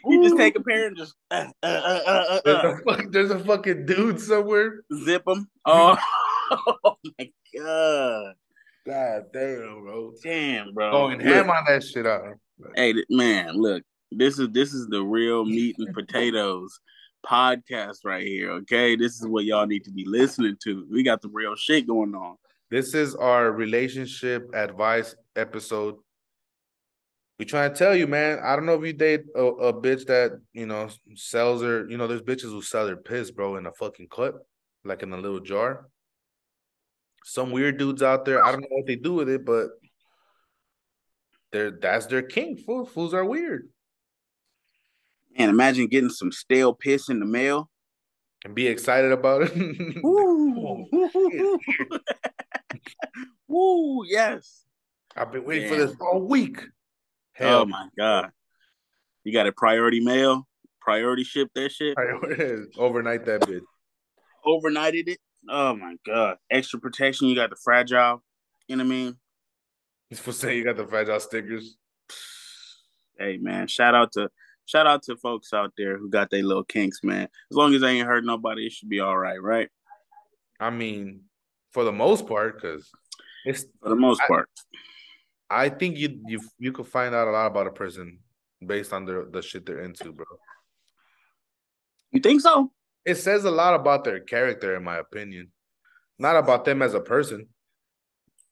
You 0.09 0.23
just 0.23 0.37
take 0.37 0.57
a 0.57 0.63
pair 0.63 0.87
and 0.87 0.97
just 0.97 1.15
uh, 1.31 1.47
uh, 1.63 1.67
uh, 1.67 2.01
uh, 2.07 2.41
There's 2.45 2.65
uh, 2.65 2.69
a, 2.69 2.79
fuck, 2.85 3.05
there's 3.11 3.31
a 3.31 3.39
fucking 3.41 3.87
dude 3.87 4.21
somewhere. 4.21 4.85
zip 5.05 5.25
them. 5.25 5.49
Oh. 5.69 5.97
oh 6.85 6.97
my 7.19 7.33
god! 7.59 8.35
God 8.87 9.23
damn, 9.33 9.83
bro. 9.83 10.13
Damn, 10.23 10.75
bro. 10.75 10.93
Going 10.93 11.19
Look, 11.19 11.27
ham 11.27 11.51
on 11.51 11.65
that 11.67 11.83
shit 11.83 12.07
out. 12.07 12.23
Hey, 12.77 12.95
man, 13.11 13.61
look. 13.61 13.83
This 14.13 14.39
is 14.39 14.51
this 14.53 14.73
is 14.73 14.87
the 14.87 15.03
real 15.03 15.45
meat 15.45 15.75
and 15.81 15.93
potatoes 15.93 16.79
podcast 17.27 18.05
right 18.05 18.27
here. 18.27 18.51
Okay, 18.53 18.97
this 18.97 19.21
is 19.21 19.27
what 19.27 19.45
y'all 19.45 19.67
need 19.67 19.85
to 19.85 19.91
be 19.91 20.05
listening 20.05 20.57
to. 20.63 20.87
We 20.91 21.03
got 21.03 21.21
the 21.21 21.29
real 21.29 21.57
shit 21.57 21.87
going 21.87 22.15
on. 22.15 22.37
This 22.71 22.95
is 22.95 23.15
our 23.15 23.53
relationship 23.53 24.49
advice 24.55 25.15
episode. 25.35 25.97
We 27.39 27.45
trying 27.45 27.73
to 27.73 27.77
tell 27.77 27.95
you, 27.95 28.07
man. 28.07 28.39
I 28.43 28.57
don't 28.57 28.67
know 28.67 28.81
if 28.81 28.87
you 28.87 28.93
date 28.93 29.25
a, 29.35 29.45
a 29.45 29.73
bitch 29.73 30.07
that 30.07 30.41
you 30.53 30.67
know 30.67 30.89
sells 31.15 31.63
her. 31.63 31.89
You 31.89 31.97
know, 31.97 32.07
there's 32.07 32.23
bitches 32.23 32.51
who 32.53 32.63
sell 32.63 32.87
their 32.87 32.97
piss, 32.97 33.31
bro, 33.31 33.57
in 33.57 33.67
a 33.67 33.73
fucking 33.73 34.09
cup, 34.09 34.37
like 34.85 35.03
in 35.03 35.13
a 35.13 35.19
little 35.19 35.41
jar. 35.41 35.89
Some 37.25 37.51
weird 37.51 37.77
dudes 37.77 38.03
out 38.03 38.25
there. 38.25 38.45
I 38.45 38.53
don't 38.53 38.63
know 38.63 38.69
what 38.71 38.87
they 38.87 38.97
do 38.97 39.15
with 39.15 39.29
it, 39.29 39.45
but 39.45 39.69
they're 41.53 41.73
that's 41.73 42.07
their 42.07 42.23
king. 42.23 42.57
Fools, 42.57 42.89
fools 42.89 43.15
are 43.15 43.25
weird 43.25 43.69
Man, 45.39 45.49
imagine 45.51 45.87
getting 45.89 46.11
some 46.11 46.33
stale 46.33 46.73
piss 46.73 47.09
in 47.09 47.21
the 47.21 47.27
mail. 47.27 47.69
and 48.45 48.55
be 48.55 48.67
excited 48.69 49.13
about 49.13 49.43
it. 49.43 49.53
Woo! 50.03 50.87
Woo! 53.49 54.05
Yes. 54.09 54.65
I've 55.17 55.33
been 55.33 55.45
waiting 55.45 55.69
for 55.69 55.77
this 55.77 55.95
all 56.01 56.21
week. 56.21 56.61
Oh 57.41 57.65
my 57.65 57.89
god. 57.99 58.31
You 59.25 59.33
got 59.33 59.47
a 59.47 59.53
priority 59.53 60.01
mail? 60.01 60.47
Priority 60.81 61.25
ship 61.25 61.49
that 61.55 61.73
shit? 61.73 61.97
overnight 62.79 63.25
that 63.27 63.43
bitch. 63.43 63.63
Overnighted 64.47 65.09
it? 65.09 65.19
Oh 65.49 65.75
my 65.75 65.97
god. 66.05 66.37
Extra 66.51 66.79
protection. 66.81 67.29
You 67.29 67.35
got 67.35 67.51
the 67.51 67.57
fragile. 67.57 68.23
You 68.69 68.77
know 68.77 68.85
what 68.85 68.93
I 68.93 68.97
mean? 68.97 69.17
He's 70.11 70.19
for 70.21 70.33
saying 70.33 70.59
you 70.59 70.65
got 70.65 70.77
the 70.77 70.87
fragile 70.87 71.19
stickers. 71.21 71.77
Hey 73.19 73.39
man, 73.39 73.67
shout 73.69 73.95
out 73.95 74.13
to 74.13 74.29
shout 74.67 74.87
out 74.87 75.03
to 75.05 75.17
folks 75.17 75.53
out 75.53 75.73
there 75.79 75.97
who 75.97 76.09
got 76.11 76.31
their 76.31 76.43
little 76.43 76.65
kinks, 76.65 77.01
man. 77.03 77.29
As 77.51 77.57
long 77.57 77.75
as 77.75 77.81
they 77.81 77.91
ain't 77.99 78.07
hurt 78.07 78.25
nobody, 78.25 78.67
it 78.67 78.73
should 78.73 78.89
be 78.89 79.01
all 79.01 79.17
right, 79.17 79.41
right? 79.41 79.69
I 80.61 80.71
mean, 80.71 81.23
for 81.73 81.85
the 81.85 81.93
most 81.93 82.27
part, 82.27 82.61
because 82.61 82.89
it's 83.45 83.65
For 83.83 83.89
the 83.89 83.97
most 83.97 84.21
I- 84.23 84.27
part. 84.29 84.51
I 85.49 85.69
think 85.69 85.97
you 85.97 86.21
you 86.27 86.41
you 86.59 86.73
could 86.73 86.89
find 86.89 87.15
out 87.15 87.29
a 87.29 87.31
lot 87.31 87.47
about 87.47 87.69
a 87.69 87.71
person 87.71 88.19
based 88.67 88.93
on 88.93 89.05
their 89.05 89.25
the 89.27 89.41
shit 89.43 89.65
they're 89.65 89.83
into, 89.83 90.13
bro. 90.13 90.27
You 92.11 92.21
think 92.21 92.41
so? 92.41 92.73
It 93.05 93.15
says 93.17 93.45
a 93.45 93.51
lot 93.51 93.75
about 93.75 94.03
their 94.03 94.19
character, 94.19 94.75
in 94.75 94.83
my 94.83 94.97
opinion. 94.99 95.53
Not 96.19 96.35
about 96.37 96.65
them 96.65 96.83
as 96.83 96.95
a 96.95 97.01
person. 97.01 97.47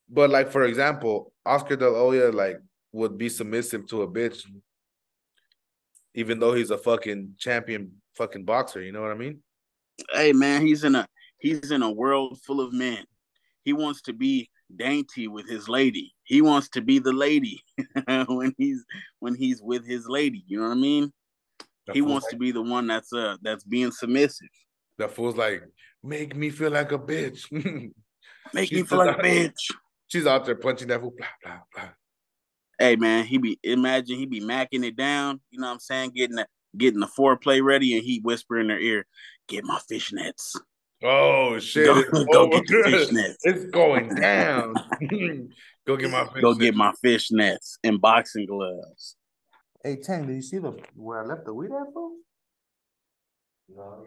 But 0.07 0.29
like 0.29 0.51
for 0.51 0.63
example, 0.63 1.33
Oscar 1.45 1.75
De 1.75 1.89
La 1.89 1.99
Hoya 1.99 2.31
like 2.31 2.59
would 2.93 3.17
be 3.17 3.27
submissive 3.27 3.85
to 3.87 4.03
a 4.03 4.07
bitch, 4.07 4.45
even 6.15 6.39
though 6.39 6.53
he's 6.53 6.71
a 6.71 6.77
fucking 6.77 7.35
champion 7.37 7.91
fucking 8.17 8.45
boxer. 8.45 8.81
You 8.81 8.91
know 8.91 9.01
what 9.01 9.11
I 9.11 9.15
mean? 9.15 9.41
Hey 10.11 10.33
man, 10.33 10.65
he's 10.65 10.83
in 10.83 10.95
a 10.95 11.07
he's 11.37 11.71
in 11.71 11.83
a 11.83 11.91
world 11.91 12.39
full 12.41 12.61
of 12.61 12.73
men. 12.73 13.03
He 13.63 13.73
wants 13.73 14.01
to 14.03 14.13
be 14.13 14.49
dainty 14.75 15.27
with 15.27 15.47
his 15.47 15.69
lady. 15.69 16.13
He 16.23 16.41
wants 16.41 16.69
to 16.69 16.81
be 16.81 16.99
the 16.99 17.13
lady 17.13 17.61
when 18.27 18.53
he's 18.57 18.83
when 19.19 19.35
he's 19.35 19.61
with 19.61 19.85
his 19.85 20.07
lady. 20.07 20.43
You 20.47 20.59
know 20.59 20.69
what 20.69 20.77
I 20.77 20.79
mean? 20.79 21.13
That 21.85 21.95
He 21.95 22.01
wants 22.01 22.25
like, 22.25 22.31
to 22.31 22.37
be 22.37 22.51
the 22.51 22.63
one 22.63 22.87
that's 22.87 23.13
uh 23.13 23.37
that's 23.41 23.63
being 23.63 23.91
submissive. 23.91 24.49
That 24.97 25.11
fool's 25.11 25.35
like, 25.35 25.63
make 26.01 26.35
me 26.35 26.49
feel 26.49 26.71
like 26.71 26.91
a 26.91 26.99
bitch. 26.99 27.51
Make 28.53 28.69
She's 28.69 28.77
me 28.77 28.83
feel 28.83 28.99
like 28.99 29.17
a 29.17 29.21
bitch. 29.21 29.71
She's 30.07 30.27
out 30.27 30.45
there 30.45 30.55
punching 30.55 30.87
that 30.89 31.01
fool. 31.01 31.13
Blah 31.17 31.27
blah 31.43 31.59
blah. 31.73 31.89
Hey 32.79 32.95
man, 32.95 33.25
he 33.25 33.37
be 33.37 33.59
imagine 33.63 34.17
he 34.17 34.25
be 34.25 34.41
macking 34.41 34.85
it 34.85 34.95
down. 34.95 35.39
You 35.49 35.59
know 35.59 35.67
what 35.67 35.73
I'm 35.73 35.79
saying? 35.79 36.11
Getting 36.15 36.35
the 36.35 36.47
getting 36.77 36.99
the 36.99 37.07
foreplay 37.07 37.63
ready, 37.63 37.95
and 37.95 38.03
he 38.03 38.19
whisper 38.19 38.59
in 38.59 38.67
their 38.67 38.79
ear, 38.79 39.05
"Get 39.47 39.63
my 39.63 39.79
fishnets. 39.91 40.55
Oh 41.03 41.57
shit! 41.59 41.85
Go, 41.85 41.99
it's 41.99 42.09
go 42.09 42.39
over. 42.41 42.61
get 42.61 42.67
the 42.67 42.75
fishnets. 42.75 43.35
It's 43.43 43.65
going 43.65 44.09
down. 44.15 44.73
Go 45.87 45.95
get 45.97 46.11
my. 46.11 46.27
Go 46.41 46.53
fish 46.53 46.61
get 46.61 46.75
my 46.75 46.93
fishnets 47.03 47.77
and 47.83 48.01
boxing 48.01 48.45
gloves." 48.45 49.15
Hey 49.83 49.97
Tang, 49.97 50.25
did 50.25 50.35
you 50.35 50.41
see 50.41 50.57
the 50.57 50.77
where 50.95 51.23
I 51.23 51.25
left 51.25 51.45
the 51.45 51.53
weed 51.53 51.67
at, 51.67 51.93
bro? 51.93 52.11
No, 53.69 54.05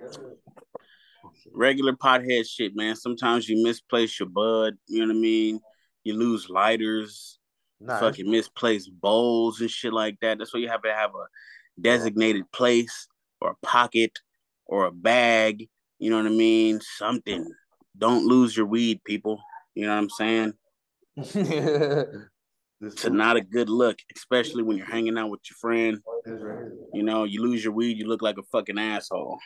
regular 1.52 1.92
pothead 1.94 2.48
shit, 2.48 2.76
man. 2.76 2.96
Sometimes 2.96 3.48
you 3.48 3.62
misplace 3.62 4.18
your 4.18 4.28
bud, 4.28 4.74
you 4.86 5.00
know 5.00 5.06
what 5.06 5.18
I 5.18 5.20
mean? 5.20 5.60
You 6.04 6.14
lose 6.14 6.48
lighters, 6.48 7.37
nah, 7.80 7.98
fucking 8.00 8.30
misplaced 8.30 8.90
bowls 9.00 9.60
and 9.60 9.70
shit 9.70 9.92
like 9.92 10.18
that. 10.20 10.38
That's 10.38 10.52
why 10.52 10.60
you 10.60 10.68
have 10.68 10.82
to 10.82 10.92
have 10.92 11.10
a 11.10 11.80
designated 11.80 12.50
place 12.52 13.08
or 13.40 13.50
a 13.50 13.66
pocket 13.66 14.18
or 14.66 14.86
a 14.86 14.92
bag, 14.92 15.68
you 15.98 16.10
know 16.10 16.16
what 16.18 16.26
I 16.26 16.30
mean? 16.30 16.80
Something. 16.80 17.50
Don't 17.96 18.26
lose 18.26 18.56
your 18.56 18.66
weed, 18.66 19.02
people. 19.04 19.40
You 19.74 19.86
know 19.86 19.94
what 19.94 20.10
I'm 20.18 20.54
saying? 21.16 22.24
It's 22.80 23.04
not 23.06 23.36
a 23.36 23.40
good 23.40 23.68
look, 23.68 23.98
especially 24.14 24.62
when 24.62 24.76
you're 24.76 24.86
hanging 24.86 25.18
out 25.18 25.30
with 25.30 25.40
your 25.50 25.56
friend. 25.56 25.98
You 26.94 27.02
know, 27.02 27.24
you 27.24 27.42
lose 27.42 27.64
your 27.64 27.72
weed, 27.72 27.98
you 27.98 28.06
look 28.06 28.22
like 28.22 28.38
a 28.38 28.42
fucking 28.44 28.78
asshole. 28.78 29.38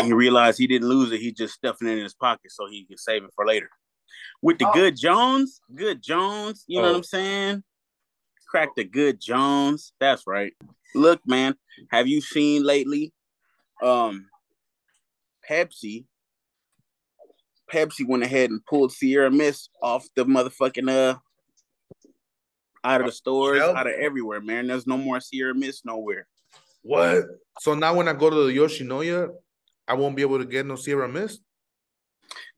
He 0.00 0.12
realized 0.12 0.58
he 0.58 0.68
didn't 0.68 0.88
lose 0.88 1.10
it, 1.10 1.20
he 1.20 1.32
just 1.32 1.54
stuffing 1.54 1.88
it 1.88 1.98
in 1.98 2.04
his 2.04 2.14
pocket 2.14 2.52
so 2.52 2.68
he 2.68 2.86
could 2.86 3.00
save 3.00 3.24
it 3.24 3.30
for 3.34 3.44
later. 3.44 3.68
With 4.42 4.58
the 4.58 4.68
Oh. 4.68 4.72
good 4.72 4.96
Jones, 4.96 5.60
good 5.74 6.02
Jones, 6.02 6.64
you 6.66 6.78
know 6.78 6.88
what 6.88 6.92
Oh. 6.92 6.96
I'm 6.96 7.02
saying? 7.02 7.64
Crack 8.48 8.70
the 8.76 8.84
good 8.84 9.20
Jones. 9.20 9.92
That's 10.00 10.26
right. 10.26 10.52
Look, 10.94 11.20
man, 11.26 11.54
have 11.90 12.08
you 12.08 12.20
seen 12.20 12.62
lately? 12.64 13.12
Um 13.82 14.28
Pepsi. 15.48 16.06
Pepsi 17.72 18.06
went 18.06 18.24
ahead 18.24 18.50
and 18.50 18.64
pulled 18.66 18.92
Sierra 18.92 19.30
Mist 19.30 19.70
off 19.82 20.06
the 20.16 20.24
motherfucking 20.24 20.90
uh 20.90 21.18
out 22.82 23.00
of 23.02 23.06
the 23.06 23.12
stores, 23.12 23.58
Shelf? 23.58 23.76
out 23.76 23.86
of 23.86 23.92
everywhere, 23.92 24.40
man. 24.40 24.66
There's 24.66 24.86
no 24.86 24.96
more 24.96 25.20
Sierra 25.20 25.54
Mist 25.54 25.84
nowhere. 25.84 26.26
What? 26.82 27.24
So 27.60 27.74
now 27.74 27.94
when 27.94 28.08
I 28.08 28.14
go 28.14 28.30
to 28.30 28.46
the 28.46 28.56
Yoshinoya, 28.56 29.30
I 29.86 29.94
won't 29.94 30.16
be 30.16 30.22
able 30.22 30.38
to 30.38 30.46
get 30.46 30.64
no 30.66 30.76
Sierra 30.76 31.06
Mist? 31.08 31.42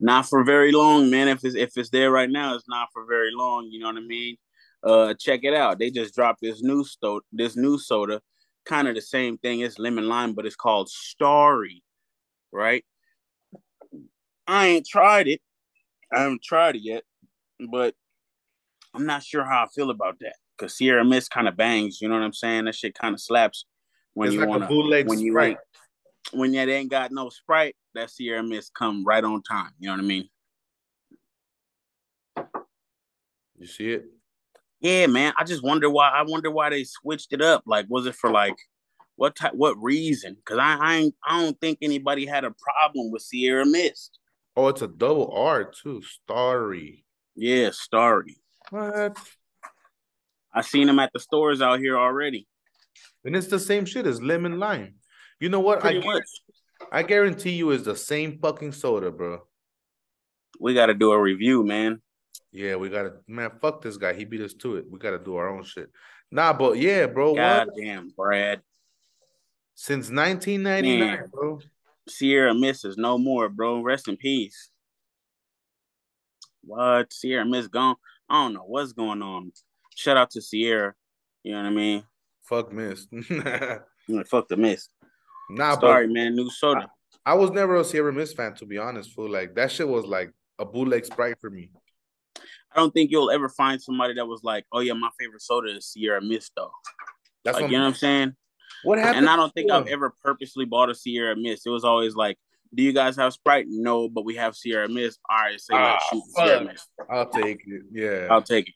Not 0.02 0.28
for 0.28 0.42
very 0.42 0.72
long, 0.72 1.10
man. 1.10 1.28
If 1.28 1.44
it's 1.44 1.54
if 1.54 1.76
it's 1.76 1.90
there 1.90 2.10
right 2.10 2.28
now, 2.28 2.56
it's 2.56 2.68
not 2.68 2.88
for 2.92 3.06
very 3.06 3.30
long. 3.32 3.68
You 3.70 3.78
know 3.78 3.86
what 3.86 3.98
I 3.98 4.00
mean? 4.00 4.36
Uh, 4.82 5.14
check 5.14 5.44
it 5.44 5.54
out. 5.54 5.78
They 5.78 5.92
just 5.92 6.12
dropped 6.12 6.40
this 6.42 6.60
new 6.60 6.82
sto- 6.84 7.20
this 7.32 7.56
new 7.56 7.78
soda, 7.78 8.20
kind 8.66 8.88
of 8.88 8.96
the 8.96 9.00
same 9.00 9.38
thing 9.38 9.62
as 9.62 9.78
lemon 9.78 10.08
lime, 10.08 10.32
but 10.32 10.44
it's 10.44 10.56
called 10.56 10.88
Starry, 10.88 11.84
right? 12.50 12.84
I 14.48 14.66
ain't 14.66 14.88
tried 14.88 15.28
it. 15.28 15.40
I 16.12 16.22
haven't 16.22 16.42
tried 16.42 16.74
it 16.74 16.82
yet, 16.82 17.04
but 17.70 17.94
I'm 18.94 19.06
not 19.06 19.22
sure 19.22 19.44
how 19.44 19.62
I 19.62 19.68
feel 19.72 19.90
about 19.90 20.18
that. 20.20 20.34
Cause 20.58 20.76
Sierra 20.76 21.04
Mist 21.04 21.30
kind 21.30 21.46
of 21.46 21.56
bangs. 21.56 22.00
You 22.00 22.08
know 22.08 22.16
what 22.16 22.24
I'm 22.24 22.32
saying? 22.32 22.64
That 22.64 22.74
shit 22.74 22.94
kind 22.96 23.14
of 23.14 23.20
slaps 23.20 23.66
when 24.14 24.26
it's 24.26 24.34
you 24.34 24.40
like 24.40 24.48
want 24.48 24.68
to 24.68 25.04
when 25.06 25.20
you 25.20 25.32
Sprite. 25.32 25.50
ain't 25.50 25.58
when 26.32 26.52
you 26.52 26.60
ain't 26.60 26.90
got 26.90 27.12
no 27.12 27.28
Sprite. 27.28 27.76
That 27.94 28.10
Sierra 28.10 28.42
Mist 28.42 28.72
come 28.74 29.04
right 29.04 29.22
on 29.22 29.42
time. 29.42 29.70
You 29.78 29.88
know 29.88 29.94
what 29.94 30.04
I 30.04 30.06
mean? 30.06 30.28
You 33.58 33.66
see 33.66 33.92
it? 33.92 34.06
Yeah, 34.80 35.06
man. 35.06 35.32
I 35.38 35.44
just 35.44 35.62
wonder 35.62 35.88
why. 35.90 36.08
I 36.08 36.22
wonder 36.22 36.50
why 36.50 36.70
they 36.70 36.84
switched 36.84 37.32
it 37.32 37.42
up. 37.42 37.62
Like, 37.66 37.86
was 37.88 38.06
it 38.06 38.14
for 38.14 38.30
like 38.30 38.56
what 39.16 39.36
type? 39.36 39.54
What 39.54 39.80
reason? 39.80 40.34
Because 40.34 40.58
I, 40.58 40.76
I, 40.80 40.96
ain't, 40.96 41.14
I 41.26 41.40
don't 41.40 41.60
think 41.60 41.78
anybody 41.82 42.26
had 42.26 42.44
a 42.44 42.50
problem 42.50 43.12
with 43.12 43.22
Sierra 43.22 43.64
Mist. 43.64 44.18
Oh, 44.56 44.68
it's 44.68 44.82
a 44.82 44.88
double 44.88 45.30
R 45.32 45.64
too. 45.64 46.02
Starry. 46.02 47.04
Yeah, 47.36 47.70
Starry. 47.72 48.36
What? 48.70 49.16
I 50.52 50.62
seen 50.62 50.86
them 50.86 50.98
at 50.98 51.12
the 51.12 51.20
stores 51.20 51.62
out 51.62 51.78
here 51.78 51.96
already. 51.96 52.46
And 53.24 53.36
it's 53.36 53.46
the 53.46 53.58
same 53.58 53.86
shit 53.86 54.06
as 54.06 54.20
lemon 54.20 54.58
lime. 54.58 54.96
You 55.42 55.48
know 55.48 55.58
what? 55.58 55.78
I, 55.78 55.80
Pretty 55.80 56.00
guar- 56.02 56.14
much. 56.14 56.24
I 56.92 57.02
guarantee 57.02 57.50
you 57.50 57.72
it's 57.72 57.82
the 57.84 57.96
same 57.96 58.38
fucking 58.38 58.70
soda, 58.70 59.10
bro. 59.10 59.40
We 60.60 60.72
got 60.72 60.86
to 60.86 60.94
do 60.94 61.10
a 61.10 61.20
review, 61.20 61.64
man. 61.64 62.00
Yeah, 62.52 62.76
we 62.76 62.90
gotta 62.90 63.14
man, 63.26 63.50
fuck 63.60 63.80
this 63.82 63.96
guy. 63.96 64.12
He 64.12 64.24
beat 64.24 64.42
us 64.42 64.54
to 64.54 64.76
it. 64.76 64.84
We 64.88 65.00
gotta 65.00 65.18
do 65.18 65.34
our 65.36 65.48
own 65.48 65.64
shit. 65.64 65.90
Nah, 66.30 66.52
but 66.52 66.76
yeah, 66.78 67.06
bro. 67.06 67.34
God 67.34 67.66
What? 67.68 67.76
damn, 67.76 68.10
Brad. 68.10 68.60
Since 69.74 70.10
1999, 70.10 71.00
Man. 71.00 71.24
bro. 71.32 71.58
Sierra 72.08 72.54
misses 72.54 72.96
no 72.96 73.18
more, 73.18 73.48
bro. 73.48 73.80
Rest 73.82 74.06
in 74.06 74.16
peace. 74.16 74.70
What? 76.62 77.12
Sierra 77.12 77.44
Miss 77.44 77.66
gone? 77.66 77.96
I 78.28 78.44
don't 78.44 78.54
know 78.54 78.64
what's 78.66 78.92
going 78.92 79.22
on. 79.22 79.50
Shout 79.96 80.16
out 80.16 80.30
to 80.30 80.40
Sierra. 80.42 80.94
You 81.42 81.52
know 81.52 81.62
what 81.62 81.66
I 81.68 81.70
mean? 81.70 82.04
Fuck 82.44 82.72
mist. 82.72 83.08
Yeah, 84.08 84.22
Fuck 84.26 84.48
the 84.48 84.56
mist. 84.56 84.90
Nah, 85.56 85.78
Sorry, 85.78 86.06
but 86.06 86.12
man. 86.12 86.34
New 86.34 86.50
soda. 86.50 86.90
I 87.24 87.34
was 87.34 87.50
never 87.50 87.76
a 87.76 87.84
Sierra 87.84 88.12
Mist 88.12 88.36
fan, 88.36 88.54
to 88.54 88.66
be 88.66 88.78
honest, 88.78 89.12
fool. 89.12 89.30
Like 89.30 89.54
that 89.54 89.70
shit 89.70 89.88
was 89.88 90.04
like 90.04 90.32
a 90.58 90.64
bootleg 90.64 91.04
sprite 91.04 91.36
for 91.40 91.50
me. 91.50 91.70
I 92.36 92.76
don't 92.76 92.92
think 92.92 93.10
you'll 93.10 93.30
ever 93.30 93.48
find 93.48 93.80
somebody 93.80 94.14
that 94.14 94.26
was 94.26 94.42
like, 94.42 94.64
"Oh 94.72 94.80
yeah, 94.80 94.94
my 94.94 95.10
favorite 95.20 95.42
soda 95.42 95.76
is 95.76 95.86
Sierra 95.86 96.22
Mist," 96.22 96.52
though. 96.56 96.70
That's 97.44 97.56
like, 97.56 97.62
what 97.62 97.70
you 97.70 97.76
know 97.78 97.84
what 97.84 97.90
I'm 97.90 97.94
saying? 97.94 98.36
What 98.84 98.98
happened? 98.98 99.18
And 99.18 99.28
I 99.28 99.36
don't 99.36 99.52
think 99.52 99.70
I've 99.70 99.86
ever 99.86 100.14
purposely 100.22 100.64
bought 100.64 100.90
a 100.90 100.94
Sierra 100.94 101.36
Mist. 101.36 101.66
It 101.66 101.70
was 101.70 101.84
always 101.84 102.14
like, 102.14 102.38
"Do 102.74 102.82
you 102.82 102.92
guys 102.92 103.16
have 103.16 103.32
Sprite?" 103.32 103.66
No, 103.68 104.08
but 104.08 104.24
we 104.24 104.36
have 104.36 104.56
Sierra 104.56 104.88
Mist. 104.88 105.20
All 105.30 105.38
right, 105.38 105.60
say 105.60 105.74
Ah, 105.74 105.92
let's 105.92 106.08
shoot 106.08 106.24
Sierra. 106.34 106.64
Mist. 106.64 106.88
I'll 107.10 107.28
take 107.28 107.62
it. 107.66 107.82
Yeah. 107.92 108.28
I'll 108.30 108.42
take 108.42 108.68
it. 108.68 108.74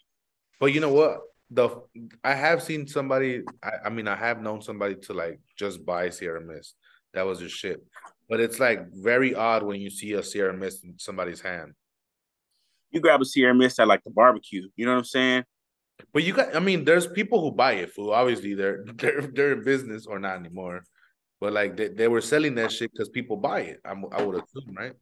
But 0.61 0.73
you 0.73 0.81
know 0.81 0.93
what? 0.93 1.21
The 1.51 1.81
I 2.25 2.35
have 2.35 2.63
seen 2.63 2.87
somebody. 2.87 3.43
I, 3.63 3.71
I 3.87 3.89
mean, 3.89 4.09
I 4.09 4.17
have 4.17 4.43
known 4.43 4.63
somebody 4.63 4.97
to 5.03 5.13
like 5.13 5.41
just 5.57 5.85
buy 5.87 6.11
Sierra 6.11 6.41
Mist. 6.41 6.75
That 7.15 7.27
was 7.27 7.39
just 7.39 7.57
shit. 7.57 7.85
But 8.29 8.41
it's 8.41 8.59
like 8.59 8.93
very 8.93 9.35
odd 9.35 9.63
when 9.63 9.81
you 9.81 9.91
see 9.91 10.13
a 10.15 10.23
Sierra 10.23 10.53
Mist 10.53 10.85
in 10.85 10.99
somebody's 10.99 11.41
hand. 11.41 11.75
You 12.91 13.01
grab 13.01 13.21
a 13.21 13.25
Sierra 13.25 13.55
Mist 13.55 13.79
at 13.79 13.87
like 13.87 14.03
the 14.03 14.11
barbecue. 14.11 14.69
You 14.75 14.87
know 14.87 14.93
what 14.93 14.99
I'm 14.99 15.05
saying? 15.05 15.45
But 16.13 16.25
you 16.25 16.33
got. 16.33 16.55
I 16.57 16.59
mean, 16.59 16.85
there's 16.85 17.07
people 17.07 17.41
who 17.41 17.53
buy 17.53 17.75
it. 17.75 17.93
Fool. 17.93 18.13
Obviously, 18.13 18.55
they're 18.55 18.85
they're 18.95 19.23
they're 19.23 19.53
in 19.53 19.65
business 19.65 20.07
or 20.07 20.19
not 20.19 20.39
anymore. 20.39 20.85
But 21.41 21.53
like 21.53 21.77
they, 21.77 21.89
they 21.89 22.09
were 22.09 22.21
selling 22.21 22.55
that 22.57 22.73
shit 22.73 22.91
because 22.93 23.09
people 23.09 23.37
buy 23.37 23.61
it. 23.61 23.81
I'm, 23.85 24.07
I 24.11 24.23
would 24.23 24.37
assume, 24.37 24.75
right? 24.75 24.95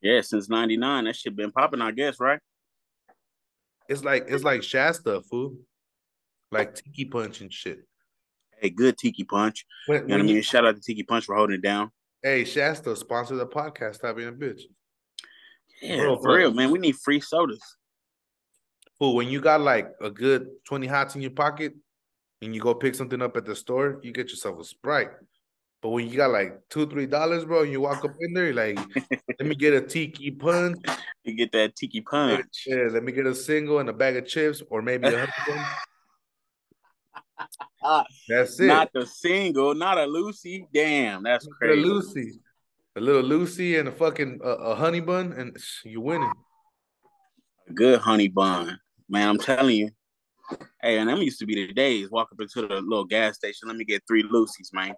Yeah, 0.00 0.20
since 0.22 0.48
'99, 0.48 1.04
that 1.04 1.16
shit 1.16 1.36
been 1.36 1.52
popping. 1.52 1.82
I 1.82 1.90
guess, 1.92 2.18
right? 2.18 2.40
It's 3.88 4.02
like 4.02 4.26
it's 4.28 4.44
like 4.44 4.62
Shasta, 4.62 5.22
fool. 5.22 5.56
Like 6.52 6.74
tiki 6.74 7.04
punch 7.06 7.40
and 7.40 7.52
shit. 7.52 7.80
Hey, 8.60 8.70
good 8.70 8.96
Tiki 8.96 9.24
Punch. 9.24 9.66
When, 9.86 10.02
You 10.02 10.02
know 10.02 10.04
what 10.04 10.12
I 10.12 10.16
when 10.18 10.28
you- 10.28 10.34
mean? 10.34 10.42
Shout 10.44 10.64
out 10.64 10.76
to 10.76 10.80
Tiki 10.80 11.02
Punch 11.02 11.24
for 11.24 11.34
holding 11.34 11.56
it 11.56 11.62
down. 11.62 11.90
hey, 12.22 12.44
Shasta 12.44 12.94
sponsor 12.94 13.34
the 13.34 13.46
podcast. 13.46 13.96
Stop 13.96 14.16
being 14.16 14.28
a 14.28 14.32
bitch. 14.32 14.60
Yeah, 15.80 15.96
Bro, 15.96 16.16
for 16.18 16.22
bro. 16.22 16.34
real, 16.36 16.52
man. 16.54 16.70
We 16.70 16.78
need 16.78 16.94
free 16.96 17.18
sodas. 17.20 17.60
Fool, 18.98 19.16
when 19.16 19.28
you 19.28 19.40
got 19.40 19.60
like 19.62 19.90
a 20.00 20.10
good 20.10 20.46
20 20.68 20.86
hots 20.86 21.16
in 21.16 21.22
your 21.22 21.32
pocket 21.32 21.74
and 22.40 22.54
you 22.54 22.60
go 22.60 22.72
pick 22.74 22.94
something 22.94 23.20
up 23.20 23.36
at 23.36 23.44
the 23.46 23.56
store, 23.56 23.98
you 24.04 24.12
get 24.12 24.28
yourself 24.30 24.60
a 24.60 24.64
Sprite. 24.64 25.10
But 25.80 25.88
when 25.88 26.06
you 26.08 26.16
got 26.16 26.30
like 26.30 26.60
two, 26.70 26.86
three 26.86 27.06
dollars, 27.06 27.44
bro, 27.44 27.62
and 27.62 27.72
you 27.72 27.80
walk 27.80 28.04
up 28.04 28.12
in 28.20 28.32
there, 28.32 28.44
you're 28.44 28.54
like, 28.54 28.78
let 29.40 29.48
me 29.48 29.56
get 29.56 29.74
a 29.74 29.80
tiki 29.80 30.30
punch. 30.30 30.78
You 31.24 31.34
get 31.34 31.50
that 31.52 31.74
Tiki 31.74 32.00
Punch. 32.00 32.64
Yeah, 32.66 32.86
let 32.90 33.02
me 33.02 33.10
get 33.10 33.26
a 33.26 33.34
single 33.34 33.80
and 33.80 33.88
a 33.88 33.92
bag 33.92 34.16
of 34.16 34.26
chips, 34.26 34.62
or 34.70 34.82
maybe 34.82 35.08
a 35.08 35.26
hundred. 35.26 35.64
That's 38.28 38.60
it. 38.60 38.66
Not 38.66 38.90
the 38.92 39.06
single, 39.06 39.74
not 39.74 39.98
a 39.98 40.06
Lucy. 40.06 40.66
Damn, 40.72 41.22
that's 41.22 41.46
crazy. 41.58 41.82
a. 41.82 41.84
Lucy, 41.84 42.32
a 42.96 43.00
little 43.00 43.22
Lucy, 43.22 43.76
and 43.76 43.88
a 43.88 43.92
fucking 43.92 44.40
uh, 44.44 44.56
a 44.56 44.74
honey 44.74 45.00
bun, 45.00 45.32
and 45.32 45.56
you 45.84 46.00
winning. 46.00 46.32
A 47.68 47.72
Good 47.72 48.00
honey 48.00 48.28
bun. 48.28 48.78
Man, 49.08 49.28
I'm 49.28 49.38
telling 49.38 49.76
you. 49.76 49.90
Hey, 50.82 50.98
and 50.98 51.08
them 51.08 51.22
used 51.22 51.38
to 51.38 51.46
be 51.46 51.54
the 51.54 51.72
days. 51.72 52.10
Walk 52.10 52.28
up 52.32 52.40
into 52.40 52.66
the 52.66 52.80
little 52.80 53.04
gas 53.04 53.36
station. 53.36 53.68
Let 53.68 53.76
me 53.76 53.84
get 53.84 54.02
three 54.06 54.22
Lucy's, 54.22 54.70
man. 54.72 54.94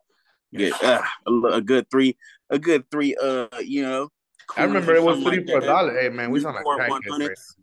Get 0.52 0.82
uh, 0.82 1.02
a, 1.26 1.32
a 1.46 1.60
good 1.60 1.90
three, 1.90 2.16
a 2.50 2.58
good 2.58 2.84
three. 2.90 3.16
Uh, 3.20 3.48
you 3.62 3.82
know. 3.82 4.08
I 4.56 4.64
remember 4.64 4.94
it 4.94 5.02
was 5.02 5.22
three 5.22 5.38
like 5.38 5.46
for 5.46 5.58
a 5.58 5.60
dollar. 5.60 5.98
Hey 5.98 6.08
man, 6.08 6.30
we 6.30 6.40
sound 6.40 6.56
like 6.56 6.64
crackheads. 6.64 6.88
Right? 6.88 7.30
100s. 7.30 7.54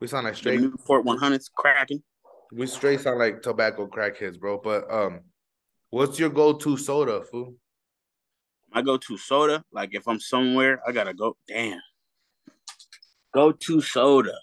We 0.00 0.06
sound 0.06 0.24
like 0.24 0.34
The 0.34 0.38
straight. 0.38 0.60
Newport 0.60 1.04
100s 1.04 1.50
cracking. 1.54 2.02
We 2.52 2.66
straight 2.66 3.00
sound 3.00 3.18
like 3.18 3.42
tobacco 3.42 3.86
crackheads, 3.86 4.38
bro. 4.38 4.58
But 4.58 4.92
um, 4.92 5.20
what's 5.90 6.18
your 6.18 6.30
go-to 6.30 6.76
soda, 6.76 7.22
fool? 7.22 7.54
My 8.72 8.82
go-to 8.82 9.16
soda, 9.16 9.64
like 9.72 9.94
if 9.94 10.06
I'm 10.08 10.20
somewhere, 10.20 10.80
I 10.86 10.92
gotta 10.92 11.14
go. 11.14 11.36
Damn. 11.46 11.80
Go-to 13.34 13.80
soda. 13.80 14.36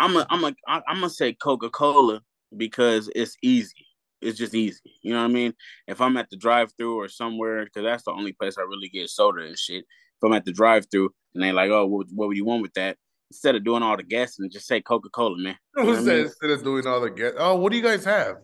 I'm 0.00 0.16
a, 0.16 0.26
I'm 0.30 0.44
a, 0.44 0.54
I'm 0.66 0.82
gonna 0.88 1.10
say 1.10 1.34
Coca-Cola 1.34 2.22
because 2.56 3.10
it's 3.14 3.36
easy. 3.42 3.86
It's 4.20 4.38
just 4.38 4.54
easy. 4.54 4.80
You 5.02 5.12
know 5.12 5.22
what 5.22 5.30
I 5.30 5.34
mean? 5.34 5.54
If 5.86 6.00
I'm 6.00 6.16
at 6.16 6.30
the 6.30 6.36
drive-through 6.36 6.96
or 6.96 7.08
somewhere, 7.08 7.64
because 7.64 7.82
that's 7.82 8.04
the 8.04 8.12
only 8.12 8.32
place 8.32 8.56
I 8.56 8.62
really 8.62 8.88
get 8.88 9.10
soda 9.10 9.42
and 9.42 9.58
shit. 9.58 9.84
If 9.84 10.24
I'm 10.24 10.32
at 10.32 10.44
the 10.44 10.52
drive-through 10.52 11.10
and 11.34 11.42
they 11.42 11.52
like, 11.52 11.70
oh, 11.70 11.86
what, 11.86 12.06
what 12.14 12.28
would 12.28 12.36
you 12.36 12.44
want 12.44 12.62
with 12.62 12.74
that? 12.74 12.96
Instead 13.32 13.56
of 13.56 13.64
doing 13.64 13.82
all 13.82 13.96
the 13.96 14.02
guessing, 14.02 14.50
just 14.50 14.66
say 14.66 14.82
Coca-Cola, 14.82 15.38
man. 15.38 15.56
You 15.78 15.84
know 15.84 15.90
what 15.92 15.98
I 16.00 16.02
mean? 16.02 16.18
instead 16.26 16.50
of 16.50 16.62
doing 16.62 16.86
all 16.86 17.00
the 17.00 17.08
get? 17.08 17.32
Oh, 17.38 17.56
what 17.56 17.72
do 17.72 17.78
you 17.78 17.82
guys 17.82 18.04
have? 18.04 18.36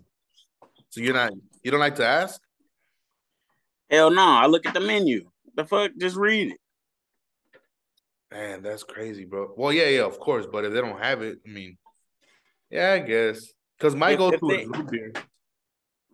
So 0.88 1.02
you're 1.02 1.12
not 1.12 1.30
you 1.62 1.70
don't 1.70 1.78
like 1.78 1.96
to 1.96 2.06
ask? 2.06 2.40
Hell 3.90 4.10
no! 4.10 4.22
I 4.26 4.46
look 4.46 4.64
at 4.64 4.72
the 4.72 4.80
menu. 4.80 5.28
The 5.54 5.66
fuck? 5.66 5.90
Just 5.98 6.16
read 6.16 6.52
it. 6.52 6.58
Man, 8.32 8.62
that's 8.62 8.82
crazy, 8.82 9.26
bro. 9.26 9.52
Well, 9.58 9.74
yeah, 9.74 9.88
yeah, 9.88 10.04
of 10.04 10.18
course. 10.18 10.46
But 10.50 10.64
if 10.64 10.72
they 10.72 10.80
don't 10.80 10.98
have 10.98 11.20
it, 11.20 11.38
I 11.46 11.50
mean, 11.50 11.76
yeah, 12.70 12.92
I 12.92 12.98
guess. 13.00 13.52
Because 13.76 13.94
my 13.94 14.12
If- 14.12 14.18
go-to 14.18 14.50
is 14.50 14.66
root 14.68 14.90
beer. 14.90 15.12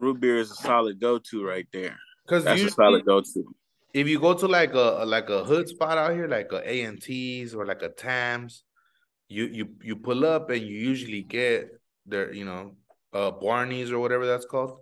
Root 0.01 0.21
beer 0.21 0.39
is 0.39 0.51
a 0.51 0.55
solid 0.57 1.01
go-to 1.01 1.45
right 1.47 1.67
there. 1.73 1.97
Because 2.27 2.43
That's 2.43 2.59
a 2.59 2.65
usually, 2.65 2.75
solid 2.75 3.05
go-to. 3.05 3.55
If 3.95 4.09
you 4.09 4.19
go 4.19 4.35
to 4.35 4.49
like 4.49 4.75
a 4.75 5.05
like 5.07 5.31
a 5.31 5.45
hood 5.45 5.69
spot 5.69 5.97
out 5.97 6.13
here, 6.13 6.27
like 6.27 6.51
a 6.53 6.69
A 6.69 6.83
and 6.83 7.01
T's 7.01 7.55
or 7.55 7.65
like 7.65 7.83
a 7.83 7.89
Tams, 7.89 8.65
you 9.29 9.45
you 9.47 9.69
you 9.81 9.97
pull 9.97 10.27
up 10.27 10.51
and 10.51 10.61
you 10.61 10.77
usually 10.77 11.23
get 11.23 11.69
their 12.05 12.33
you 12.33 12.45
know 12.45 12.75
uh 13.13 13.31
Barney's 13.31 13.93
or 13.93 14.01
whatever 14.01 14.27
that's 14.27 14.47
called. 14.47 14.81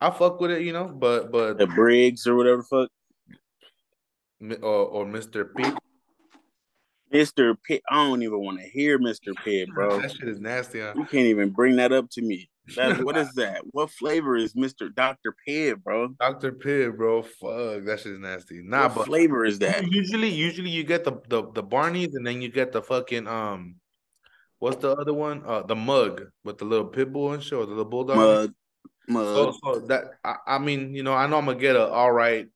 I 0.00 0.10
fuck 0.10 0.40
with 0.40 0.52
it, 0.52 0.62
you 0.62 0.72
know, 0.72 0.86
but 0.86 1.32
but 1.32 1.58
the 1.58 1.66
Briggs 1.66 2.26
or 2.26 2.36
whatever 2.36 2.62
fuck. 2.62 2.88
Or, 4.62 4.84
or 4.86 5.06
Mr. 5.06 5.46
P. 5.56 5.64
Mr. 7.12 7.56
Pibb. 7.68 7.80
I 7.90 8.06
don't 8.06 8.22
even 8.22 8.40
want 8.40 8.60
to 8.60 8.68
hear 8.68 8.98
Mr. 8.98 9.32
Pibb, 9.44 9.68
bro. 9.68 10.00
that 10.00 10.12
shit 10.12 10.28
is 10.28 10.38
nasty. 10.38 10.80
Huh? 10.80 10.92
You 10.94 11.04
can't 11.04 11.26
even 11.26 11.50
bring 11.50 11.76
that 11.76 11.92
up 11.92 12.10
to 12.10 12.22
me. 12.22 12.50
That, 12.74 13.00
what 13.04 13.16
is 13.16 13.32
that? 13.34 13.62
What 13.70 13.90
flavor 13.90 14.36
is 14.36 14.54
Mr. 14.54 14.92
Dr. 14.94 15.34
Pibb, 15.46 15.82
bro? 15.82 16.08
Dr. 16.20 16.52
Pibb, 16.52 16.96
bro. 16.96 17.22
Fuck, 17.22 17.84
that 17.84 18.00
shit 18.02 18.12
is 18.12 18.18
nasty. 18.18 18.60
Nah, 18.62 18.88
what 18.88 18.94
but 18.94 19.06
flavor 19.06 19.44
is 19.44 19.58
that? 19.60 19.86
Usually, 19.90 20.28
usually 20.28 20.70
you 20.70 20.84
get 20.84 21.04
the, 21.04 21.20
the 21.28 21.50
the 21.52 21.62
Barneys 21.62 22.14
and 22.14 22.26
then 22.26 22.42
you 22.42 22.48
get 22.48 22.72
the 22.72 22.82
fucking 22.82 23.26
um, 23.28 23.76
what's 24.58 24.76
the 24.78 24.92
other 24.92 25.14
one? 25.14 25.42
Uh, 25.46 25.62
the 25.62 25.76
mug 25.76 26.22
with 26.44 26.58
the 26.58 26.64
little 26.64 26.86
pit 26.86 27.12
bull 27.12 27.32
and 27.32 27.42
shit, 27.42 27.54
or 27.54 27.66
the 27.66 27.70
little 27.70 27.84
bulldog. 27.84 28.16
Mug, 28.16 28.54
mug. 29.08 29.24
So, 29.24 29.58
so 29.62 29.80
that 29.86 30.04
I, 30.24 30.36
I 30.46 30.58
mean, 30.58 30.94
you 30.94 31.02
know, 31.02 31.14
I 31.14 31.26
know 31.26 31.38
I'm 31.38 31.46
gonna 31.46 31.58
get 31.58 31.76
a 31.76 31.86
all 31.86 32.12
right 32.12 32.48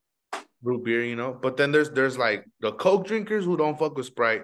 root 0.62 0.84
beer, 0.84 1.04
you 1.04 1.16
know, 1.16 1.32
but 1.32 1.56
then 1.56 1.72
there's 1.72 1.90
there's 1.90 2.18
like 2.18 2.44
the 2.60 2.72
Coke 2.72 3.06
drinkers 3.06 3.44
who 3.44 3.56
don't 3.56 3.78
fuck 3.78 3.96
with 3.96 4.06
Sprite. 4.06 4.42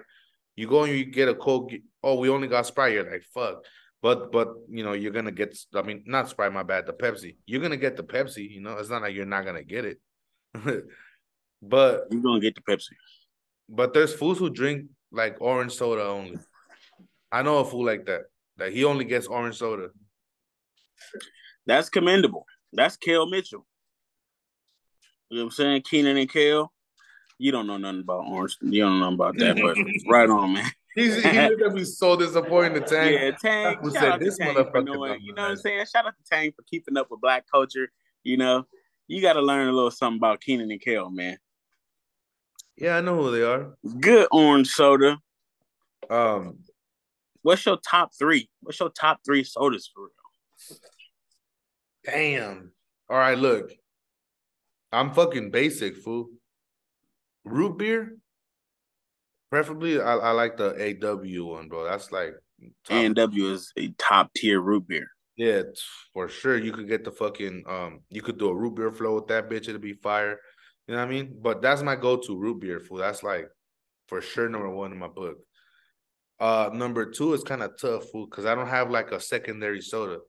You 0.55 0.67
go 0.67 0.83
and 0.83 0.93
you 0.93 1.05
get 1.05 1.29
a 1.29 1.35
Coke. 1.35 1.71
Oh, 2.03 2.15
we 2.15 2.29
only 2.29 2.47
got 2.47 2.65
Sprite. 2.65 2.93
You're 2.93 3.09
like, 3.09 3.23
fuck. 3.33 3.63
But 4.01 4.31
but 4.31 4.49
you 4.69 4.83
know 4.83 4.93
you're 4.93 5.11
gonna 5.11 5.31
get. 5.31 5.57
I 5.73 5.81
mean, 5.81 6.03
not 6.05 6.29
Sprite. 6.29 6.53
My 6.53 6.63
bad. 6.63 6.85
The 6.85 6.93
Pepsi. 6.93 7.37
You're 7.45 7.61
gonna 7.61 7.77
get 7.77 7.97
the 7.97 8.03
Pepsi. 8.03 8.49
You 8.49 8.61
know, 8.61 8.77
it's 8.77 8.89
not 8.89 9.01
like 9.01 9.15
you're 9.15 9.25
not 9.25 9.45
gonna 9.45 9.63
get 9.63 9.85
it. 9.85 9.99
but 11.61 12.07
you're 12.11 12.21
gonna 12.21 12.39
get 12.39 12.55
the 12.55 12.61
Pepsi. 12.61 12.93
But 13.69 13.93
there's 13.93 14.13
fools 14.13 14.37
who 14.37 14.49
drink 14.49 14.85
like 15.11 15.37
orange 15.41 15.73
soda 15.73 16.03
only. 16.05 16.37
I 17.31 17.41
know 17.41 17.57
a 17.57 17.65
fool 17.65 17.85
like 17.85 18.05
that. 18.05 18.23
That 18.57 18.71
he 18.71 18.85
only 18.85 19.05
gets 19.05 19.27
orange 19.27 19.57
soda. 19.57 19.89
That's 21.65 21.89
commendable. 21.89 22.45
That's 22.73 22.97
Kel 22.97 23.25
Mitchell. 23.27 23.65
You 25.29 25.37
know 25.37 25.43
what 25.43 25.47
I'm 25.47 25.51
saying? 25.51 25.81
Kenan 25.81 26.17
and 26.17 26.31
Kel. 26.31 26.71
You 27.37 27.51
don't 27.51 27.67
know 27.67 27.77
nothing 27.77 28.01
about 28.01 28.25
orange. 28.27 28.57
You 28.61 28.83
don't 28.83 28.99
know 28.99 29.13
about 29.13 29.37
that, 29.37 29.57
but 29.57 29.77
right 30.11 30.29
on, 30.29 30.53
man. 30.53 30.71
He's 30.97 31.15
he 31.15 31.21
gonna 31.31 31.69
be 31.69 31.85
so 31.85 32.15
disappointed 32.15 32.77
in 32.77 32.83
Tang. 32.89 33.13
Yeah, 33.13 33.31
Tang. 33.39 33.77
Who 33.83 33.91
said 33.91 34.19
this 34.19 34.39
Tang 34.39 34.55
motherfucker? 34.55 34.87
You 34.87 34.95
know, 34.95 35.13
you 35.13 35.33
know 35.35 35.43
what 35.43 35.51
I'm 35.51 35.57
saying? 35.57 35.85
Shout 35.93 36.07
out 36.07 36.15
to 36.17 36.23
Tang 36.27 36.51
for 36.53 36.63
keeping 36.63 36.97
up 36.97 37.11
with 37.11 37.21
black 37.21 37.45
culture. 37.51 37.91
You 38.23 38.37
know, 38.37 38.65
you 39.07 39.21
got 39.21 39.33
to 39.33 39.41
learn 39.41 39.67
a 39.67 39.71
little 39.71 39.91
something 39.91 40.17
about 40.17 40.41
Kenan 40.41 40.71
and 40.71 40.81
Kel, 40.81 41.11
man. 41.11 41.37
Yeah, 42.77 42.97
I 42.97 43.01
know 43.01 43.15
who 43.15 43.31
they 43.31 43.43
are. 43.43 43.77
Good 43.99 44.27
orange 44.31 44.69
soda. 44.69 45.19
Um, 46.09 46.61
what's 47.43 47.63
your 47.63 47.77
top 47.77 48.09
three? 48.17 48.49
What's 48.61 48.79
your 48.79 48.89
top 48.89 49.19
three 49.23 49.43
sodas 49.43 49.87
for 49.93 50.05
real? 50.05 50.79
Damn. 52.05 52.71
All 53.07 53.17
right, 53.17 53.37
look. 53.37 53.71
I'm 54.91 55.13
fucking 55.13 55.51
basic, 55.51 55.97
fool. 55.97 56.29
Root 57.43 57.77
beer, 57.77 58.17
Preferably, 59.49 60.01
I, 60.01 60.15
I 60.15 60.31
like 60.31 60.57
the 60.57 60.97
AW 61.01 61.45
one, 61.45 61.69
bro. 61.69 61.85
That's 61.85 62.11
like 62.11 62.33
AW 62.89 63.51
is 63.51 63.71
a 63.77 63.89
top 63.97 64.33
tier 64.35 64.59
root 64.59 64.87
beer. 64.87 65.07
Yeah, 65.37 65.61
for 66.13 66.27
sure. 66.27 66.57
You 66.57 66.73
could 66.73 66.87
get 66.87 67.05
the 67.05 67.11
fucking 67.11 67.63
um. 67.67 68.01
You 68.09 68.21
could 68.21 68.37
do 68.37 68.49
a 68.49 68.55
root 68.55 68.75
beer 68.75 68.91
flow 68.91 69.15
with 69.15 69.27
that 69.27 69.49
bitch. 69.49 69.69
It'd 69.69 69.81
be 69.81 69.93
fire. 69.93 70.39
You 70.87 70.95
know 70.95 71.01
what 71.01 71.07
I 71.07 71.11
mean? 71.11 71.37
But 71.41 71.61
that's 71.61 71.81
my 71.81 71.95
go-to 71.95 72.37
root 72.37 72.61
beer 72.61 72.79
food. 72.79 73.01
That's 73.01 73.23
like 73.23 73.47
for 74.07 74.21
sure 74.21 74.49
number 74.49 74.69
one 74.69 74.91
in 74.91 74.99
my 74.99 75.07
book. 75.07 75.37
Uh, 76.39 76.69
number 76.73 77.09
two 77.09 77.33
is 77.33 77.43
kind 77.43 77.63
of 77.63 77.79
tough 77.79 78.05
food 78.11 78.29
because 78.29 78.45
I 78.45 78.55
don't 78.55 78.67
have 78.67 78.89
like 78.89 79.11
a 79.11 79.19
secondary 79.19 79.81
soda. 79.81 80.19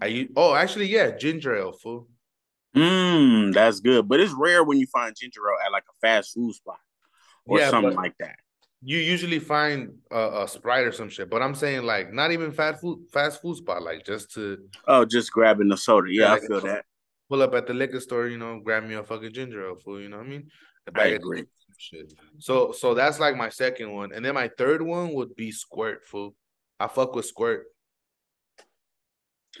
I 0.00 0.28
oh 0.36 0.54
actually 0.54 0.86
yeah 0.86 1.10
ginger 1.10 1.54
ale 1.54 1.72
food. 1.72 2.06
Mmm, 2.74 3.52
that's 3.52 3.80
good, 3.80 4.08
but 4.08 4.20
it's 4.20 4.32
rare 4.32 4.64
when 4.64 4.78
you 4.78 4.86
find 4.86 5.14
ginger 5.14 5.40
ale 5.40 5.66
at 5.66 5.72
like 5.72 5.84
a 5.88 5.94
fast 6.00 6.34
food 6.34 6.54
spot 6.54 6.78
or 7.46 7.58
yeah, 7.58 7.70
something 7.70 7.94
like 7.94 8.14
that. 8.18 8.36
You 8.84 8.98
usually 8.98 9.38
find 9.38 9.94
a, 10.10 10.42
a, 10.42 10.48
Sprite 10.48 10.86
or 10.86 10.92
some 10.92 11.08
shit, 11.08 11.30
but 11.30 11.40
I'm 11.40 11.54
saying 11.54 11.84
like 11.84 12.12
not 12.12 12.32
even 12.32 12.50
fast 12.50 12.80
food 12.80 13.06
fast 13.12 13.40
food 13.40 13.56
spot, 13.56 13.82
like 13.82 14.04
just 14.04 14.32
to 14.34 14.58
oh, 14.88 15.04
just 15.04 15.30
grabbing 15.30 15.68
the 15.68 15.76
soda. 15.76 16.08
Yeah, 16.10 16.22
yeah 16.22 16.32
I 16.34 16.40
feel 16.40 16.60
that. 16.62 16.84
Pull 17.28 17.42
up 17.42 17.54
at 17.54 17.66
the 17.66 17.74
liquor 17.74 18.00
store, 18.00 18.26
you 18.26 18.38
know, 18.38 18.60
grab 18.62 18.84
me 18.84 18.94
a 18.94 19.04
fucking 19.04 19.32
ginger 19.32 19.66
ale 19.66 19.76
food. 19.76 20.02
You 20.02 20.08
know 20.08 20.18
what 20.18 20.26
I 20.26 20.30
mean? 20.30 20.50
I 20.96 21.06
agree. 21.06 21.44
Shit. 21.78 22.12
So 22.38 22.72
so 22.72 22.94
that's 22.94 23.20
like 23.20 23.36
my 23.36 23.48
second 23.48 23.92
one, 23.92 24.12
and 24.12 24.24
then 24.24 24.34
my 24.34 24.50
third 24.58 24.82
one 24.82 25.14
would 25.14 25.34
be 25.36 25.52
Squirt 25.52 26.04
food. 26.04 26.34
I 26.78 26.88
fuck 26.88 27.14
with 27.14 27.26
Squirt. 27.26 27.66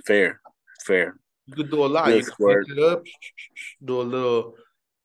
Fair, 0.04 0.40
fair. 0.84 1.16
You 1.46 1.54
could 1.54 1.70
do 1.70 1.84
a 1.84 1.86
lot. 1.86 2.06
Good 2.06 2.24
you 2.24 2.64
could 2.64 2.78
it 2.78 2.78
up, 2.78 3.04
do 3.84 4.00
a 4.00 4.02
little, 4.02 4.54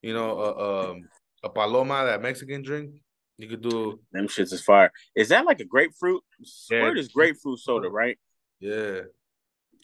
you 0.01 0.13
know, 0.13 0.39
uh, 0.39 0.89
um, 0.91 1.09
a 1.47 1.49
paloma, 1.49 2.05
that 2.05 2.21
Mexican 2.21 2.61
drink. 2.61 3.01
You 3.37 3.47
could 3.47 3.61
do 3.61 3.99
them 4.11 4.27
shits 4.27 4.51
is 4.51 4.63
fire. 4.63 4.91
Is 5.15 5.29
that 5.29 5.45
like 5.45 5.59
a 5.59 5.65
grapefruit? 5.65 6.23
Squirt 6.43 6.95
yeah. 6.95 7.01
is 7.01 7.09
grapefruit 7.09 7.59
soda, 7.59 7.89
right? 7.89 8.17
Yeah. 8.59 9.01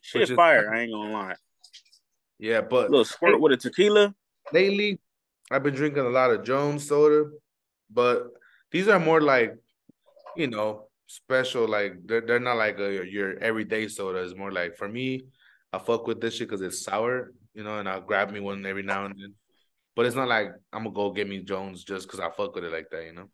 Shit 0.01 0.23
is 0.23 0.31
fire. 0.31 0.73
I 0.73 0.81
ain't 0.81 0.91
gonna 0.91 1.13
lie. 1.13 1.35
Yeah, 2.39 2.61
but 2.61 2.87
a 2.87 2.89
little 2.89 3.05
squirt 3.05 3.39
with 3.39 3.53
a 3.53 3.57
tequila. 3.57 4.13
Lately, 4.51 4.99
I've 5.51 5.63
been 5.63 5.75
drinking 5.75 6.05
a 6.05 6.09
lot 6.09 6.31
of 6.31 6.43
Jones 6.43 6.87
soda, 6.87 7.29
but 7.91 8.27
these 8.71 8.87
are 8.87 8.99
more 8.99 9.21
like, 9.21 9.55
you 10.35 10.47
know, 10.47 10.87
special. 11.05 11.67
Like 11.67 11.93
they're 12.05 12.21
they're 12.21 12.39
not 12.39 12.57
like 12.57 12.79
a, 12.79 13.05
your 13.05 13.37
everyday 13.37 13.87
soda. 13.87 14.19
It's 14.23 14.35
more 14.35 14.51
like 14.51 14.75
for 14.75 14.89
me, 14.89 15.21
I 15.71 15.77
fuck 15.77 16.07
with 16.07 16.19
this 16.19 16.35
shit 16.35 16.49
because 16.49 16.61
it's 16.61 16.81
sour, 16.81 17.33
you 17.53 17.63
know, 17.63 17.77
and 17.77 17.87
I'll 17.87 18.01
grab 18.01 18.31
me 18.31 18.39
one 18.39 18.65
every 18.65 18.83
now 18.83 19.05
and 19.05 19.15
then. 19.15 19.33
But 19.95 20.05
it's 20.05 20.15
not 20.15 20.27
like 20.27 20.47
I'm 20.71 20.83
gonna 20.83 20.95
go 20.95 21.11
get 21.11 21.29
me 21.29 21.39
Jones 21.39 21.83
just 21.83 22.07
because 22.07 22.19
I 22.19 22.29
fuck 22.29 22.55
with 22.55 22.63
it 22.63 22.71
like 22.71 22.89
that, 22.91 23.05
you 23.05 23.13
know. 23.13 23.29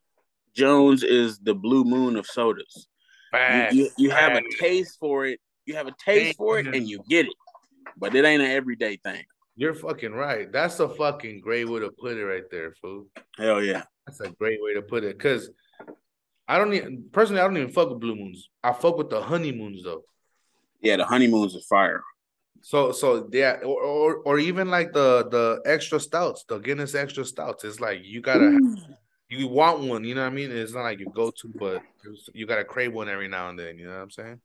Jones 0.55 1.03
is 1.03 1.39
the 1.39 1.53
blue 1.53 1.83
moon 1.83 2.15
of 2.15 2.25
sodas. 2.25 2.87
You, 3.33 3.67
you, 3.71 3.89
you 3.97 4.09
have 4.09 4.33
a 4.33 4.41
taste 4.59 4.97
for 4.99 5.25
it. 5.25 5.39
You 5.65 5.75
have 5.75 5.87
a 5.87 5.93
taste 6.03 6.37
for 6.37 6.59
it, 6.59 6.67
and 6.67 6.89
you 6.89 7.03
get 7.07 7.27
it. 7.27 7.33
But 7.97 8.15
it 8.15 8.25
ain't 8.25 8.41
an 8.41 8.49
everyday 8.49 8.97
thing. 8.97 9.23
You're 9.55 9.73
fucking 9.73 10.13
right. 10.13 10.51
That's 10.51 10.79
a 10.79 10.87
fucking 10.87 11.41
great 11.41 11.67
way 11.67 11.81
to 11.81 11.91
put 11.91 12.17
it 12.17 12.25
right 12.25 12.49
there, 12.49 12.73
fool. 12.81 13.07
Hell 13.37 13.61
yeah. 13.61 13.83
That's 14.07 14.21
a 14.21 14.29
great 14.29 14.59
way 14.61 14.73
to 14.73 14.81
put 14.81 15.03
it. 15.03 15.19
Cause 15.19 15.49
I 16.47 16.57
don't 16.57 16.73
even 16.73 17.05
personally 17.11 17.41
I 17.41 17.43
don't 17.43 17.57
even 17.57 17.69
fuck 17.69 17.89
with 17.89 17.99
blue 17.99 18.15
moons. 18.15 18.49
I 18.63 18.71
fuck 18.71 18.97
with 18.97 19.09
the 19.09 19.21
honeymoons 19.21 19.83
though. 19.83 20.03
Yeah, 20.81 20.95
the 20.95 21.05
honeymoons 21.05 21.55
are 21.57 21.61
fire. 21.69 22.01
So 22.61 22.91
so 22.91 23.29
yeah, 23.31 23.59
or, 23.63 23.81
or, 23.81 24.15
or 24.17 24.39
even 24.39 24.69
like 24.69 24.93
the 24.93 25.27
the 25.29 25.61
extra 25.65 25.99
stouts, 25.99 26.43
the 26.43 26.59
Guinness 26.59 26.95
extra 26.95 27.25
stouts. 27.25 27.63
It's 27.63 27.79
like 27.79 28.01
you 28.03 28.21
gotta 28.21 28.51
have, 28.51 28.61
you 29.29 29.47
want 29.47 29.81
one, 29.81 30.03
you 30.03 30.15
know 30.15 30.21
what 30.21 30.31
I 30.31 30.35
mean? 30.35 30.51
It's 30.51 30.73
not 30.73 30.83
like 30.83 30.99
you 30.99 31.11
go 31.13 31.31
to, 31.31 31.53
but 31.55 31.81
you 32.33 32.45
gotta 32.45 32.65
crave 32.65 32.93
one 32.93 33.09
every 33.09 33.27
now 33.27 33.49
and 33.49 33.57
then. 33.57 33.77
You 33.77 33.85
know 33.87 33.95
what 33.95 34.03
I'm 34.03 34.11
saying? 34.11 34.41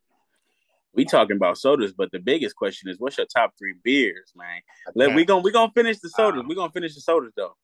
We 0.93 1.03
talking 1.03 1.35
about 1.35 1.57
sodas, 1.57 1.91
but 1.91 2.11
the 2.11 2.19
biggest 2.19 2.55
question 2.55 2.89
is, 2.89 2.97
what's 2.99 3.17
your 3.17 3.27
top 3.27 3.53
three 3.57 3.73
beers, 3.83 4.31
man? 4.35 4.61
Let 4.95 5.13
we 5.13 5.25
gonna 5.25 5.41
we 5.41 5.51
gonna 5.51 5.71
finish 5.73 5.99
the 5.99 6.09
sodas. 6.09 6.41
Uh, 6.41 6.45
we 6.47 6.55
gonna 6.55 6.71
finish 6.71 6.95
the 6.95 7.01
sodas 7.01 7.33
though. 7.35 7.55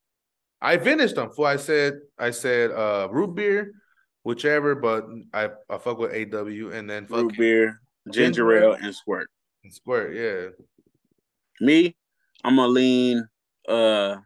I 0.62 0.78
finished 0.78 1.16
them. 1.16 1.32
For 1.32 1.48
I 1.48 1.56
said 1.56 1.94
I 2.20 2.32
said 2.32 2.72
uh 2.72 3.08
root 3.10 3.36
beer, 3.36 3.72
whichever, 4.24 4.76
but 4.76 5.08
I 5.34 5.50
I 5.70 5.78
fuck 5.78 5.98
with 5.98 6.12
AW 6.12 6.72
and 6.76 6.90
then 6.90 7.08
root 7.10 7.38
beer, 7.38 7.80
ginger, 8.10 8.44
ginger 8.44 8.64
ale, 8.64 8.74
and 8.74 8.94
squirt. 8.94 9.30
Squirt, 9.70 10.16
yeah. 10.16 10.50
Me, 11.60 11.96
I'm 12.44 12.56
gonna 12.56 12.68
lean. 12.68 13.28
Uh, 13.68 14.18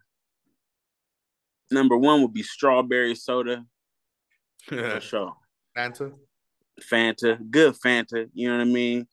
number 1.71 1.97
one 1.97 2.21
would 2.21 2.33
be 2.33 2.43
strawberry 2.43 3.15
soda. 3.15 3.65
For 4.67 4.99
sure. 5.01 5.33
Fanta. 5.77 6.13
Fanta, 6.81 7.39
good 7.51 7.75
Fanta. 7.75 8.29
You 8.33 8.49
know 8.49 8.57
what 8.57 8.61
I 8.61 8.65
mean? 8.65 9.07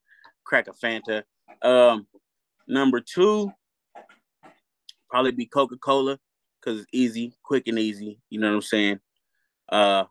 Crack 0.45 0.69
a 0.69 0.73
Fanta. 0.73 1.23
Um, 1.63 2.07
number 2.67 3.01
two, 3.01 3.53
probably 5.11 5.33
be 5.33 5.47
Coca 5.47 5.77
Cola 5.77 6.19
because 6.61 6.81
it's 6.81 6.89
easy, 6.93 7.35
quick 7.43 7.67
and 7.67 7.79
easy. 7.79 8.19
You 8.31 8.41
know 8.41 8.49
what 8.49 8.57
I'm 8.57 8.63
saying? 8.63 9.01
Uh, 9.69 10.05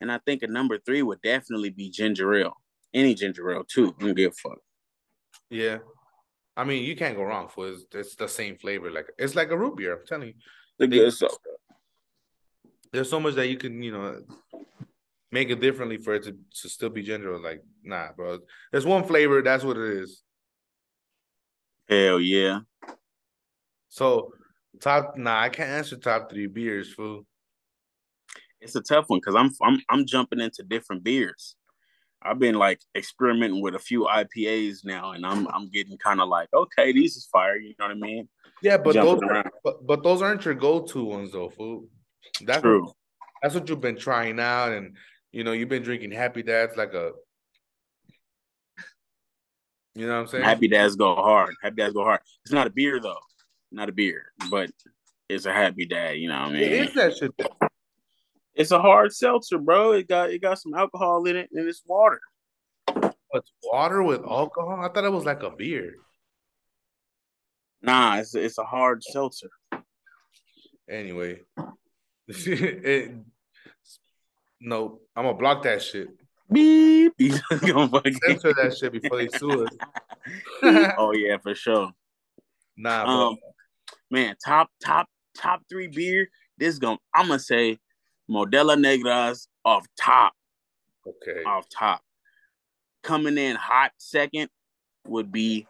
and 0.00 0.12
I 0.12 0.18
think 0.18 0.42
a 0.42 0.46
number 0.46 0.78
three 0.78 1.02
would 1.02 1.22
definitely 1.22 1.70
be 1.70 1.90
ginger 1.90 2.34
ale. 2.34 2.56
Any 2.94 3.14
ginger 3.14 3.50
ale 3.50 3.64
too. 3.64 3.94
I 4.00 4.04
don't 4.04 4.14
give 4.14 4.32
a 4.32 4.34
fuck. 4.34 4.58
Yeah. 5.50 5.78
I 6.56 6.64
mean, 6.64 6.84
you 6.84 6.96
can't 6.96 7.16
go 7.16 7.22
wrong 7.22 7.48
for 7.48 7.68
it's, 7.68 7.84
it's 7.92 8.14
the 8.14 8.28
same 8.28 8.56
flavor. 8.56 8.90
Like 8.90 9.08
it's 9.18 9.34
like 9.34 9.50
a 9.50 9.58
root 9.58 9.76
beer. 9.76 9.98
I'm 9.98 10.06
telling 10.06 10.28
you. 10.28 10.34
The 10.78 10.86
good 10.86 11.12
stuff. 11.12 11.32
There's 12.92 13.10
so 13.10 13.20
much 13.20 13.34
that 13.34 13.48
you 13.48 13.58
can, 13.58 13.82
you 13.82 13.92
know, 13.92 14.22
make 15.32 15.50
it 15.50 15.60
differently 15.60 15.98
for 15.98 16.14
it 16.14 16.24
to, 16.24 16.32
to 16.32 16.68
still 16.68 16.88
be 16.88 17.02
ginger. 17.02 17.38
Like, 17.38 17.62
nah, 17.82 18.08
bro. 18.16 18.38
There's 18.72 18.86
one 18.86 19.04
flavor, 19.04 19.42
that's 19.42 19.64
what 19.64 19.76
it 19.76 19.98
is. 19.98 20.22
Hell 21.88 22.20
yeah. 22.20 22.60
So 23.88 24.32
top 24.80 25.16
nah, 25.16 25.40
I 25.40 25.48
can't 25.48 25.70
answer 25.70 25.96
top 25.96 26.30
three 26.30 26.46
beers, 26.46 26.92
fool. 26.92 27.26
it's 28.60 28.76
a 28.76 28.80
tough 28.80 29.06
one 29.08 29.20
because 29.20 29.34
I'm 29.34 29.50
I'm 29.62 29.80
I'm 29.88 30.06
jumping 30.06 30.40
into 30.40 30.62
different 30.62 31.04
beers. 31.04 31.56
I've 32.22 32.38
been 32.38 32.56
like 32.56 32.80
experimenting 32.96 33.62
with 33.62 33.74
a 33.74 33.78
few 33.78 34.04
IPAs 34.04 34.84
now, 34.84 35.12
and 35.12 35.24
I'm 35.24 35.46
I'm 35.48 35.68
getting 35.68 35.96
kind 35.98 36.20
of 36.20 36.28
like, 36.28 36.48
okay, 36.52 36.92
these 36.92 37.16
is 37.16 37.26
fire. 37.26 37.56
You 37.56 37.74
know 37.78 37.86
what 37.86 37.92
I 37.92 37.94
mean? 37.94 38.28
Yeah, 38.62 38.78
but 38.78 38.94
those 38.94 39.20
are, 39.22 39.44
but, 39.62 39.86
but 39.86 40.02
those 40.02 40.22
aren't 40.22 40.44
your 40.44 40.54
go-to 40.54 41.04
ones 41.04 41.32
though, 41.32 41.50
fool. 41.50 41.84
That's 42.42 42.62
True. 42.62 42.84
What, 42.84 42.94
that's 43.42 43.54
what 43.54 43.68
you've 43.68 43.80
been 43.80 43.96
trying 43.98 44.40
out, 44.40 44.72
and 44.72 44.96
you 45.32 45.44
know 45.44 45.52
you've 45.52 45.68
been 45.68 45.82
drinking 45.82 46.12
Happy 46.12 46.42
Dads 46.42 46.76
like 46.76 46.94
a. 46.94 47.12
You 49.94 50.06
know 50.06 50.14
what 50.14 50.20
I'm 50.20 50.26
saying? 50.26 50.44
Happy 50.44 50.68
Dads 50.68 50.96
go 50.96 51.14
hard. 51.14 51.54
Happy 51.62 51.76
Dads 51.76 51.94
go 51.94 52.04
hard. 52.04 52.20
It's 52.44 52.52
not 52.52 52.66
a 52.66 52.70
beer 52.70 53.00
though, 53.00 53.16
not 53.70 53.88
a 53.88 53.92
beer, 53.92 54.32
but 54.50 54.70
it's 55.28 55.46
a 55.46 55.52
Happy 55.52 55.86
Dad. 55.86 56.18
You 56.18 56.28
know 56.28 56.40
what 56.40 56.48
I 56.48 56.52
mean? 56.52 56.62
It 56.62 56.72
is 56.88 56.94
that 56.94 57.16
shit. 57.16 57.32
It's 58.56 58.70
a 58.70 58.80
hard 58.80 59.12
seltzer, 59.14 59.58
bro. 59.58 59.92
It 59.92 60.08
got 60.08 60.30
it 60.30 60.40
got 60.40 60.58
some 60.58 60.72
alcohol 60.72 61.26
in 61.26 61.36
it, 61.36 61.50
and 61.52 61.68
it's 61.68 61.82
water. 61.86 62.20
It's 62.88 63.52
water 63.62 64.02
with 64.02 64.22
alcohol. 64.24 64.80
I 64.80 64.88
thought 64.88 65.04
it 65.04 65.12
was 65.12 65.26
like 65.26 65.42
a 65.42 65.50
beer. 65.50 65.96
Nah, 67.82 68.16
it's 68.16 68.34
it's 68.34 68.56
a 68.56 68.64
hard 68.64 69.02
seltzer. 69.04 69.50
Anyway, 70.88 71.40
it, 72.28 73.12
no, 74.58 75.00
I'm 75.14 75.24
gonna 75.24 75.36
block 75.36 75.62
that 75.64 75.82
shit. 75.82 76.08
Beep. 76.50 77.12
gonna 77.60 77.90
censor 78.26 78.54
that 78.54 78.74
shit 78.78 78.92
before 78.92 79.18
they 79.18 79.28
sue 79.28 79.66
us. 79.66 79.76
oh 80.96 81.12
yeah, 81.12 81.36
for 81.36 81.54
sure. 81.54 81.90
Nah, 82.78 83.28
um, 83.28 83.36
man, 84.10 84.34
top 84.42 84.70
top 84.82 85.08
top 85.36 85.60
three 85.68 85.88
beer. 85.88 86.28
This 86.56 86.78
to, 86.78 86.96
I'm 87.14 87.28
gonna 87.28 87.38
say 87.38 87.78
Modelo 88.30 88.76
Negras 88.76 89.46
off 89.64 89.86
top. 89.98 90.32
Okay. 91.06 91.42
Off 91.44 91.68
top. 91.68 92.00
Coming 93.02 93.38
in 93.38 93.56
hot 93.56 93.92
second 93.98 94.48
would 95.06 95.30
be 95.30 95.66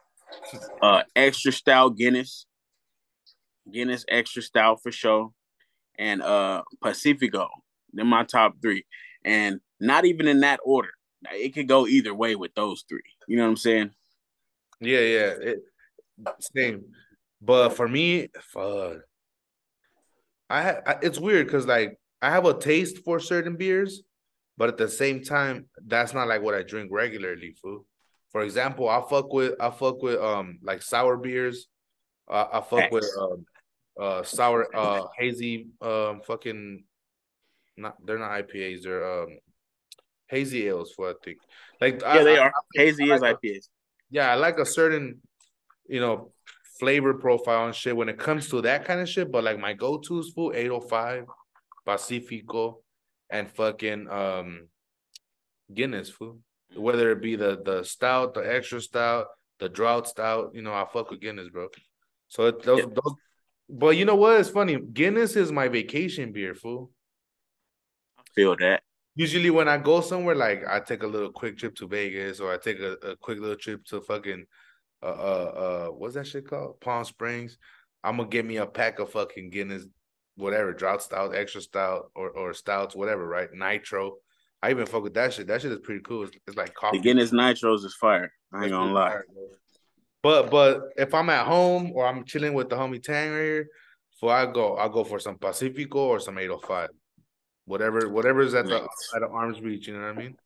uh 0.82 1.02
extra 1.14 1.52
stout 1.52 1.96
Guinness. 1.96 2.46
Guinness 3.70 4.04
extra 4.08 4.42
stout 4.42 4.82
for 4.82 4.90
sure. 4.90 5.32
And 5.98 6.22
uh 6.22 6.62
Pacifico. 6.82 7.48
They're 7.92 8.04
my 8.04 8.24
top 8.24 8.54
three. 8.62 8.84
And 9.24 9.60
not 9.80 10.04
even 10.04 10.28
in 10.28 10.40
that 10.40 10.60
order. 10.64 10.90
It 11.32 11.54
could 11.54 11.68
go 11.68 11.86
either 11.86 12.14
way 12.14 12.36
with 12.36 12.54
those 12.54 12.84
three. 12.88 13.00
You 13.26 13.36
know 13.36 13.44
what 13.44 13.50
I'm 13.50 13.56
saying? 13.56 13.90
Yeah, 14.80 15.00
yeah. 15.00 15.30
It, 15.40 15.58
same. 16.40 16.84
But 17.40 17.70
for 17.70 17.88
me, 17.88 18.28
fuck. 18.40 18.98
I, 20.48 20.70
I 20.86 20.96
it's 21.02 21.18
weird 21.18 21.46
because 21.46 21.66
like 21.66 21.98
I 22.22 22.30
have 22.30 22.46
a 22.46 22.54
taste 22.54 23.04
for 23.04 23.20
certain 23.20 23.56
beers, 23.56 24.02
but 24.56 24.68
at 24.68 24.76
the 24.76 24.88
same 24.88 25.22
time, 25.22 25.66
that's 25.86 26.14
not 26.14 26.28
like 26.28 26.42
what 26.42 26.54
I 26.54 26.62
drink 26.62 26.90
regularly. 26.92 27.54
Food. 27.62 27.84
For 28.30 28.42
example, 28.42 28.88
I 28.88 29.02
fuck 29.08 29.32
with 29.32 29.54
I 29.60 29.70
fuck 29.70 30.02
with 30.02 30.20
um 30.20 30.58
like 30.62 30.82
sour 30.82 31.16
beers. 31.16 31.68
Uh, 32.28 32.46
I 32.52 32.60
fuck 32.60 32.84
X. 32.84 32.92
with 32.92 33.10
um 33.20 33.46
uh 34.00 34.22
sour 34.22 34.66
uh 34.76 35.06
hazy 35.18 35.68
um 35.80 36.20
fucking 36.26 36.84
not 37.76 37.94
they're 38.04 38.18
not 38.18 38.30
IPAs 38.32 38.82
they're 38.82 39.22
um 39.22 39.38
hazy 40.28 40.66
ales 40.66 40.92
for 40.94 41.10
I 41.10 41.14
think 41.24 41.38
like 41.80 42.00
yeah 42.00 42.08
I, 42.08 42.24
they 42.24 42.38
are 42.38 42.48
I, 42.48 42.60
hazy 42.74 43.10
is 43.10 43.20
like 43.20 43.36
IPAs. 43.36 43.68
yeah, 44.10 44.30
I 44.30 44.34
like 44.34 44.58
a 44.58 44.66
certain 44.66 45.20
you 45.88 46.00
know 46.00 46.32
flavor 46.78 47.14
profile 47.14 47.66
and 47.66 47.74
shit 47.74 47.96
when 47.96 48.08
it 48.08 48.18
comes 48.18 48.48
to 48.50 48.60
that 48.62 48.84
kind 48.84 49.00
of 49.00 49.08
shit. 49.08 49.30
But 49.30 49.44
like 49.44 49.58
my 49.58 49.72
go 49.72 49.98
tos 49.98 50.30
food 50.30 50.54
805, 50.56 51.24
Pacifico, 51.86 52.80
and 53.30 53.50
fucking 53.50 54.08
um 54.10 54.68
Guinness 55.72 56.10
food. 56.10 56.40
Whether 56.76 57.12
it 57.12 57.22
be 57.22 57.36
the 57.36 57.60
the 57.64 57.82
stout, 57.82 58.34
the 58.34 58.40
extra 58.40 58.80
stout, 58.80 59.26
the 59.58 59.68
drought 59.68 60.06
stout, 60.08 60.50
you 60.54 60.62
know, 60.62 60.74
I 60.74 60.84
fuck 60.92 61.10
with 61.10 61.20
Guinness, 61.20 61.48
bro. 61.48 61.68
So 62.28 62.46
it, 62.46 62.62
those, 62.62 62.80
yeah. 62.80 62.86
those, 62.86 63.14
but 63.68 63.96
you 63.96 64.04
know 64.04 64.16
what? 64.16 64.40
It's 64.40 64.50
funny. 64.50 64.76
Guinness 64.76 65.36
is 65.36 65.50
my 65.50 65.68
vacation 65.68 66.32
beer, 66.32 66.54
fool. 66.54 66.90
I 68.18 68.22
feel 68.34 68.56
that. 68.56 68.82
Usually 69.14 69.50
when 69.50 69.66
I 69.68 69.78
go 69.78 70.02
somewhere, 70.02 70.34
like 70.34 70.62
I 70.68 70.80
take 70.80 71.02
a 71.02 71.06
little 71.06 71.32
quick 71.32 71.56
trip 71.56 71.74
to 71.76 71.88
Vegas, 71.88 72.38
or 72.38 72.52
I 72.52 72.58
take 72.58 72.80
a, 72.80 72.92
a 73.02 73.16
quick 73.16 73.40
little 73.40 73.56
trip 73.56 73.84
to 73.86 74.00
fucking 74.02 74.44
uh, 75.02 75.06
uh, 75.06 75.08
uh, 75.08 75.86
what's 75.88 76.14
that 76.14 76.26
shit 76.26 76.48
called? 76.48 76.80
Palm 76.80 77.04
Springs. 77.04 77.58
I'm 78.04 78.18
gonna 78.18 78.28
get 78.28 78.44
me 78.44 78.56
a 78.58 78.66
pack 78.66 78.98
of 78.98 79.10
fucking 79.10 79.50
Guinness, 79.50 79.86
whatever, 80.36 80.72
drought 80.72 81.02
stout, 81.02 81.34
extra 81.34 81.60
stout, 81.60 82.10
or 82.14 82.30
or 82.30 82.54
stouts, 82.54 82.94
whatever, 82.94 83.26
right? 83.26 83.48
Nitro. 83.52 84.16
I 84.62 84.70
even 84.70 84.86
fuck 84.86 85.02
with 85.02 85.14
that 85.14 85.32
shit. 85.32 85.46
That 85.46 85.60
shit 85.62 85.72
is 85.72 85.80
pretty 85.80 86.00
cool. 86.00 86.24
It's, 86.24 86.36
it's 86.46 86.56
like 86.56 86.74
coffee. 86.74 86.98
The 86.98 87.02
Guinness 87.02 87.30
Nitros 87.30 87.84
is 87.84 87.94
fire. 87.94 88.32
I 88.52 88.62
ain't 88.62 88.70
gonna 88.70 88.92
lie. 88.92 89.10
Fire, 89.10 89.24
but 90.22 90.50
but 90.50 90.80
if 90.96 91.14
I'm 91.14 91.30
at 91.30 91.46
home 91.46 91.92
or 91.94 92.06
I'm 92.06 92.24
chilling 92.24 92.54
with 92.54 92.68
the 92.68 92.76
homie 92.76 93.02
Tang 93.02 93.30
right 93.30 93.42
here, 93.42 93.68
for 94.18 94.32
I 94.32 94.46
go, 94.46 94.76
I'll 94.76 94.88
go 94.88 95.04
for 95.04 95.18
some 95.18 95.38
Pacifico 95.38 95.98
or 95.98 96.20
some 96.20 96.38
805. 96.38 96.88
Whatever, 97.66 98.08
whatever 98.08 98.40
is 98.40 98.54
at 98.54 98.66
the 98.66 98.82
at 98.82 99.20
the 99.20 99.28
arm's 99.28 99.60
reach, 99.60 99.88
you 99.88 99.94
know 99.94 100.00
what 100.00 100.16
I 100.16 100.18
mean? 100.18 100.36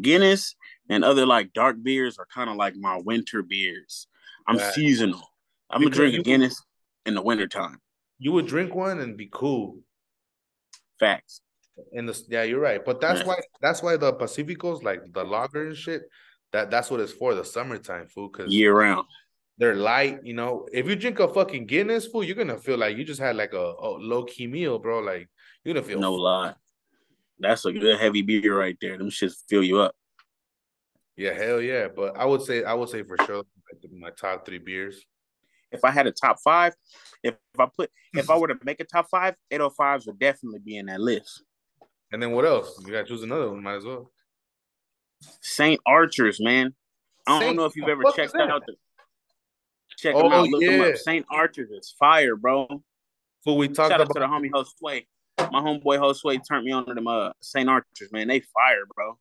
Guinness 0.00 0.54
and 0.88 1.04
other 1.04 1.26
like 1.26 1.52
dark 1.52 1.76
beers 1.82 2.18
are 2.18 2.26
kind 2.26 2.50
of 2.50 2.56
like 2.56 2.74
my 2.76 3.00
winter 3.04 3.42
beers. 3.42 4.08
I'm 4.46 4.56
yeah. 4.56 4.70
seasonal. 4.72 5.22
I'm 5.70 5.80
because 5.80 5.98
gonna 5.98 6.10
drink 6.10 6.20
a 6.20 6.28
Guinness 6.28 6.62
in 7.04 7.14
the 7.14 7.22
wintertime. 7.22 7.80
You 8.18 8.32
would 8.32 8.46
drink 8.46 8.74
one 8.74 9.00
and 9.00 9.16
be 9.16 9.28
cool. 9.30 9.80
Facts. 10.98 11.40
In 11.92 12.06
the 12.06 12.18
yeah, 12.28 12.42
you're 12.42 12.60
right. 12.60 12.82
But 12.82 13.00
that's 13.00 13.20
yeah. 13.20 13.26
why 13.26 13.36
that's 13.60 13.82
why 13.82 13.96
the 13.96 14.12
Pacificos, 14.12 14.82
like 14.82 15.12
the 15.12 15.24
lager 15.24 15.68
and 15.68 15.76
shit, 15.76 16.02
that 16.52 16.70
that's 16.70 16.90
what 16.90 17.00
it's 17.00 17.12
for, 17.12 17.34
the 17.34 17.44
summertime 17.44 18.08
food. 18.08 18.32
Cause 18.32 18.52
year 18.52 18.74
round. 18.74 19.06
They're 19.58 19.74
light, 19.74 20.20
you 20.22 20.34
know. 20.34 20.66
If 20.72 20.86
you 20.86 20.96
drink 20.96 21.18
a 21.18 21.28
fucking 21.28 21.66
Guinness 21.66 22.06
food, 22.06 22.26
you're 22.26 22.36
gonna 22.36 22.58
feel 22.58 22.78
like 22.78 22.96
you 22.96 23.04
just 23.04 23.20
had 23.20 23.36
like 23.36 23.52
a, 23.52 23.74
a 23.78 23.88
low 23.98 24.24
key 24.24 24.46
meal, 24.46 24.78
bro. 24.78 25.00
Like 25.00 25.28
you're 25.64 25.74
gonna 25.74 25.86
feel 25.86 26.00
no 26.00 26.14
lie. 26.14 26.54
That's 27.38 27.64
a 27.66 27.72
good 27.72 28.00
heavy 28.00 28.22
beer 28.22 28.58
right 28.58 28.76
there. 28.80 28.96
Them 28.96 29.10
shits 29.10 29.36
fill 29.48 29.62
you 29.62 29.80
up. 29.80 29.94
Yeah, 31.16 31.32
hell 31.32 31.60
yeah. 31.60 31.88
But 31.94 32.16
I 32.16 32.24
would 32.24 32.42
say 32.42 32.64
I 32.64 32.72
would 32.72 32.88
say 32.88 33.02
for 33.02 33.16
sure 33.26 33.44
my 33.92 34.10
top 34.10 34.46
three 34.46 34.58
beers. 34.58 35.04
If 35.76 35.84
I 35.84 35.90
had 35.90 36.06
a 36.06 36.12
top 36.12 36.38
five, 36.42 36.74
if, 37.22 37.34
if 37.54 37.60
I 37.60 37.66
put 37.66 37.90
if 38.14 38.30
I 38.30 38.36
were 38.38 38.48
to 38.48 38.58
make 38.64 38.80
a 38.80 38.84
top 38.84 39.08
five, 39.10 39.34
805s 39.52 40.06
would 40.06 40.18
definitely 40.18 40.60
be 40.64 40.76
in 40.76 40.86
that 40.86 41.00
list. 41.00 41.42
And 42.12 42.22
then 42.22 42.32
what 42.32 42.44
else? 42.44 42.80
You 42.84 42.92
gotta 42.92 43.04
choose 43.06 43.22
another 43.22 43.50
one, 43.50 43.62
might 43.62 43.76
as 43.76 43.84
well. 43.84 44.10
St. 45.40 45.80
Archers, 45.86 46.40
man. 46.40 46.74
I 47.26 47.40
don't 47.40 47.56
know 47.56 47.64
if 47.64 47.74
you've 47.74 47.88
ever 47.88 48.02
checked 48.14 48.32
that 48.34 48.50
out. 48.50 48.62
The, 48.66 48.74
check 49.96 50.14
oh, 50.14 50.22
them 50.22 50.32
out. 50.32 50.48
Look 50.48 50.62
yeah. 50.62 50.78
them 50.78 50.92
up. 50.92 50.96
St. 50.96 51.26
Archers 51.30 51.70
is 51.70 51.94
fire, 51.98 52.36
bro. 52.36 52.82
But 53.44 53.54
we 53.54 53.68
talked 53.68 53.90
Shout 53.90 54.00
about 54.00 54.10
out 54.10 54.14
to 54.14 54.20
the 54.20 54.26
homie 54.26 54.50
Josue. 54.50 55.06
My 55.52 55.60
homeboy 55.60 55.98
Josue 55.98 56.40
turned 56.46 56.64
me 56.64 56.72
on 56.72 56.86
to 56.86 56.94
them 56.94 57.06
uh, 57.06 57.30
St. 57.40 57.68
Archers, 57.68 58.12
man. 58.12 58.28
They 58.28 58.40
fire, 58.40 58.84
bro. 58.94 59.18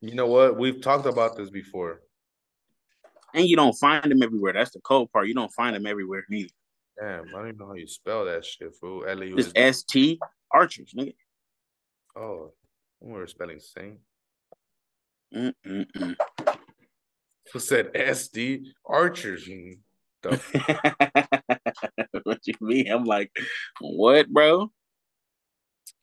You 0.00 0.14
know 0.14 0.26
what? 0.26 0.58
We've 0.58 0.80
talked 0.80 1.06
about 1.06 1.36
this 1.36 1.50
before. 1.50 2.02
And 3.36 3.46
you 3.46 3.54
don't 3.54 3.74
find 3.74 4.10
them 4.10 4.22
everywhere. 4.22 4.54
That's 4.54 4.70
the 4.70 4.80
cold 4.80 5.12
part. 5.12 5.28
You 5.28 5.34
don't 5.34 5.52
find 5.52 5.76
them 5.76 5.86
everywhere 5.86 6.24
neither. 6.30 6.48
Damn, 6.98 7.28
I 7.28 7.32
don't 7.32 7.48
even 7.48 7.58
know 7.58 7.66
how 7.66 7.74
you 7.74 7.86
spell 7.86 8.24
that 8.24 8.46
shit, 8.46 8.74
fool. 8.80 9.04
It's 9.06 9.52
S 9.54 9.82
T 9.82 10.18
Archers, 10.50 10.94
nigga. 10.96 11.14
Oh, 12.18 12.54
we 13.00 13.12
were 13.12 13.26
spelling 13.26 13.60
same. 13.60 13.98
Mm-mm-mm. 15.34 16.16
Who 17.52 17.58
said 17.58 17.90
S 17.94 18.28
D 18.28 18.72
Archers? 18.86 19.46
what 22.22 22.40
you 22.44 22.54
mean? 22.62 22.90
I'm 22.90 23.04
like, 23.04 23.30
what, 23.80 24.30
bro? 24.30 24.72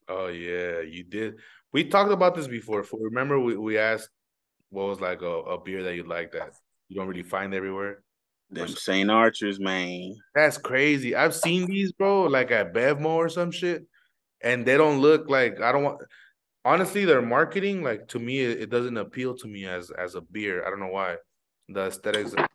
Oh 0.08 0.28
yeah, 0.28 0.82
you 0.82 1.02
did. 1.02 1.40
We 1.72 1.82
talked 1.84 2.12
about 2.12 2.36
this 2.36 2.46
before. 2.46 2.84
Remember, 2.92 3.40
we, 3.40 3.56
we 3.56 3.76
asked 3.76 4.08
what 4.70 4.86
was 4.86 5.00
like 5.00 5.22
a, 5.22 5.26
a 5.26 5.60
beer 5.60 5.82
that 5.82 5.96
you 5.96 6.04
like 6.04 6.30
that 6.32 6.52
you 6.88 6.96
don't 6.96 7.08
really 7.08 7.22
find 7.22 7.54
everywhere. 7.54 8.02
Them 8.50 8.68
St. 8.68 9.10
Archers, 9.10 9.58
man. 9.58 10.14
That's 10.34 10.58
crazy. 10.58 11.16
I've 11.16 11.34
seen 11.34 11.66
these, 11.66 11.92
bro, 11.92 12.24
like 12.24 12.50
at 12.50 12.72
Bevmo 12.72 13.06
or 13.06 13.28
some 13.28 13.50
shit, 13.50 13.84
and 14.42 14.64
they 14.64 14.76
don't 14.76 15.00
look 15.00 15.28
like 15.28 15.60
I 15.60 15.72
don't 15.72 15.82
want. 15.82 16.00
Honestly, 16.64 17.04
their 17.04 17.20
marketing, 17.20 17.82
like 17.82 18.08
to 18.08 18.18
me, 18.18 18.40
it, 18.40 18.70
doesn't 18.70 18.96
appeal 18.96 19.36
to 19.36 19.46
me 19.46 19.66
as 19.66 19.90
as 19.90 20.14
a 20.14 20.20
beer. 20.20 20.64
I 20.66 20.70
don't 20.70 20.80
know 20.80 20.88
why. 20.88 21.16
The 21.68 21.86
aesthetics. 21.86 22.32
It 22.32 22.48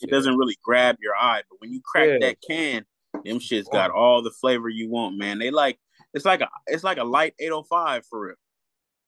yeah. 0.00 0.10
doesn't 0.10 0.36
really 0.36 0.56
grab 0.62 0.96
your 1.00 1.14
eye, 1.14 1.42
but 1.48 1.60
when 1.60 1.72
you 1.72 1.80
crack 1.84 2.08
yeah. 2.08 2.18
that 2.20 2.36
can, 2.46 2.84
them 3.24 3.38
shits 3.38 3.70
got 3.70 3.90
all 3.90 4.22
the 4.22 4.30
flavor 4.30 4.68
you 4.68 4.88
want, 4.88 5.18
man. 5.18 5.38
They 5.38 5.50
like 5.50 5.78
it's 6.14 6.24
like 6.24 6.40
a 6.40 6.48
it's 6.66 6.84
like 6.84 6.98
a 6.98 7.04
light 7.04 7.34
805 7.38 8.06
for 8.06 8.26
real. 8.26 8.34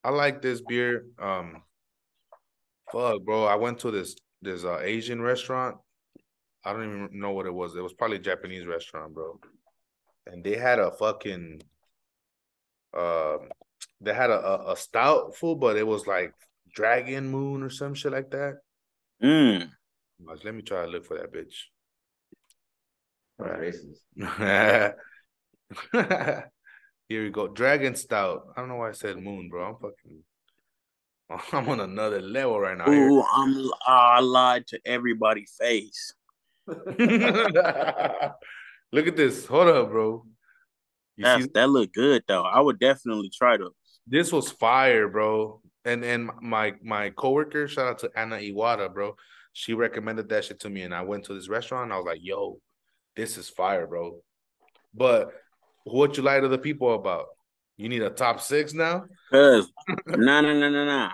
I 0.04 0.10
like 0.10 0.42
this 0.42 0.60
beer. 0.60 1.06
Um, 1.18 1.62
fuck, 2.92 3.22
bro. 3.22 3.44
I 3.44 3.56
went 3.56 3.80
to 3.80 3.90
this 3.90 4.16
this 4.46 4.64
uh, 4.64 4.78
Asian 4.78 5.20
restaurant. 5.20 5.76
I 6.64 6.72
don't 6.72 6.84
even 6.84 7.20
know 7.20 7.32
what 7.32 7.46
it 7.46 7.54
was. 7.54 7.76
It 7.76 7.82
was 7.82 7.92
probably 7.92 8.16
a 8.16 8.20
Japanese 8.20 8.66
restaurant, 8.66 9.14
bro. 9.14 9.38
And 10.26 10.42
they 10.42 10.56
had 10.56 10.78
a 10.78 10.90
fucking 10.90 11.62
um, 12.96 13.48
they 14.00 14.14
had 14.14 14.30
a, 14.30 14.40
a, 14.40 14.72
a 14.72 14.76
stout 14.76 15.36
food, 15.36 15.60
but 15.60 15.76
it 15.76 15.86
was 15.86 16.06
like 16.06 16.32
Dragon 16.74 17.28
Moon 17.28 17.62
or 17.62 17.70
some 17.70 17.94
shit 17.94 18.12
like 18.12 18.30
that. 18.30 18.54
Mm. 19.22 19.70
Let 20.44 20.54
me 20.54 20.62
try 20.62 20.84
to 20.84 20.90
look 20.90 21.04
for 21.04 21.18
that 21.18 21.32
bitch. 21.32 21.54
Right. 23.38 23.74
Racist. 24.16 24.92
Here 27.08 27.22
we 27.22 27.30
go. 27.30 27.48
Dragon 27.48 27.94
Stout. 27.94 28.46
I 28.56 28.60
don't 28.60 28.68
know 28.68 28.76
why 28.76 28.88
I 28.88 28.92
said 28.92 29.18
moon, 29.18 29.48
bro. 29.48 29.68
I'm 29.68 29.74
fucking 29.74 30.22
I'm 31.52 31.68
on 31.68 31.80
another 31.80 32.20
level 32.20 32.60
right 32.60 32.78
now. 32.78 32.88
Ooh, 32.88 33.22
I'm 33.22 33.56
oh, 33.56 33.72
I 33.86 34.20
lied 34.20 34.66
to 34.68 34.80
everybody's 34.84 35.52
face. 35.58 36.14
Look 36.66 36.98
at 39.06 39.16
this. 39.16 39.46
Hold 39.46 39.68
up, 39.68 39.90
bro. 39.90 40.24
That, 41.18 41.52
that 41.54 41.70
look 41.70 41.92
good 41.92 42.22
though. 42.28 42.42
I 42.42 42.60
would 42.60 42.78
definitely 42.78 43.30
try 43.30 43.56
to. 43.56 43.70
This 44.06 44.32
was 44.32 44.50
fire, 44.50 45.08
bro. 45.08 45.60
And 45.84 46.04
and 46.04 46.30
my 46.42 46.74
my 46.82 47.10
coworker, 47.10 47.68
shout 47.68 47.88
out 47.88 47.98
to 48.00 48.10
Anna 48.14 48.36
Iwata, 48.36 48.92
bro. 48.92 49.16
She 49.52 49.72
recommended 49.72 50.28
that 50.28 50.44
shit 50.44 50.60
to 50.60 50.70
me, 50.70 50.82
and 50.82 50.94
I 50.94 51.02
went 51.02 51.24
to 51.24 51.34
this 51.34 51.48
restaurant. 51.48 51.92
I 51.92 51.96
was 51.96 52.04
like, 52.06 52.20
"Yo, 52.22 52.60
this 53.14 53.38
is 53.38 53.48
fire, 53.48 53.86
bro." 53.86 54.20
But 54.94 55.30
what 55.84 56.16
you 56.16 56.22
lie 56.22 56.40
to 56.40 56.48
the 56.48 56.58
people 56.58 56.94
about? 56.94 57.26
You 57.76 57.88
need 57.88 58.02
a 58.02 58.10
top 58.10 58.40
six 58.40 58.72
now? 58.72 59.04
Cause 59.30 59.70
no, 60.06 60.40
no, 60.40 60.54
no, 60.54 60.70
no, 60.70 60.84
no. 60.84 61.08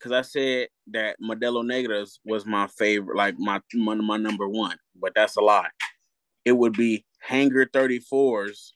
Cause 0.00 0.12
I 0.12 0.22
said 0.22 0.68
that 0.92 1.16
Modelo 1.20 1.64
Negras 1.64 2.18
was 2.24 2.46
my 2.46 2.68
favorite, 2.78 3.16
like 3.16 3.36
my 3.38 3.60
my, 3.74 3.94
my 3.94 4.16
number 4.16 4.48
one, 4.48 4.76
but 4.94 5.12
that's 5.14 5.36
a 5.36 5.40
lie. 5.40 5.70
It 6.44 6.52
would 6.52 6.74
be 6.74 7.04
Hangar 7.20 7.66
34's 7.66 8.74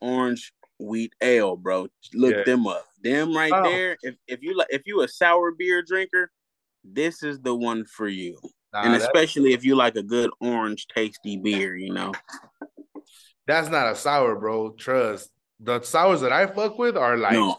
Orange 0.00 0.52
Wheat 0.78 1.14
Ale, 1.22 1.56
bro. 1.56 1.88
Look 2.14 2.34
yeah. 2.34 2.42
them 2.44 2.66
up. 2.66 2.84
Them 3.02 3.34
right 3.34 3.52
oh. 3.52 3.62
there. 3.62 3.96
If 4.02 4.16
if 4.26 4.42
you 4.42 4.56
like, 4.56 4.68
if 4.70 4.82
you 4.86 5.02
a 5.02 5.08
sour 5.08 5.52
beer 5.52 5.82
drinker, 5.82 6.30
this 6.84 7.22
is 7.22 7.40
the 7.40 7.54
one 7.54 7.84
for 7.86 8.08
you. 8.08 8.38
Nah, 8.72 8.82
and 8.82 8.94
especially 8.94 9.52
if 9.52 9.64
you 9.64 9.74
like 9.74 9.96
a 9.96 10.02
good 10.02 10.30
orange 10.40 10.86
tasty 10.94 11.36
beer, 11.36 11.76
you 11.76 11.92
know. 11.92 12.12
That's 13.46 13.68
not 13.68 13.90
a 13.90 13.96
sour, 13.96 14.36
bro. 14.36 14.70
Trust. 14.70 15.30
The 15.62 15.82
sours 15.82 16.22
that 16.22 16.32
I 16.32 16.46
fuck 16.46 16.78
with 16.78 16.96
are 16.96 17.16
like 17.16 17.34
no. 17.34 17.58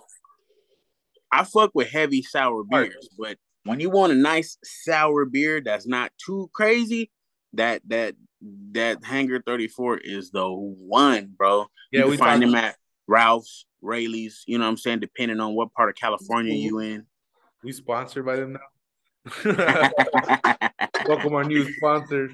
I 1.31 1.43
fuck 1.43 1.71
with 1.73 1.89
heavy 1.89 2.23
sour 2.23 2.63
beers, 2.63 3.09
but 3.17 3.37
when 3.63 3.79
you 3.79 3.89
want 3.89 4.11
a 4.11 4.15
nice 4.15 4.57
sour 4.63 5.25
beer 5.25 5.61
that's 5.61 5.87
not 5.87 6.11
too 6.23 6.49
crazy, 6.53 7.11
that 7.53 7.81
that 7.87 8.15
that 8.71 9.03
Hangar 9.03 9.41
34 9.45 9.99
is 9.99 10.31
the 10.31 10.47
one, 10.49 11.33
bro. 11.37 11.67
Yeah, 11.91 12.05
you 12.05 12.11
we 12.11 12.17
find 12.17 12.41
them 12.41 12.55
at 12.55 12.75
Ralph's, 13.07 13.65
Raley's, 13.81 14.43
you 14.47 14.57
know 14.57 14.65
what 14.65 14.71
I'm 14.71 14.77
saying, 14.77 14.99
depending 14.99 15.39
on 15.39 15.53
what 15.53 15.73
part 15.73 15.89
of 15.89 15.95
California 15.95 16.53
you 16.53 16.79
in. 16.79 17.05
We 17.63 17.71
sponsored 17.71 18.25
by 18.25 18.37
them 18.37 18.53
now. 18.53 18.59
Welcome 21.07 21.35
our 21.35 21.43
new 21.43 21.71
sponsor. 21.73 22.29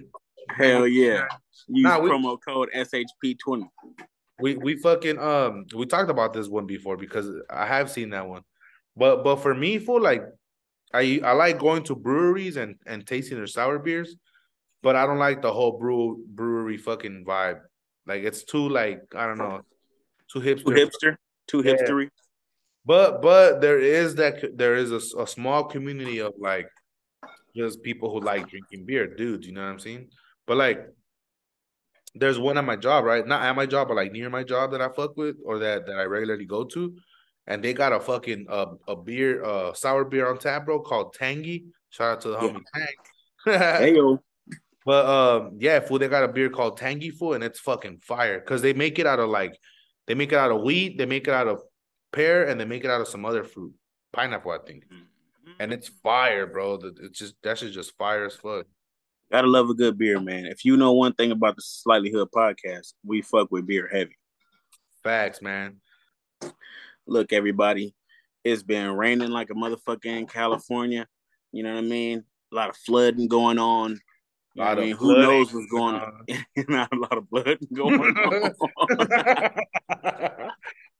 Hell 0.49 0.87
yeah. 0.87 1.27
Use 1.67 1.83
nah, 1.83 1.99
we, 1.99 2.09
promo 2.09 2.37
code 2.45 2.69
SHP20. 2.73 3.67
We 4.39 4.55
we 4.55 4.77
fucking 4.77 5.17
um 5.19 5.65
we 5.75 5.85
talked 5.85 6.11
about 6.11 6.33
this 6.33 6.47
one 6.47 6.67
before 6.67 6.97
because 6.97 7.29
I 7.49 7.65
have 7.65 7.89
seen 7.89 8.11
that 8.11 8.27
one. 8.27 8.43
But 8.95 9.23
but 9.23 9.37
for 9.37 9.53
me, 9.53 9.79
for 9.79 9.99
like 9.99 10.23
I 10.93 11.19
I 11.23 11.33
like 11.33 11.59
going 11.59 11.83
to 11.83 11.95
breweries 11.95 12.57
and 12.57 12.75
and 12.85 13.05
tasting 13.05 13.37
their 13.37 13.47
sour 13.47 13.79
beers, 13.79 14.15
but 14.83 14.95
I 14.95 15.05
don't 15.05 15.19
like 15.19 15.41
the 15.41 15.51
whole 15.51 15.77
brew 15.77 16.23
brewery 16.27 16.77
fucking 16.77 17.25
vibe. 17.25 17.61
Like 18.05 18.23
it's 18.23 18.43
too 18.43 18.69
like 18.69 19.01
I 19.15 19.25
don't 19.25 19.37
know, 19.37 19.61
too 20.31 20.39
hipster. 20.39 20.63
Too 20.63 20.71
hipster. 20.71 21.15
Too 21.47 21.63
yeah. 21.65 21.73
hipstery. 21.73 22.09
But 22.85 23.21
but 23.21 23.59
there 23.59 23.79
is 23.79 24.15
that 24.15 24.57
there 24.57 24.75
is 24.75 24.91
a, 24.91 25.21
a 25.21 25.27
small 25.27 25.65
community 25.65 26.19
of 26.19 26.33
like 26.39 26.69
just 27.55 27.83
people 27.83 28.11
who 28.11 28.21
like 28.21 28.49
drinking 28.49 28.85
beer, 28.85 29.07
dudes. 29.07 29.45
You 29.45 29.53
know 29.53 29.61
what 29.61 29.71
I'm 29.71 29.79
saying? 29.79 30.07
But 30.45 30.57
like, 30.57 30.87
there's 32.19 32.39
one 32.39 32.57
at 32.57 32.65
my 32.65 32.75
job, 32.75 33.03
right? 33.03 33.25
Not 33.25 33.43
at 33.43 33.55
my 33.55 33.65
job, 33.65 33.87
but 33.87 33.97
like 33.97 34.11
near 34.11 34.29
my 34.29 34.43
job 34.43 34.71
that 34.71 34.81
I 34.81 34.89
fuck 34.89 35.17
with 35.17 35.37
or 35.45 35.59
that 35.59 35.85
that 35.87 35.99
I 35.99 36.03
regularly 36.03 36.45
go 36.45 36.63
to, 36.65 36.95
and 37.47 37.63
they 37.63 37.73
got 37.73 37.93
a 37.93 37.99
fucking 37.99 38.45
uh, 38.49 38.73
a 38.87 38.95
beer, 38.95 39.43
uh, 39.43 39.73
sour 39.73 40.05
beer 40.05 40.29
on 40.29 40.37
tap, 40.37 40.65
bro, 40.65 40.81
called 40.81 41.13
Tangy. 41.13 41.65
Shout 41.89 42.11
out 42.11 42.21
to 42.21 42.29
the 42.29 42.37
homie 42.37 42.61
yeah. 42.75 42.85
Tank. 42.85 43.79
hey 43.79 43.95
yo. 43.95 44.19
But 44.85 45.05
um, 45.05 45.57
yeah, 45.59 45.81
fool, 45.81 45.99
they 45.99 46.07
got 46.07 46.23
a 46.23 46.29
beer 46.29 46.49
called 46.49 46.77
Tangy 46.77 47.09
Fool, 47.09 47.33
and 47.33 47.43
it's 47.43 47.59
fucking 47.59 47.97
fire 47.97 48.39
because 48.39 48.61
they 48.61 48.71
make 48.71 48.99
it 48.99 49.05
out 49.05 49.19
of 49.19 49.27
like, 49.27 49.51
they 50.05 50.15
make 50.15 50.31
it 50.31 50.37
out 50.37 50.49
of 50.49 50.61
wheat, 50.61 50.97
they 50.97 51.05
make 51.05 51.27
it 51.27 51.33
out 51.33 51.49
of 51.49 51.61
pear, 52.13 52.47
and 52.47 52.57
they 52.57 52.63
make 52.63 52.85
it 52.85 52.89
out 52.89 53.01
of 53.01 53.09
some 53.09 53.25
other 53.25 53.43
fruit, 53.43 53.73
pineapple, 54.13 54.51
I 54.51 54.59
think. 54.65 54.85
Mm-hmm. 54.85 55.51
And 55.59 55.73
it's 55.73 55.89
fire, 55.89 56.47
bro. 56.47 56.79
It's 57.01 57.19
just 57.19 57.35
that 57.43 57.57
shit's 57.57 57.75
just 57.75 57.97
fire 57.97 58.27
as 58.27 58.35
fuck. 58.35 58.65
Gotta 59.29 59.47
love 59.47 59.69
a 59.69 59.73
good 59.73 59.97
beer, 59.97 60.21
man. 60.21 60.45
If 60.45 60.63
you 60.63 60.77
know 60.77 60.93
one 60.93 61.13
thing 61.13 61.31
about 61.31 61.57
the 61.57 61.61
Slightly 61.61 62.09
Hood 62.11 62.29
podcast, 62.33 62.93
we 63.05 63.21
fuck 63.21 63.51
with 63.51 63.67
beer 63.67 63.89
heavy. 63.91 64.15
Facts, 65.03 65.41
man. 65.41 65.81
Look, 67.05 67.33
everybody, 67.33 67.93
it's 68.45 68.63
been 68.63 68.91
raining 68.91 69.31
like 69.31 69.49
a 69.49 69.53
motherfucker 69.53 70.05
in 70.05 70.27
California. 70.27 71.07
You 71.51 71.63
know 71.63 71.73
what 71.73 71.83
I 71.83 71.87
mean? 71.87 72.23
A 72.53 72.55
lot 72.55 72.69
of 72.69 72.77
flooding 72.77 73.27
going 73.27 73.59
on. 73.59 73.99
You 74.55 74.63
know 74.63 74.69
I 74.69 74.75
mean, 74.75 74.95
who 74.95 75.13
knows 75.17 75.53
what's 75.53 75.69
going 75.69 75.95
on? 75.95 76.25
Not 76.69 76.93
a 76.93 76.95
lot 76.95 77.17
of 77.17 77.29
blood 77.29 77.57
going 77.73 77.99
on. 79.89 80.49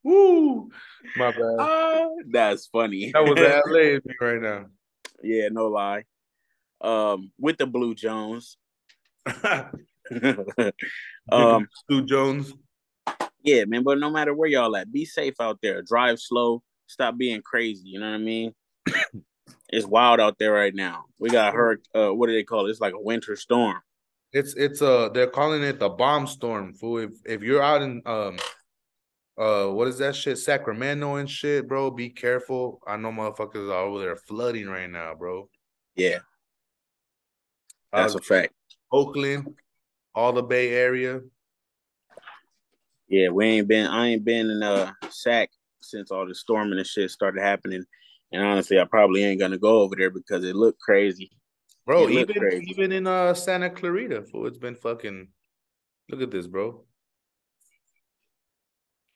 Woo! 0.03 0.69
My 1.15 1.31
bad. 1.31 1.59
Uh, 1.59 2.09
that's 2.29 2.67
funny. 2.67 3.11
That 3.13 3.23
was 3.23 3.39
ad 3.39 4.01
right 4.21 4.41
now. 4.41 4.65
Yeah, 5.23 5.47
no 5.49 5.67
lie 5.67 6.03
um, 6.81 7.31
with 7.39 7.57
the 7.57 7.65
Blue 7.65 7.95
Jones. 7.95 8.57
um, 11.31 11.67
Blue 11.89 12.05
Jones. 12.05 12.53
Yeah, 13.43 13.65
man. 13.65 13.83
But 13.83 13.99
no 13.99 14.09
matter 14.09 14.33
where 14.33 14.49
y'all 14.49 14.75
at, 14.75 14.91
be 14.91 15.05
safe 15.05 15.35
out 15.39 15.59
there. 15.61 15.81
Drive 15.81 16.19
slow. 16.19 16.63
Stop 16.87 17.17
being 17.17 17.41
crazy. 17.41 17.89
You 17.89 17.99
know 17.99 18.09
what 18.09 18.15
I 18.15 18.19
mean? 18.19 18.53
it's 19.69 19.85
wild 19.85 20.19
out 20.19 20.37
there 20.39 20.53
right 20.53 20.73
now. 20.73 21.05
We 21.19 21.29
got 21.29 21.53
hurt. 21.53 21.81
Uh, 21.93 22.13
what 22.13 22.27
do 22.27 22.33
they 22.33 22.43
call 22.43 22.65
it? 22.67 22.71
It's 22.71 22.81
like 22.81 22.93
a 22.93 23.01
winter 23.01 23.35
storm. 23.35 23.77
It's 24.33 24.55
it's 24.55 24.81
uh 24.81 25.09
they're 25.13 25.27
calling 25.27 25.63
it 25.63 25.79
the 25.79 25.89
bomb 25.89 26.27
storm. 26.27 26.73
Fool. 26.73 26.99
If 26.99 27.11
if 27.25 27.43
you're 27.43 27.63
out 27.63 27.81
in 27.81 28.01
um 28.05 28.37
uh 29.37 29.67
what 29.67 29.87
is 29.87 29.97
that 29.99 30.15
shit 30.15 30.37
Sacramento 30.37 31.15
and 31.15 31.29
shit, 31.29 31.67
bro, 31.67 31.89
be 31.89 32.09
careful. 32.09 32.81
I 32.85 32.97
know 32.97 33.11
motherfuckers 33.11 33.71
are 33.71 33.85
over 33.85 33.99
there 33.99 34.15
flooding 34.17 34.67
right 34.67 34.89
now, 34.89 35.15
bro. 35.15 35.49
Yeah, 35.95 36.19
that's 37.91 38.15
uh, 38.15 38.19
a 38.19 38.21
fact. 38.21 38.53
Oakland, 38.91 39.55
all 40.15 40.33
the 40.33 40.43
Bay 40.43 40.73
Area. 40.73 41.21
Yeah, 43.07 43.29
we 43.29 43.45
ain't 43.45 43.67
been. 43.67 43.87
I 43.87 44.07
ain't 44.07 44.25
been 44.25 44.49
in 44.49 44.63
a 44.63 44.95
sack 45.09 45.49
since 45.81 46.11
all 46.11 46.27
the 46.27 46.35
storming 46.35 46.77
and 46.77 46.87
shit 46.87 47.09
started 47.09 47.41
happening. 47.41 47.83
And 48.31 48.43
honestly, 48.43 48.79
I 48.79 48.83
probably 48.83 49.23
ain't 49.23 49.39
gonna 49.39 49.57
go 49.57 49.79
over 49.79 49.95
there 49.95 50.09
because 50.09 50.43
it 50.43 50.55
looked 50.55 50.81
crazy. 50.81 51.31
Bro, 51.85 52.09
even 52.09 52.35
crazy. 52.35 52.65
even 52.69 52.91
in 52.91 53.07
uh 53.07 53.33
Santa 53.33 53.69
Clarita, 53.69 54.23
fool, 54.23 54.47
it's 54.47 54.57
been 54.57 54.75
fucking. 54.75 55.29
Look 56.09 56.21
at 56.21 56.31
this, 56.31 56.47
bro. 56.47 56.83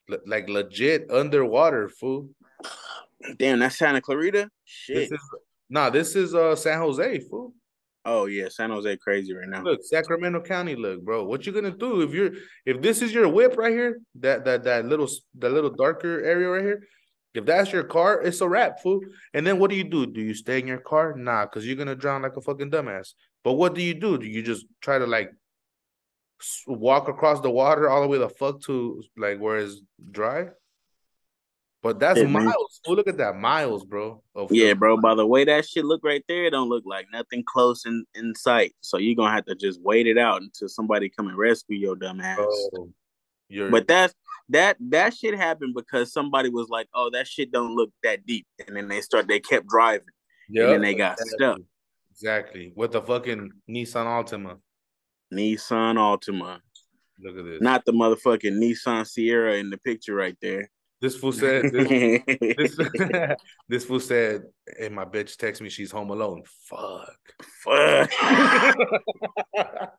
L- 0.10 0.20
like 0.26 0.48
legit 0.50 1.12
underwater, 1.12 1.90
fool. 1.90 2.30
Damn, 3.38 3.60
that's 3.60 3.78
Santa 3.78 4.02
Clarita. 4.02 4.50
Shit. 4.64 4.96
This 4.96 5.12
is, 5.12 5.30
nah, 5.70 5.90
this 5.90 6.16
is 6.16 6.34
uh 6.34 6.56
San 6.56 6.80
Jose, 6.80 7.20
fool. 7.30 7.54
Oh 8.04 8.26
yeah, 8.26 8.50
San 8.50 8.72
Jose 8.72 8.98
crazy 8.98 9.34
right 9.34 9.48
now. 9.48 9.62
Look, 9.62 9.84
Sacramento 9.84 10.42
County, 10.42 10.76
look, 10.76 11.04
bro. 11.04 11.24
What 11.24 11.46
you 11.46 11.52
gonna 11.52 11.72
do 11.72 12.02
if 12.02 12.14
you're 12.14 12.32
if 12.66 12.82
this 12.82 13.02
is 13.02 13.14
your 13.14 13.28
whip 13.28 13.58
right 13.58 13.72
here, 13.72 14.00
that 14.16 14.44
that 14.46 14.64
that 14.64 14.86
little 14.86 15.08
that 15.38 15.52
little 15.52 15.70
darker 15.70 16.24
area 16.24 16.50
right 16.50 16.64
here? 16.64 16.84
If 17.34 17.46
that's 17.46 17.72
your 17.72 17.84
car, 17.84 18.22
it's 18.22 18.42
a 18.42 18.50
wrap, 18.50 18.82
fool. 18.82 19.02
And 19.34 19.46
then 19.46 19.60
what 19.60 19.70
do 19.70 19.78
you 19.78 19.84
do? 19.84 20.06
Do 20.06 20.20
you 20.20 20.34
stay 20.34 20.60
in 20.60 20.68
your 20.68 20.80
car? 20.80 21.16
Nah, 21.16 21.46
because 21.46 21.66
you're 21.66 21.76
gonna 21.76 21.96
drown 21.96 22.24
like 22.24 22.36
a 22.36 22.42
fucking 22.42 22.72
dumbass. 22.72 23.14
But 23.44 23.54
what 23.54 23.76
do 23.76 23.82
you 23.82 23.94
do? 23.94 24.18
Do 24.18 24.26
you 24.26 24.42
just 24.42 24.66
try 24.82 24.98
to 24.98 25.06
like 25.06 25.32
walk 26.68 27.08
across 27.08 27.40
the 27.40 27.52
water 27.52 27.88
all 27.90 28.02
the 28.02 28.08
way 28.08 28.18
the 28.18 28.30
fuck 28.30 28.62
to 28.64 29.04
like 29.16 29.40
where 29.40 29.60
it's 29.60 29.80
dry? 30.12 30.48
But 31.84 32.00
that's 32.00 32.20
yeah, 32.20 32.28
miles. 32.28 32.80
Oh, 32.86 32.94
look 32.94 33.08
at 33.08 33.18
that 33.18 33.38
miles, 33.38 33.84
bro. 33.84 34.22
yeah, 34.52 34.74
bro. 34.74 34.98
By 34.98 35.16
the 35.16 35.26
way 35.26 35.46
that 35.46 35.68
shit 35.68 35.84
look 35.84 36.02
right 36.04 36.24
there, 36.28 36.46
it 36.46 36.52
don't 36.52 36.70
look 36.70 36.84
like 36.86 37.08
nothing 37.12 37.44
close 37.46 37.86
in, 37.88 38.06
in 38.14 38.36
sight. 38.36 38.76
So 38.82 38.98
you're 38.98 39.16
gonna 39.16 39.34
have 39.34 39.46
to 39.46 39.56
just 39.56 39.82
wait 39.82 40.06
it 40.06 40.18
out 40.18 40.44
until 40.44 40.68
somebody 40.68 41.10
come 41.10 41.28
and 41.28 41.38
rescue 41.38 41.78
your 41.78 41.96
dumb 41.96 42.22
ass. 42.22 42.38
Oh, 42.78 42.90
but 43.72 43.88
that's 43.88 44.14
that 44.50 44.78
that 44.80 45.16
shit 45.16 45.36
happened 45.36 45.74
because 45.76 46.14
somebody 46.14 46.50
was 46.50 46.70
like, 46.70 46.88
"Oh, 46.94 47.10
that 47.14 47.28
shit 47.28 47.52
don't 47.52 47.76
look 47.76 47.92
that 48.04 48.28
deep," 48.28 48.46
and 48.68 48.76
then 48.76 48.88
they 48.88 49.02
start 49.02 49.28
they 49.28 49.40
kept 49.40 49.68
driving, 49.68 50.06
yep, 50.50 50.66
and 50.66 50.74
then 50.74 50.82
they 50.82 50.94
got 50.94 51.14
exactly. 51.14 51.38
stuck. 51.38 51.58
Exactly 52.12 52.74
with 52.76 52.92
the 52.92 53.02
fucking 53.02 53.50
Nissan 53.68 54.06
Altima. 54.06 54.60
Nissan 55.34 55.96
Altima. 55.96 56.60
Look 57.20 57.38
at 57.38 57.46
this. 57.46 57.62
Not 57.62 57.86
the 57.86 57.94
motherfucking 57.94 58.60
Nissan 58.60 59.02
Sentra 59.02 59.60
in 59.60 59.72
the 59.72 59.78
picture 59.78 60.14
right 60.14 60.38
there. 60.42 60.70
This 61.02 61.18
fool 61.18 61.32
said 61.32 61.72
this, 61.72 62.22
this, 62.58 62.78
this 63.70 63.86
fool 63.86 64.00
said, 64.00 64.44
"Hey, 64.78 64.90
my 64.90 65.04
bitch 65.04 65.36
text 65.36 65.60
me 65.60 65.70
she's 65.70 65.90
home 65.90 66.12
alone." 66.12 66.44
Fuck. 66.46 67.18
Fuck. 67.64 68.12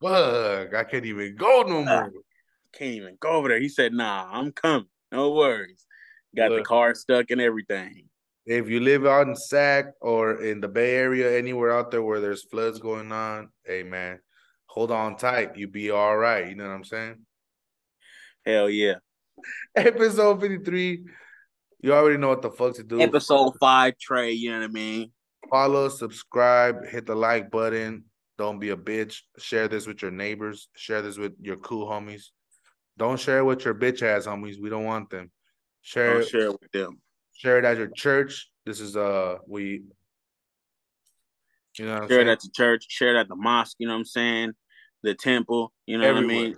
Fuck. 0.00 0.74
I 0.74 0.84
can't 0.88 1.04
even 1.04 1.34
go 1.36 1.64
no 1.66 1.84
more. 1.84 2.12
Can't 2.72 2.92
even 2.92 3.16
go 3.18 3.30
over 3.30 3.48
there. 3.48 3.58
He 3.58 3.68
said, 3.68 3.92
"Nah, 3.92 4.28
I'm 4.30 4.52
coming. 4.52 4.86
No 5.10 5.32
worries." 5.32 5.84
Got 6.36 6.50
the 6.50 6.62
car 6.62 6.94
stuck 6.94 7.32
and 7.32 7.40
everything. 7.40 8.04
If 8.46 8.68
you 8.68 8.78
live 8.78 9.04
out 9.04 9.26
in 9.26 9.34
Sac 9.34 9.86
or 10.00 10.44
in 10.44 10.60
the 10.60 10.68
Bay 10.68 10.94
Area, 10.94 11.36
anywhere 11.36 11.72
out 11.72 11.90
there 11.90 12.04
where 12.04 12.20
there's 12.20 12.44
floods 12.44 12.78
going 12.78 13.10
on, 13.10 13.48
hey 13.64 13.82
man, 13.82 14.20
hold 14.66 14.92
on 14.92 15.16
tight. 15.16 15.56
You 15.56 15.66
be 15.66 15.90
all 15.90 16.16
right. 16.16 16.48
You 16.48 16.54
know 16.54 16.68
what 16.68 16.74
I'm 16.74 16.84
saying? 16.84 17.16
Hell 18.46 18.70
yeah. 18.70 18.94
Episode 19.76 20.40
53. 20.40 21.04
You 21.82 21.94
already 21.94 22.18
know 22.18 22.28
what 22.28 22.42
the 22.42 22.50
fuck 22.50 22.74
to 22.76 22.82
do. 22.82 23.00
Episode 23.00 23.54
five, 23.58 23.94
Trey. 23.98 24.32
You 24.32 24.52
know 24.52 24.58
what 24.58 24.64
I 24.64 24.68
mean? 24.68 25.12
Follow, 25.48 25.88
subscribe, 25.88 26.86
hit 26.86 27.06
the 27.06 27.14
like 27.14 27.50
button. 27.50 28.04
Don't 28.38 28.58
be 28.58 28.70
a 28.70 28.76
bitch. 28.76 29.20
Share 29.38 29.68
this 29.68 29.86
with 29.86 30.02
your 30.02 30.10
neighbors. 30.10 30.68
Share 30.76 31.02
this 31.02 31.18
with 31.18 31.32
your 31.40 31.56
cool 31.56 31.86
homies. 31.86 32.26
Don't 32.96 33.18
share 33.18 33.38
it 33.38 33.44
with 33.44 33.64
your 33.64 33.74
bitch 33.74 34.02
ass 34.02 34.26
homies. 34.26 34.60
We 34.60 34.70
don't 34.70 34.84
want 34.84 35.10
them. 35.10 35.30
Share 35.82 36.14
Don't 36.14 36.22
it, 36.22 36.28
share 36.28 36.46
it 36.46 36.60
with 36.60 36.72
them. 36.72 37.00
share 37.34 37.58
it 37.58 37.64
at 37.64 37.78
your 37.78 37.88
church. 37.88 38.50
This 38.66 38.80
is 38.80 38.96
uh 38.96 39.36
we 39.46 39.82
you 41.78 41.86
know 41.86 41.94
what 41.94 42.02
I'm 42.02 42.08
Share 42.08 42.20
it 42.20 42.28
at 42.28 42.40
the 42.40 42.50
church. 42.54 42.86
Share 42.88 43.16
it 43.16 43.20
at 43.20 43.28
the 43.28 43.36
mosque. 43.36 43.76
You 43.78 43.86
know 43.86 43.94
what 43.94 44.00
I'm 44.00 44.04
saying? 44.04 44.52
The 45.02 45.14
temple. 45.14 45.72
You 45.86 45.98
know 45.98 46.12
what 46.12 46.22
I 46.22 46.26
mean? 46.26 46.56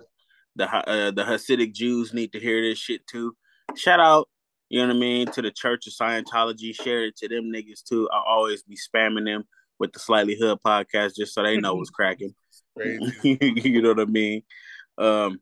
The 0.55 0.65
uh, 0.65 1.11
the 1.11 1.23
Hasidic 1.23 1.73
Jews 1.73 2.13
need 2.13 2.31
to 2.33 2.39
hear 2.39 2.61
this 2.61 2.77
shit 2.77 3.05
too. 3.07 3.35
Shout 3.75 3.99
out, 3.99 4.29
you 4.69 4.81
know 4.81 4.87
what 4.87 4.95
I 4.95 4.99
mean, 4.99 5.27
to 5.31 5.41
the 5.41 5.51
Church 5.51 5.87
of 5.87 5.93
Scientology. 5.93 6.75
Share 6.75 7.05
it 7.05 7.15
to 7.17 7.27
them 7.27 7.45
niggas 7.45 7.83
too. 7.83 8.09
I 8.11 8.21
always 8.27 8.63
be 8.63 8.77
spamming 8.77 9.25
them 9.25 9.45
with 9.79 9.93
the 9.93 9.99
Slightly 9.99 10.37
Hood 10.39 10.59
podcast 10.65 11.15
just 11.15 11.33
so 11.33 11.43
they 11.43 11.57
know 11.57 11.75
what's 11.75 11.89
cracking. 11.89 12.35
You 13.23 13.81
know 13.81 13.89
what 13.89 13.99
I 13.99 14.05
mean? 14.05 14.43
Um, 14.97 15.39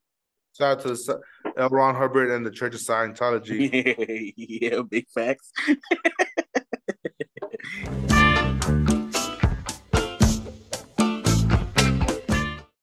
Shout 0.58 0.80
out 0.80 0.82
to 0.82 0.90
the, 0.90 1.22
L. 1.58 1.70
Ron 1.70 1.96
Hubbard 1.96 2.30
and 2.30 2.46
the 2.46 2.52
Church 2.52 2.76
of 2.76 2.82
Scientology. 2.82 4.34
yeah, 4.36 4.82
big 4.82 5.08
facts. 5.10 5.52